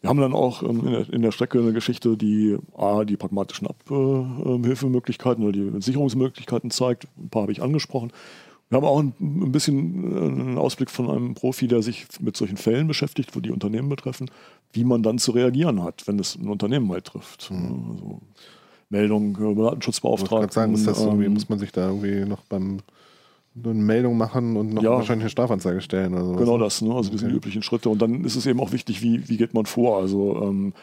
Wir 0.02 0.10
haben 0.10 0.20
dann 0.20 0.34
auch 0.34 0.64
ähm, 0.64 0.86
in, 0.86 0.92
der, 0.92 1.14
in, 1.14 1.22
der, 1.22 1.32
Strecke 1.32 1.60
eine 1.60 1.74
Geschichte, 1.74 2.18
die 2.18 2.58
A, 2.76 3.04
die 3.04 3.18
pragmatischen 3.18 3.68
Abhilfemöglichkeiten 3.68 5.44
oder 5.44 5.52
die 5.54 5.82
Sicherungsmöglichkeiten 5.82 6.70
zeigt. 6.70 7.08
Ein 7.18 7.30
paar 7.30 7.44
habe 7.44 7.52
ich 7.52 7.62
angesprochen. 7.62 8.12
Wir 8.70 8.78
haben 8.78 8.86
auch 8.86 9.00
ein, 9.00 9.14
ein, 9.20 9.52
bisschen 9.52 10.04
äh, 10.04 10.20
einen 10.20 10.58
Ausblick 10.58 10.92
von 10.92 11.10
einem 11.10 11.34
Profi, 11.34 11.68
der 11.68 11.82
sich 11.82 12.06
mit 12.20 12.36
solchen 12.36 12.58
Fällen 12.58 12.88
beschäftigt, 12.88 13.36
wo 13.36 13.40
die 13.40 13.52
Unternehmen 13.52 13.90
betreffen, 13.90 14.30
wie 14.74 14.84
man 14.84 15.04
dann 15.04 15.18
zu 15.18 15.32
reagieren 15.32 15.84
hat, 15.84 16.08
wenn 16.08 16.20
es 16.20 16.36
ein 16.36 16.50
Unternehmen 16.50 16.88
mal 16.88 17.02
trifft. 17.02 17.50
Mhm. 17.50 17.92
Also 17.92 18.22
Meldung, 18.90 19.34
Datenschutzbeauftragten. 19.56 20.48
Ich 20.48 20.54
sagen, 20.54 20.74
ist 20.74 20.88
das 20.88 21.02
irgendwie, 21.02 21.26
ähm, 21.26 21.34
muss 21.34 21.50
man 21.50 21.60
sich 21.60 21.72
da 21.72 21.88
irgendwie 21.88 22.26
noch 22.26 22.44
beim 22.44 22.80
eine 23.64 23.74
Meldung 23.74 24.18
machen 24.18 24.56
und 24.56 24.74
noch 24.74 24.84
ja, 24.84 24.92
wahrscheinlich 24.92 25.24
eine 25.24 25.30
Strafanzeige 25.30 25.82
stellen. 25.82 26.14
Oder 26.14 26.26
sowas. 26.26 26.40
Genau 26.40 26.58
das, 26.58 26.82
ne? 26.82 26.94
also 26.94 27.10
diese 27.10 27.26
okay. 27.26 27.36
üblichen 27.36 27.62
Schritte. 27.62 27.90
Und 27.90 28.02
dann 28.02 28.24
ist 28.24 28.36
es 28.36 28.46
eben 28.46 28.60
auch 28.60 28.72
wichtig, 28.72 29.02
wie, 29.02 29.28
wie 29.30 29.38
geht 29.38 29.54
man 29.54 29.66
vor. 29.66 29.98
Also 29.98 30.42
ähm, 30.44 30.74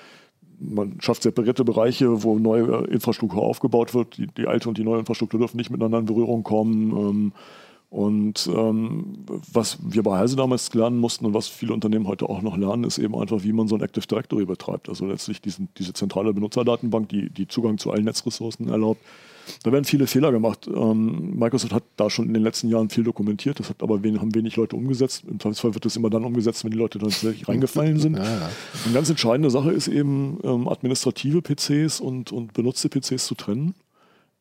man 0.59 1.01
schafft 1.01 1.23
separierte 1.23 1.65
Bereiche, 1.65 2.23
wo 2.23 2.39
neue 2.39 2.87
Infrastruktur 2.87 3.43
aufgebaut 3.43 3.95
wird. 3.95 4.17
Die, 4.17 4.27
die, 4.27 4.47
alte 4.47 4.69
und 4.69 4.79
die 4.79 4.85
neue 4.85 5.01
Infrastruktur 5.01 5.41
dürfen 5.41 5.57
nicht 5.57 5.71
miteinander 5.71 5.99
in 5.99 6.07
Berührung 6.07 6.43
kommen. 6.43 6.91
Ähm, 6.93 7.33
Und 7.91 8.51
ähm, 8.53 9.25
was 9.53 9.79
wir 9.81 10.03
bei 10.03 10.19
Heise 10.19 10.35
damals 10.35 10.75
lernen 10.75 10.99
mussten 10.99 11.27
und 11.27 11.35
was 11.35 11.47
viele 11.47 11.73
Unternehmen 11.73 12.09
heute 12.09 12.29
auch 12.29 12.43
noch 12.43 12.57
lernen, 12.57 12.83
ist 12.83 12.99
eben 12.99 13.15
einfach, 13.15 13.45
wie 13.45 13.53
man 13.53 13.69
so 13.69 13.77
ein 13.77 13.83
Active 13.83 14.07
Directory 14.07 14.47
betreibt. 14.47 14.89
Also 14.89 15.07
letztlich 15.07 15.41
diesen, 15.41 15.69
diese 15.79 15.93
zentrale 15.93 16.33
Benutzerdatenbank, 16.33 17.09
die, 17.09 17.31
die 17.31 17.47
Zugang 17.47 17.79
zu 17.79 17.93
allen 17.93 18.05
Netzressourcen 18.05 18.69
erlaubt. 18.69 19.01
Da 19.63 19.73
werden 19.73 19.85
viele 19.85 20.07
Fehler 20.07 20.33
gemacht. 20.33 20.69
Ähm, 20.69 21.37
Microsoft 21.37 21.73
hat 21.73 21.85
da 21.97 22.11
schon 22.11 22.27
in 22.27 22.35
den 22.35 22.43
letzten 22.43 22.69
Jahren 22.69 22.91
viel 22.91 23.05
dokumentiert, 23.05 23.61
das 23.61 23.71
hat 23.71 23.83
aber 23.83 24.03
wen, 24.03 24.21
haben 24.21 24.35
wenig 24.35 24.57
Leute 24.57 24.77
umgesetzt. 24.77 25.25
Im 25.29 25.41
Zweifelsfall 25.41 25.75
wird 25.75 25.85
das 25.85 25.97
immer 25.97 26.11
dann 26.11 26.25
umgesetzt, 26.25 26.65
wenn 26.65 26.71
die 26.71 26.79
Leute 26.79 26.99
tatsächlich 26.99 27.49
reingefallen 27.49 27.99
sind. 27.99 28.17
Ja, 28.17 28.25
ja. 28.25 28.51
Eine 28.85 28.95
ganz 28.95 29.11
entscheidende 29.11 29.51
Sache 29.51 29.73
ist 29.73 29.89
eben, 29.89 30.39
ähm, 30.45 30.69
administrative 30.69 31.43
PCs 31.43 32.01
und, 32.01 32.33
und 32.33 32.53
benutzte 32.53 32.89
PCs 32.89 33.27
zu 33.27 33.35
trennen 33.35 33.75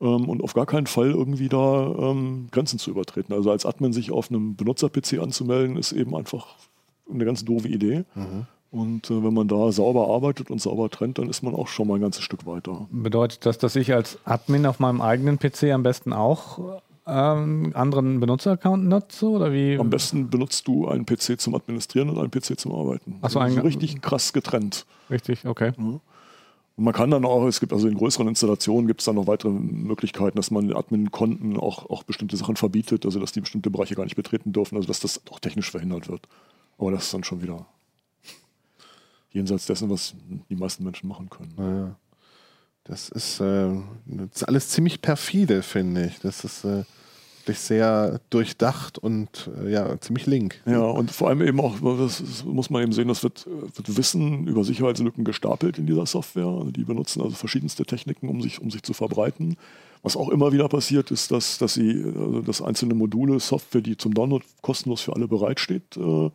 ähm, 0.02 0.30
und 0.30 0.44
auf 0.44 0.54
gar 0.54 0.66
keinen 0.66 0.88
Fall 0.88 1.12
irgendwie 1.12 1.50
da 1.50 1.96
ähm, 1.98 2.48
Grenzen 2.52 2.80
zu 2.80 2.92
übertreten. 2.92 3.34
Also 3.34 3.52
als 3.52 3.66
Admin 3.66 3.94
sich 3.94 4.12
auf 4.12 4.30
einem 4.30 4.56
Benutzer-PC 4.56 5.20
anzumelden, 5.20 5.78
ist 5.78 5.92
eben 5.92 6.16
einfach 6.16 6.56
eine 7.12 7.26
ganz 7.26 7.44
doofe 7.46 7.68
Idee. 7.68 8.06
Mhm. 8.16 8.48
Und 8.74 9.12
äh, 9.12 9.24
wenn 9.24 9.36
man 9.36 9.48
da 9.48 9.72
sauber 9.72 10.10
arbeitet 10.10 10.50
und 10.50 10.60
sauber 10.60 10.90
trennt, 10.90 11.20
dann 11.20 11.30
ist 11.30 11.44
man 11.44 11.54
auch 11.54 11.68
schon 11.68 11.88
mal 11.88 11.96
ein 11.96 12.02
ganzes 12.02 12.24
Stück 12.24 12.48
weiter. 12.48 12.88
Bedeutet 12.90 13.46
das, 13.46 13.60
dass 13.60 13.76
ich 13.76 13.94
als 13.94 14.18
Admin 14.26 14.66
auf 14.66 14.80
meinem 14.80 15.00
eigenen 15.00 15.38
PC 15.38 15.66
am 15.66 15.84
besten 15.84 16.12
auch 16.12 16.82
ähm, 17.06 17.72
anderen 17.76 18.20
Benutzer-Account 18.20 18.86
nutze? 18.86 19.30
Oder 19.30 19.54
wie? 19.54 19.78
Am 19.78 19.92
besten 19.92 20.28
benutzt 20.28 20.68
du 20.68 20.88
einen 20.88 21.06
PC 21.06 21.40
zum 21.40 21.54
Administrieren 21.54 22.10
und 22.10 22.18
einen 22.18 22.32
PC 22.32 22.60
zum 22.60 22.74
Arbeiten. 22.74 23.20
Achso, 23.22 23.40
also 23.40 23.62
richtig 23.62 24.02
krass 24.02 24.34
getrennt. 24.34 24.88
Richtig, 25.12 25.46
okay. 25.46 25.74
Mhm. 25.78 26.00
Und 26.76 26.84
man 26.84 26.96
kann 26.96 27.12
dann 27.12 27.26
auch, 27.26 27.46
es 27.46 27.60
gibt 27.60 27.74
also 27.74 27.88
in 27.88 27.94
größeren 27.94 28.28
Installationen 28.28 28.88
gibt 28.88 29.02
es 29.02 29.06
dann 29.06 29.14
noch 29.14 29.28
weitere 29.28 29.52
Möglichkeiten, 29.52 30.36
dass 30.36 30.50
man 30.50 30.74
Admin-Konten 30.74 31.60
auch, 31.60 31.92
auch 31.92 32.02
bestimmte 32.02 32.38
Sachen 32.38 32.56
verbietet, 32.56 33.06
also 33.06 33.20
dass 33.20 33.34
die 33.34 33.42
bestimmte 33.42 33.70
Bereiche 33.70 33.94
gar 33.94 34.06
nicht 34.06 34.16
betreten 34.16 34.52
dürfen, 34.52 34.78
also 34.78 34.88
dass 34.88 35.00
das 35.00 35.22
auch 35.30 35.40
technisch 35.40 35.70
verhindert 35.70 36.10
wird. 36.10 36.28
Aber 36.80 36.90
das 36.90 37.04
ist 37.04 37.14
dann 37.14 37.24
schon 37.24 37.44
wieder 37.44 37.68
jenseits 39.34 39.66
dessen, 39.66 39.90
was 39.90 40.16
die 40.50 40.56
meisten 40.56 40.84
Menschen 40.84 41.10
machen 41.10 41.30
können. 41.30 41.54
Naja. 41.58 41.96
Das 42.86 43.10
ist, 43.10 43.40
äh, 43.40 43.70
das 44.06 44.42
ist 44.42 44.44
alles 44.44 44.70
ziemlich 44.70 45.02
perfide, 45.02 45.64
finde 45.64 46.08
ich. 46.08 46.20
Das 46.20 46.44
ist 46.44 46.66
äh, 46.66 46.84
wirklich 47.40 47.60
sehr 47.60 48.20
durchdacht 48.30 48.98
und 48.98 49.50
äh, 49.62 49.72
ja, 49.72 50.00
ziemlich 50.02 50.26
link. 50.26 50.62
Ja, 50.66 50.82
und 50.82 51.12
vor 51.12 51.30
allem 51.30 51.42
eben 51.42 51.60
auch, 51.62 51.76
das 51.98 52.44
muss 52.46 52.70
man 52.70 52.84
eben 52.84 52.92
sehen, 52.92 53.08
das 53.08 53.24
wird, 53.24 53.46
wird 53.48 53.98
Wissen 53.98 54.48
über 54.48 54.64
Sicherheitslücken 54.64 55.24
gestapelt 55.24 55.78
in 55.78 55.86
dieser 55.86 56.06
Software. 56.06 56.46
Also 56.46 56.72
die 56.72 56.84
benutzen 56.84 57.22
also 57.22 57.36
verschiedenste 57.36 57.86
Techniken, 57.86 58.28
um 58.28 58.42
sich, 58.42 58.62
um 58.62 58.70
sich 58.70 58.84
zu 58.84 58.94
verbreiten. 58.94 59.58
Was 60.02 60.18
auch 60.18 60.30
immer 60.30 60.52
wieder 60.52 60.68
passiert, 60.68 61.12
ist, 61.12 61.32
dass, 61.32 61.58
dass 61.58 61.76
sie 61.76 62.04
also 62.04 62.42
dass 62.42 62.62
einzelne 62.62 62.96
Module, 62.96 63.40
Software, 63.40 63.82
die 63.82 63.96
zum 63.96 64.14
Download 64.14 64.44
kostenlos 64.62 65.02
für 65.02 65.16
alle 65.16 65.30
bereitsteht, 65.30 65.96
äh, 65.96 66.30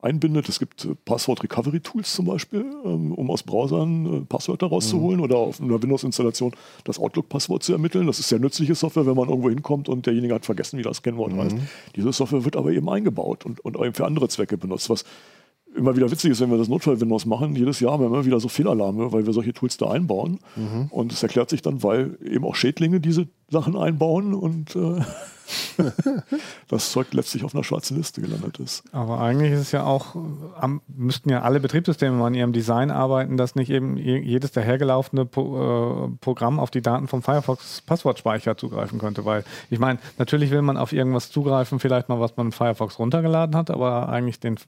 einbindet. 0.00 0.48
Es 0.48 0.58
gibt 0.58 0.84
äh, 0.84 0.94
Passwort-Recovery-Tools 1.04 2.14
zum 2.14 2.26
Beispiel, 2.26 2.64
ähm, 2.84 3.12
um 3.12 3.30
aus 3.30 3.42
Browsern 3.42 4.06
äh, 4.06 4.20
Passwörter 4.20 4.68
rauszuholen 4.68 5.18
mhm. 5.18 5.24
oder 5.24 5.36
auf 5.38 5.60
einer 5.60 5.82
Windows-Installation 5.82 6.52
das 6.84 6.98
Outlook-Passwort 6.98 7.62
zu 7.62 7.72
ermitteln. 7.72 8.06
Das 8.06 8.18
ist 8.18 8.28
sehr 8.28 8.38
nützliche 8.38 8.74
Software, 8.74 9.06
wenn 9.06 9.16
man 9.16 9.28
irgendwo 9.28 9.48
hinkommt 9.48 9.88
und 9.88 10.06
derjenige 10.06 10.34
hat 10.34 10.44
vergessen, 10.44 10.78
wie 10.78 10.82
das 10.82 11.02
Kennwort 11.02 11.32
mhm. 11.32 11.40
heißt. 11.40 11.56
Diese 11.96 12.12
Software 12.12 12.44
wird 12.44 12.56
aber 12.56 12.70
eben 12.70 12.88
eingebaut 12.88 13.44
und, 13.44 13.60
und 13.60 13.76
eben 13.76 13.94
für 13.94 14.06
andere 14.06 14.28
Zwecke 14.28 14.56
benutzt, 14.56 14.88
was 14.88 15.04
immer 15.74 15.96
wieder 15.96 16.10
witzig 16.10 16.30
ist, 16.30 16.40
wenn 16.40 16.50
wir 16.50 16.58
das 16.58 16.68
Notfall-Windows 16.68 17.26
machen. 17.26 17.54
Jedes 17.54 17.80
Jahr 17.80 17.92
haben 17.92 18.02
wir 18.02 18.06
immer 18.06 18.24
wieder 18.24 18.40
so 18.40 18.48
Fehlalarme, 18.48 19.12
weil 19.12 19.26
wir 19.26 19.32
solche 19.32 19.52
Tools 19.52 19.76
da 19.76 19.90
einbauen. 19.90 20.38
Mhm. 20.56 20.86
Und 20.90 21.12
es 21.12 21.22
erklärt 21.22 21.50
sich 21.50 21.62
dann, 21.62 21.82
weil 21.82 22.18
eben 22.24 22.44
auch 22.44 22.54
Schädlinge 22.54 23.00
diese 23.00 23.28
Sachen 23.50 23.76
einbauen 23.76 24.34
und 24.34 24.76
äh, 24.76 25.00
das 26.68 26.92
Zeug 26.92 27.06
letztlich 27.12 27.44
auf 27.44 27.54
einer 27.54 27.64
schwarzen 27.64 27.96
Liste 27.96 28.20
gelandet 28.20 28.58
ist. 28.58 28.82
Aber 28.92 29.20
eigentlich 29.20 29.52
ist 29.52 29.60
es 29.60 29.72
ja 29.72 29.84
auch, 29.84 30.14
am, 30.60 30.82
müssten 30.88 31.30
ja 31.30 31.42
alle 31.42 31.60
Betriebssysteme 31.60 32.22
an 32.24 32.34
ihrem 32.34 32.52
Design 32.52 32.90
arbeiten, 32.90 33.36
dass 33.36 33.54
nicht 33.54 33.70
eben 33.70 33.96
jedes 33.96 34.52
dahergelaufene 34.52 35.24
Pro, 35.24 36.06
äh, 36.06 36.08
Programm 36.20 36.60
auf 36.60 36.70
die 36.70 36.82
Daten 36.82 37.08
vom 37.08 37.22
Firefox 37.22 37.80
Passwortspeicher 37.82 38.56
zugreifen 38.56 38.98
könnte. 38.98 39.24
Weil 39.24 39.44
ich 39.70 39.78
meine, 39.78 39.98
natürlich 40.18 40.50
will 40.50 40.62
man 40.62 40.76
auf 40.76 40.92
irgendwas 40.92 41.30
zugreifen, 41.30 41.80
vielleicht 41.80 42.08
mal, 42.08 42.20
was 42.20 42.36
man 42.36 42.46
in 42.48 42.52
Firefox 42.52 42.98
runtergeladen 42.98 43.56
hat, 43.56 43.70
aber 43.70 44.08
eigentlich 44.08 44.40
den 44.40 44.58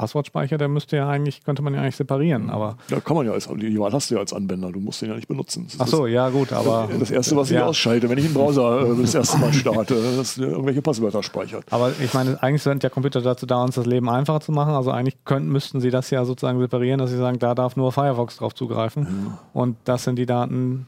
Passwortspeicher, 0.00 0.56
der 0.56 0.68
müsste 0.68 0.96
ja 0.96 1.10
eigentlich, 1.10 1.44
könnte 1.44 1.60
man 1.60 1.74
ja 1.74 1.82
eigentlich 1.82 1.96
separieren. 1.96 2.48
Aber 2.48 2.78
ja, 2.88 3.00
kann 3.00 3.16
man 3.18 3.26
ja 3.26 3.32
als, 3.32 3.50
die 3.54 3.78
Wahl 3.78 3.92
hast 3.92 4.10
du 4.10 4.14
ja 4.14 4.20
als 4.20 4.32
Anwender, 4.32 4.72
du 4.72 4.80
musst 4.80 5.02
den 5.02 5.10
ja 5.10 5.14
nicht 5.14 5.28
benutzen. 5.28 5.66
Ach 5.78 5.86
so, 5.86 6.06
das, 6.06 6.14
ja 6.14 6.30
gut, 6.30 6.54
aber. 6.54 6.88
Das 6.98 7.10
erste, 7.10 7.36
was 7.36 7.50
ich 7.50 7.56
ja. 7.56 7.66
ausschalte, 7.66 8.08
wenn 8.08 8.16
ich 8.16 8.24
einen 8.30 8.34
Browser 8.34 8.92
äh, 8.92 9.00
das 9.00 9.14
erste 9.14 9.38
Mal 9.38 9.52
starte, 9.52 9.94
dass 10.16 10.34
der 10.34 10.48
irgendwelche 10.48 10.82
Passwörter 10.82 11.22
speichert. 11.22 11.64
Aber 11.70 11.92
ich 12.00 12.14
meine, 12.14 12.42
eigentlich 12.42 12.62
sind 12.62 12.82
ja 12.82 12.88
Computer 12.88 13.20
dazu 13.20 13.46
da, 13.46 13.62
uns 13.62 13.74
das 13.74 13.86
Leben 13.86 14.08
einfacher 14.08 14.40
zu 14.40 14.52
machen. 14.52 14.74
Also 14.74 14.90
eigentlich 14.90 15.24
könnten, 15.24 15.50
müssten 15.50 15.80
sie 15.80 15.90
das 15.90 16.10
ja 16.10 16.24
sozusagen 16.24 16.58
separieren, 16.60 16.98
dass 16.98 17.10
sie 17.10 17.18
sagen, 17.18 17.38
da 17.38 17.54
darf 17.54 17.76
nur 17.76 17.92
Firefox 17.92 18.36
drauf 18.36 18.54
zugreifen. 18.54 19.02
Mhm. 19.02 19.38
Und 19.52 19.76
das 19.84 20.04
sind 20.04 20.16
die 20.16 20.26
Daten, 20.26 20.86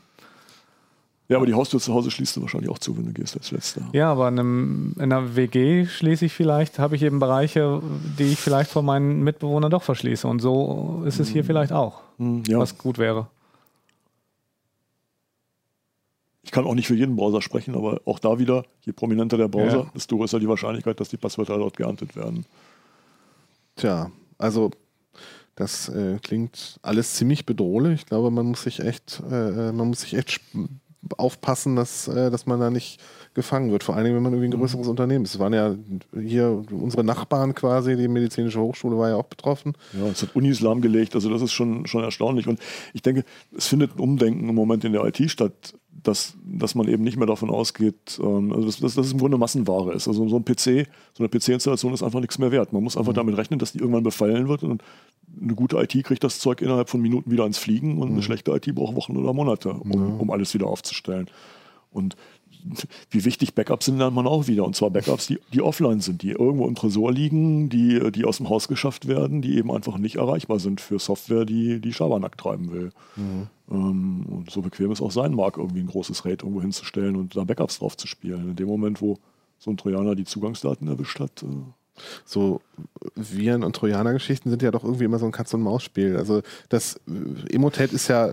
ja, 1.32 1.38
aber 1.38 1.46
die 1.46 1.54
Haustür 1.54 1.80
zu 1.80 1.94
Hause 1.94 2.10
schließt 2.10 2.36
du 2.36 2.42
wahrscheinlich 2.42 2.70
auch 2.70 2.78
zu, 2.78 2.94
wenn 2.94 3.06
du 3.06 3.12
gehst 3.12 3.34
als 3.38 3.52
Letzter. 3.52 3.80
Ja, 3.94 4.10
aber 4.10 4.28
in, 4.28 4.38
einem, 4.38 4.92
in 4.96 5.04
einer 5.04 5.34
WG 5.34 5.86
schließe 5.86 6.26
ich 6.26 6.32
vielleicht, 6.34 6.78
habe 6.78 6.94
ich 6.94 7.02
eben 7.02 7.20
Bereiche, 7.20 7.80
die 8.18 8.24
ich 8.24 8.38
vielleicht 8.38 8.70
vor 8.70 8.82
meinen 8.82 9.22
Mitbewohnern 9.22 9.70
doch 9.70 9.82
verschließe. 9.82 10.28
Und 10.28 10.40
so 10.40 11.02
ist 11.06 11.20
es 11.20 11.28
hier 11.28 11.42
mhm. 11.42 11.46
vielleicht 11.46 11.72
auch, 11.72 12.02
mhm, 12.18 12.42
ja. 12.46 12.58
was 12.58 12.76
gut 12.76 12.98
wäre. 12.98 13.28
Ich 16.42 16.50
kann 16.50 16.64
auch 16.64 16.74
nicht 16.74 16.88
für 16.88 16.94
jeden 16.94 17.16
Browser 17.16 17.40
sprechen, 17.40 17.76
aber 17.76 18.00
auch 18.04 18.18
da 18.18 18.38
wieder, 18.38 18.64
je 18.80 18.92
prominenter 18.92 19.36
der 19.36 19.48
Browser, 19.48 19.84
ja. 19.84 19.90
desto 19.94 20.16
größer 20.16 20.40
die 20.40 20.48
Wahrscheinlichkeit, 20.48 20.98
dass 20.98 21.08
die 21.08 21.16
Passwörter 21.16 21.56
dort 21.56 21.76
geerntet 21.76 22.16
werden. 22.16 22.46
Tja, 23.76 24.10
also 24.38 24.70
das 25.54 25.88
äh, 25.88 26.18
klingt 26.22 26.78
alles 26.82 27.14
ziemlich 27.14 27.46
bedrohlich. 27.46 28.00
Ich 28.00 28.06
glaube, 28.06 28.30
man 28.30 28.46
muss 28.46 28.62
sich 28.62 28.80
echt, 28.80 29.22
äh, 29.30 29.68
äh 29.68 29.72
man 29.72 29.88
muss 29.88 30.00
sich 30.00 30.14
echt 30.14 30.40
aufpassen, 31.16 31.76
dass, 31.76 32.08
äh, 32.08 32.30
dass 32.30 32.46
man 32.46 32.60
da 32.60 32.70
nicht 32.70 33.00
gefangen 33.34 33.70
wird. 33.70 33.82
Vor 33.82 33.96
allen 33.96 34.04
Dingen, 34.04 34.16
wenn 34.16 34.22
man 34.22 34.32
irgendwie 34.32 34.48
ein 34.48 34.58
größeres 34.58 34.86
Unternehmen 34.86 35.24
ist. 35.24 35.34
Es 35.34 35.40
waren 35.40 35.52
ja 35.52 35.74
hier 36.18 36.62
unsere 36.70 37.04
Nachbarn 37.04 37.54
quasi, 37.54 37.96
die 37.96 38.08
medizinische 38.08 38.60
Hochschule 38.60 38.96
war 38.98 39.08
ja 39.08 39.16
auch 39.16 39.26
betroffen. 39.26 39.74
Ja, 39.92 40.08
es 40.08 40.22
hat 40.22 40.34
Unis 40.34 40.60
lahmgelegt, 40.60 41.14
also 41.14 41.30
das 41.30 41.42
ist 41.42 41.52
schon, 41.52 41.86
schon 41.86 42.04
erstaunlich. 42.04 42.46
Und 42.46 42.60
ich 42.92 43.02
denke, 43.02 43.24
es 43.56 43.66
findet 43.66 43.96
ein 43.96 44.00
Umdenken 44.00 44.48
im 44.48 44.54
Moment 44.54 44.84
in 44.84 44.92
der 44.92 45.04
IT 45.04 45.30
statt, 45.30 45.74
dass, 46.02 46.34
dass 46.44 46.74
man 46.74 46.88
eben 46.88 47.04
nicht 47.04 47.16
mehr 47.16 47.26
davon 47.26 47.50
ausgeht, 47.50 48.20
ähm, 48.22 48.52
also 48.52 48.66
dass, 48.66 48.80
dass, 48.80 48.96
es 48.96 49.12
im 49.12 49.18
Grunde 49.18 49.38
Massenware 49.38 49.92
ist. 49.92 50.08
Also 50.08 50.28
so 50.28 50.36
ein 50.36 50.44
PC, 50.44 50.88
so 51.14 51.22
eine 51.22 51.28
PC-Installation 51.28 51.94
ist 51.94 52.02
einfach 52.02 52.20
nichts 52.20 52.38
mehr 52.38 52.50
wert. 52.50 52.72
Man 52.72 52.82
muss 52.82 52.96
einfach 52.96 53.12
mhm. 53.12 53.16
damit 53.16 53.36
rechnen, 53.36 53.58
dass 53.58 53.72
die 53.72 53.78
irgendwann 53.78 54.02
befallen 54.02 54.48
wird 54.48 54.62
und 54.62 54.82
eine 55.40 55.54
gute 55.54 55.76
IT 55.78 56.04
kriegt 56.04 56.24
das 56.24 56.38
Zeug 56.38 56.60
innerhalb 56.60 56.90
von 56.90 57.00
Minuten 57.00 57.30
wieder 57.30 57.44
ans 57.44 57.58
Fliegen 57.58 57.98
und 57.98 58.08
mhm. 58.08 58.14
eine 58.14 58.22
schlechte 58.22 58.50
IT 58.52 58.74
braucht 58.74 58.96
Wochen 58.96 59.16
oder 59.16 59.32
Monate, 59.32 59.72
um, 59.72 59.88
mhm. 59.88 60.20
um 60.20 60.30
alles 60.30 60.52
wieder 60.54 60.66
aufzustellen. 60.66 61.28
Und 61.90 62.16
wie 63.10 63.24
wichtig 63.24 63.54
Backups 63.54 63.86
sind, 63.86 63.98
lernt 63.98 64.14
man 64.14 64.26
auch 64.26 64.46
wieder. 64.46 64.64
Und 64.64 64.76
zwar 64.76 64.90
Backups, 64.90 65.26
die, 65.26 65.38
die 65.52 65.62
offline 65.62 66.00
sind, 66.00 66.22
die 66.22 66.30
irgendwo 66.30 66.66
im 66.66 66.74
Tresor 66.74 67.12
liegen, 67.12 67.68
die, 67.68 68.10
die 68.12 68.24
aus 68.24 68.38
dem 68.38 68.48
Haus 68.48 68.68
geschafft 68.68 69.08
werden, 69.08 69.42
die 69.42 69.56
eben 69.56 69.70
einfach 69.70 69.98
nicht 69.98 70.16
erreichbar 70.16 70.58
sind 70.58 70.80
für 70.80 70.98
Software, 70.98 71.44
die 71.44 71.80
die 71.80 71.92
Schabernack 71.92 72.38
treiben 72.38 72.72
will. 72.72 72.90
Mhm. 73.16 73.48
Ähm, 73.70 74.26
und 74.28 74.50
so 74.50 74.62
bequem 74.62 74.90
es 74.90 75.00
auch 75.00 75.12
sein 75.12 75.34
mag, 75.34 75.56
irgendwie 75.56 75.80
ein 75.80 75.88
großes 75.88 76.24
RAID 76.24 76.42
irgendwo 76.42 76.62
hinzustellen 76.62 77.16
und 77.16 77.36
da 77.36 77.44
Backups 77.44 77.78
drauf 77.78 77.96
zu 77.96 78.06
spielen. 78.06 78.50
In 78.50 78.56
dem 78.56 78.68
Moment, 78.68 79.00
wo 79.00 79.18
so 79.58 79.70
ein 79.70 79.76
Trojaner 79.76 80.14
die 80.14 80.24
Zugangsdaten 80.24 80.88
erwischt 80.88 81.20
hat, 81.20 81.42
äh, 81.42 81.46
so 82.24 82.60
Viren- 83.14 83.64
und 83.64 83.76
Trojaner-Geschichten 83.76 84.50
sind 84.50 84.62
ja 84.62 84.70
doch 84.70 84.84
irgendwie 84.84 85.04
immer 85.04 85.18
so 85.18 85.26
ein 85.26 85.32
Katz-und-Maus-Spiel. 85.32 86.16
Also 86.16 86.42
das 86.68 87.00
Emotet 87.50 87.92
ist 87.92 88.08
ja 88.08 88.30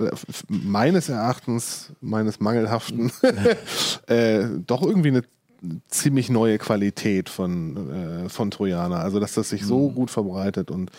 meines 0.47 1.09
Erachtens, 1.09 1.91
meines 2.01 2.39
mangelhaften, 2.39 3.11
äh, 4.07 4.45
doch 4.65 4.81
irgendwie 4.81 5.09
eine 5.09 5.23
ziemlich 5.89 6.29
neue 6.29 6.57
Qualität 6.57 7.29
von, 7.29 8.25
äh, 8.25 8.29
von 8.29 8.51
Trojaner. 8.51 8.99
Also 8.99 9.19
dass 9.19 9.33
das 9.33 9.49
sich 9.49 9.65
so 9.65 9.89
mhm. 9.89 9.95
gut 9.95 10.11
verbreitet 10.11 10.71
und 10.71 10.91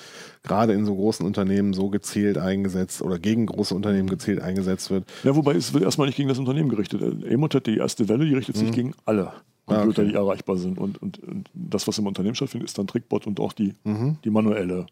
gerade 0.42 0.72
in 0.74 0.84
so 0.84 0.94
großen 0.94 1.24
Unternehmen 1.24 1.72
so 1.72 1.88
gezielt 1.88 2.38
eingesetzt 2.38 3.02
oder 3.02 3.18
gegen 3.18 3.46
große 3.46 3.74
Unternehmen 3.74 4.06
mhm. 4.06 4.10
gezielt 4.10 4.40
eingesetzt 4.40 4.90
wird. 4.90 5.04
Ja, 5.24 5.34
wobei 5.34 5.54
es 5.54 5.72
wird 5.72 5.84
erstmal 5.84 6.08
nicht 6.08 6.16
gegen 6.16 6.28
das 6.28 6.38
Unternehmen 6.38 6.68
gerichtet. 6.68 7.00
Emotet, 7.24 7.66
die 7.66 7.78
erste 7.78 8.08
Welle, 8.08 8.26
die 8.26 8.34
richtet 8.34 8.56
sich 8.56 8.68
mhm. 8.68 8.74
gegen 8.74 8.94
alle. 9.06 9.32
Computer, 9.66 10.02
ah, 10.02 10.04
okay. 10.04 10.12
die 10.12 10.14
erreichbar 10.16 10.56
sind. 10.56 10.78
Und, 10.78 11.00
und, 11.00 11.18
und, 11.22 11.50
das, 11.54 11.86
was 11.86 11.98
im 11.98 12.06
Unternehmen 12.06 12.34
stattfindet, 12.34 12.68
ist 12.68 12.78
dann 12.78 12.86
Trickbot 12.86 13.26
und 13.26 13.40
auch 13.40 13.52
die, 13.52 13.74
mhm. 13.84 14.18
die 14.24 14.30
manuelle. 14.30 14.86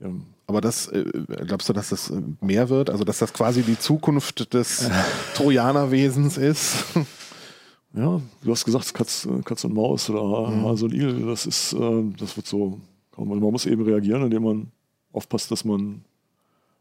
Ja. 0.00 0.10
Aber 0.46 0.60
das, 0.60 0.88
äh, 0.88 1.04
glaubst 1.46 1.68
du, 1.68 1.72
dass 1.72 1.90
das 1.90 2.10
äh, 2.10 2.22
mehr 2.40 2.68
wird? 2.68 2.90
Also, 2.90 3.04
dass 3.04 3.18
das 3.18 3.32
quasi 3.32 3.62
die 3.62 3.78
Zukunft 3.78 4.54
des 4.54 4.88
Trojanerwesens 5.34 6.38
ist? 6.38 6.84
Ja, 7.94 8.20
du 8.42 8.50
hast 8.50 8.64
gesagt, 8.64 8.92
Katz, 8.94 9.26
Katz 9.44 9.64
und 9.64 9.74
Maus 9.74 10.08
oder 10.10 10.50
mhm. 10.50 10.64
Hase 10.64 10.84
und 10.84 10.94
Igel, 10.94 11.26
das 11.26 11.46
ist, 11.46 11.72
äh, 11.72 12.04
das 12.18 12.36
wird 12.36 12.46
so, 12.46 12.80
man 13.16 13.38
muss 13.38 13.66
eben 13.66 13.82
reagieren, 13.82 14.22
indem 14.22 14.44
man 14.44 14.72
aufpasst, 15.12 15.50
dass 15.50 15.64
man 15.64 16.04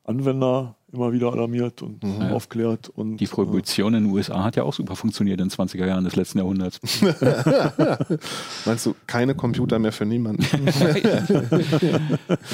Anwender 0.07 0.75
immer 0.91 1.11
wieder 1.11 1.31
alarmiert 1.33 1.81
und 1.81 2.01
Ja. 2.03 2.31
aufklärt. 2.31 2.87
Und, 2.89 3.17
Die 3.17 3.27
Prohibition 3.27 3.93
in 3.93 4.05
den 4.05 4.13
USA 4.13 4.43
hat 4.43 4.55
ja 4.55 4.63
auch 4.63 4.73
super 4.73 4.95
funktioniert 4.95 5.39
in 5.41 5.49
den 5.49 5.51
20er 5.55 5.85
Jahren 5.85 6.05
des 6.05 6.15
letzten 6.15 6.37
Jahrhunderts. 6.39 6.79
Meinst 8.65 8.85
du, 8.85 8.95
keine 9.05 9.35
Computer 9.35 9.79
mehr 9.79 9.91
für 9.91 10.05
niemanden? 10.05 10.43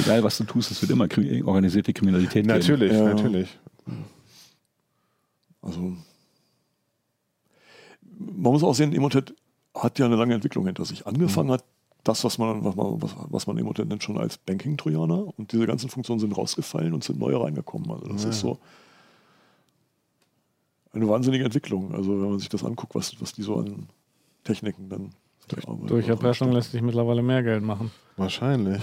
Egal, 0.04 0.24
was 0.24 0.38
du 0.40 0.44
tust, 0.46 0.72
es 0.72 0.82
wird 0.82 0.92
immer 0.92 1.08
kri 1.08 1.44
organisierte 1.44 1.94
Kriminalität 1.94 2.44
geben. 2.46 2.48
natürlich, 2.48 2.92
Ja. 2.92 3.04
natürlich. 3.14 3.48
Also 5.62 5.94
man 8.20 8.52
muss 8.52 8.64
auch 8.64 8.74
sehen, 8.74 8.94
Emotet 8.94 9.34
hat 9.76 10.00
ja 10.00 10.06
eine 10.06 10.16
lange 10.16 10.34
Entwicklung 10.34 10.66
hinter 10.66 10.86
sich. 10.86 11.06
Angefangen 11.08 11.52
hat 11.52 11.64
das, 12.04 12.24
was 12.24 12.38
man, 12.38 12.64
was 12.66 12.76
man, 12.76 13.02
was, 13.30 13.48
man 13.48 13.58
Emotet 13.58 13.88
nennt, 13.88 14.04
schon 14.04 14.18
als 14.18 14.38
Banking-Trojaner 14.38 15.38
und 15.38 15.52
diese 15.52 15.66
ganzen 15.66 15.90
Funktionen 15.90 16.20
sind 16.20 16.38
rausgefallen 16.38 16.94
und 16.94 17.04
sind 17.04 17.20
neue 17.20 17.40
reingekommen. 17.40 17.90
Also 17.92 18.08
das 18.08 18.24
Ja. 18.24 18.30
ist 18.30 18.40
so 18.42 18.58
eine 20.94 21.08
wahnsinnige 21.08 21.46
Entwicklung. 21.46 21.94
Also 21.94 22.12
wenn 22.22 22.30
man 22.30 22.40
sich 22.40 22.50
das 22.50 22.64
anguckt, 22.64 22.94
was, 22.96 23.20
was 23.22 23.34
die 23.34 23.42
so 23.42 23.58
an 23.58 23.88
Techniken 24.44 24.90
dann 24.90 25.10
Durch 25.88 26.08
Erpressung 26.08 26.52
lässt 26.52 26.72
sich 26.72 26.82
mittlerweile 26.82 27.24
mehr 27.24 27.42
Geld 27.44 27.64
machen. 27.64 27.92
Wahrscheinlich. 28.18 28.82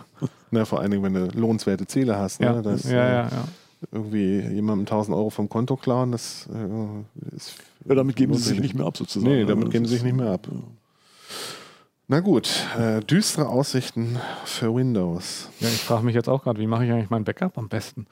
Na, 0.50 0.64
vor 0.64 0.80
allen 0.80 0.90
Dingen, 0.90 1.02
wenn 1.02 1.14
du 1.14 1.26
lohnenswerte 1.38 1.86
Ziele 1.86 2.16
hast. 2.16 2.40
Ne? 2.40 2.46
Ja, 2.46 2.62
Das, 2.62 2.84
ja, 2.84 2.90
äh, 2.90 3.12
ja, 3.12 3.28
ja. 3.28 3.44
Irgendwie 3.92 4.40
jemandem 4.40 4.80
1000 4.82 5.16
Euro 5.16 5.30
vom 5.30 5.48
Konto 5.48 5.76
klauen, 5.76 6.12
das 6.12 6.48
äh, 6.52 7.34
ist. 7.34 7.54
Ja, 7.86 7.94
damit 7.94 8.14
geben 8.14 8.34
sie 8.34 8.50
sich 8.50 8.60
nicht 8.60 8.74
mehr 8.74 8.84
ab 8.86 8.96
sozusagen. 8.96 9.32
Nee, 9.32 9.40
ne? 9.40 9.46
damit 9.46 9.70
geben 9.70 9.86
sie 9.86 9.94
sich 9.94 10.02
nicht 10.02 10.16
mehr 10.16 10.30
ab. 10.32 10.46
Ja. 10.50 10.58
Na 12.12 12.18
gut, 12.18 12.66
äh, 12.76 12.98
düstere 13.00 13.48
Aussichten 13.48 14.18
für 14.44 14.74
Windows. 14.74 15.48
Ja, 15.60 15.68
ich 15.68 15.80
frage 15.84 16.04
mich 16.04 16.16
jetzt 16.16 16.28
auch 16.28 16.42
gerade, 16.42 16.58
wie 16.58 16.66
mache 16.66 16.84
ich 16.84 16.90
eigentlich 16.90 17.08
mein 17.10 17.22
Backup 17.22 17.56
am 17.56 17.68
besten? 17.68 18.06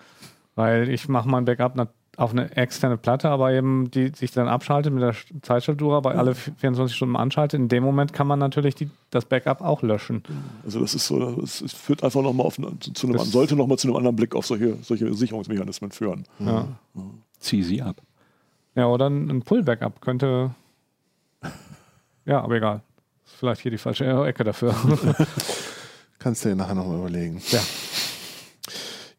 Weil 0.55 0.89
ich 0.89 1.09
mache 1.09 1.29
mein 1.29 1.45
Backup 1.45 1.89
auf 2.17 2.31
eine 2.31 2.57
externe 2.57 2.97
Platte, 2.97 3.29
aber 3.29 3.53
eben 3.53 3.91
die 3.91 4.13
sich 4.15 4.31
dann 4.31 4.47
abschaltet 4.47 4.93
mit 4.93 5.03
der 5.03 5.15
Sch- 5.15 5.43
Zeitschaltuhr, 5.43 5.97
aber 5.97 6.15
alle 6.15 6.37
24 6.37 6.95
Stunden 6.97 7.17
anschaltet. 7.17 7.59
In 7.59 7.67
dem 7.69 7.83
Moment 7.83 8.13
kann 8.13 8.29
man 8.29 8.39
natürlich 8.39 8.77
die, 8.77 8.89
das 9.11 9.25
Backup 9.25 9.61
auch 9.63 9.83
löschen. 9.83 10.23
Also 10.65 10.79
das 10.79 10.95
ist 10.95 11.07
so, 11.09 11.41
es 11.43 11.65
führt 11.73 12.05
einfach 12.05 12.23
nochmal 12.23 12.47
auf 12.47 12.57
eine- 12.59 12.79
zu, 12.79 13.09
einem, 13.09 13.17
Das- 13.17 13.33
sollte 13.33 13.57
nochmal 13.57 13.79
zu 13.79 13.89
einem 13.89 13.97
anderen 13.97 14.15
Blick 14.15 14.37
auf 14.37 14.47
solche, 14.47 14.77
solche 14.83 15.13
Sicherungsmechanismen 15.13 15.91
führen. 15.91 16.25
Ja. 16.39 16.69
Zieh 17.41 17.65
sie 17.65 17.83
ab. 17.83 18.01
ja, 18.77 18.87
oder 18.87 19.09
ein 19.09 19.43
Pull-Backup 19.43 20.01
könnte. 20.01 20.55
Ja, 22.25 22.43
aber 22.43 22.57
egal. 22.57 22.83
Vielleicht 23.39 23.61
hier 23.63 23.71
die 23.71 23.79
falsche 23.79 24.05
Ecke 24.27 24.45
dafür. 24.45 24.75
Kannst 26.19 26.45
du 26.45 26.49
dir 26.49 26.57
nachher 26.57 26.75
nochmal 26.75 26.99
überlegen. 26.99 27.41
Ja. 27.51 27.61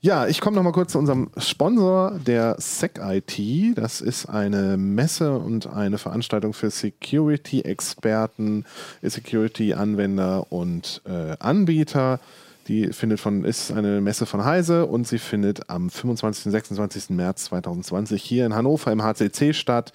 Ja, 0.01 0.27
ich 0.27 0.39
komme 0.39 0.55
nochmal 0.55 0.71
kurz 0.71 0.93
zu 0.93 0.97
unserem 0.97 1.29
Sponsor, 1.35 2.17
der 2.25 2.55
SecIT. 2.57 3.77
Das 3.77 3.99
ist 3.99 4.27
eine 4.27 4.77
Messe 4.77 5.37
und 5.37 5.67
eine 5.67 5.97
Veranstaltung 5.97 6.53
für 6.53 6.69
Security-Experten, 6.69 8.63
Security-Anwender 9.01 10.53
und 10.53 11.01
äh, 11.05 11.35
Anbieter. 11.39 12.21
Die 12.69 12.93
findet 12.93 13.19
von, 13.19 13.43
ist 13.45 13.71
eine 13.71 13.99
Messe 13.99 14.27
von 14.27 14.45
Heise 14.45 14.85
und 14.85 15.07
sie 15.07 15.17
findet 15.17 15.71
am 15.71 15.89
25. 15.89 16.45
und 16.45 16.51
26. 16.51 17.09
März 17.09 17.45
2020 17.45 18.21
hier 18.21 18.45
in 18.45 18.53
Hannover 18.53 18.91
im 18.91 19.01
HCC 19.03 19.53
statt. 19.53 19.91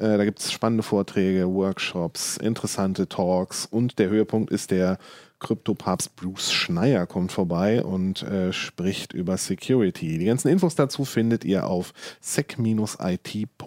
Äh, 0.00 0.18
da 0.18 0.24
gibt 0.24 0.40
es 0.40 0.50
spannende 0.50 0.82
Vorträge, 0.82 1.48
Workshops, 1.48 2.36
interessante 2.36 3.08
Talks 3.08 3.64
und 3.64 4.00
der 4.00 4.08
Höhepunkt 4.08 4.50
ist 4.50 4.72
der 4.72 4.98
Kryptopapst 5.38 6.16
Bruce 6.16 6.50
Schneier 6.50 7.06
kommt 7.06 7.30
vorbei 7.30 7.84
und 7.84 8.24
äh, 8.24 8.52
spricht 8.52 9.12
über 9.12 9.36
Security. 9.36 10.18
Die 10.18 10.24
ganzen 10.24 10.48
Infos 10.48 10.74
dazu 10.74 11.04
findet 11.04 11.44
ihr 11.44 11.68
auf 11.68 11.94
sec-it.heise.de. 12.20 13.62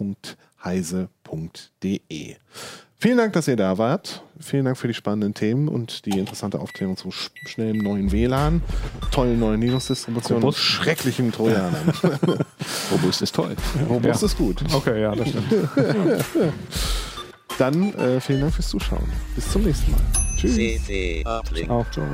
Vielen 3.02 3.16
Dank, 3.16 3.32
dass 3.32 3.48
ihr 3.48 3.56
da 3.56 3.78
wart. 3.78 4.22
Vielen 4.40 4.64
Dank 4.66 4.76
für 4.76 4.88
die 4.88 4.94
spannenden 4.94 5.32
Themen 5.34 5.68
und 5.68 6.04
die 6.06 6.18
interessante 6.18 6.58
Aufklärung 6.60 6.96
zu 6.96 7.10
sch 7.10 7.30
schnellem 7.46 7.78
neuen 7.78 8.12
WLAN, 8.12 8.62
tollen 9.10 9.38
neuen 9.38 9.60
Linux-Distributionen 9.60 10.42
und 10.42 10.48
Robust. 10.50 10.60
schrecklichen 10.60 11.32
Trojanern. 11.32 11.92
Robust 12.92 13.22
ist 13.22 13.34
toll. 13.34 13.56
Robust 13.88 14.20
Ja. 14.22 14.26
ist 14.26 14.36
gut. 14.38 14.62
Okay, 14.72 15.00
ja, 15.02 15.14
das 15.14 15.28
stimmt. 15.28 15.52
Dann 17.58 17.94
äh, 17.94 18.20
vielen 18.20 18.40
Dank 18.42 18.54
fürs 18.54 18.68
Zuschauen. 18.68 19.04
Bis 19.34 19.50
zum 19.50 19.62
nächsten 19.62 19.90
Mal. 19.92 20.00
Tschüss. 20.38 20.54
CC 20.54 21.22
Uplink. 21.26 21.70
Auch. 21.70 21.90
Ciao. 21.90 22.06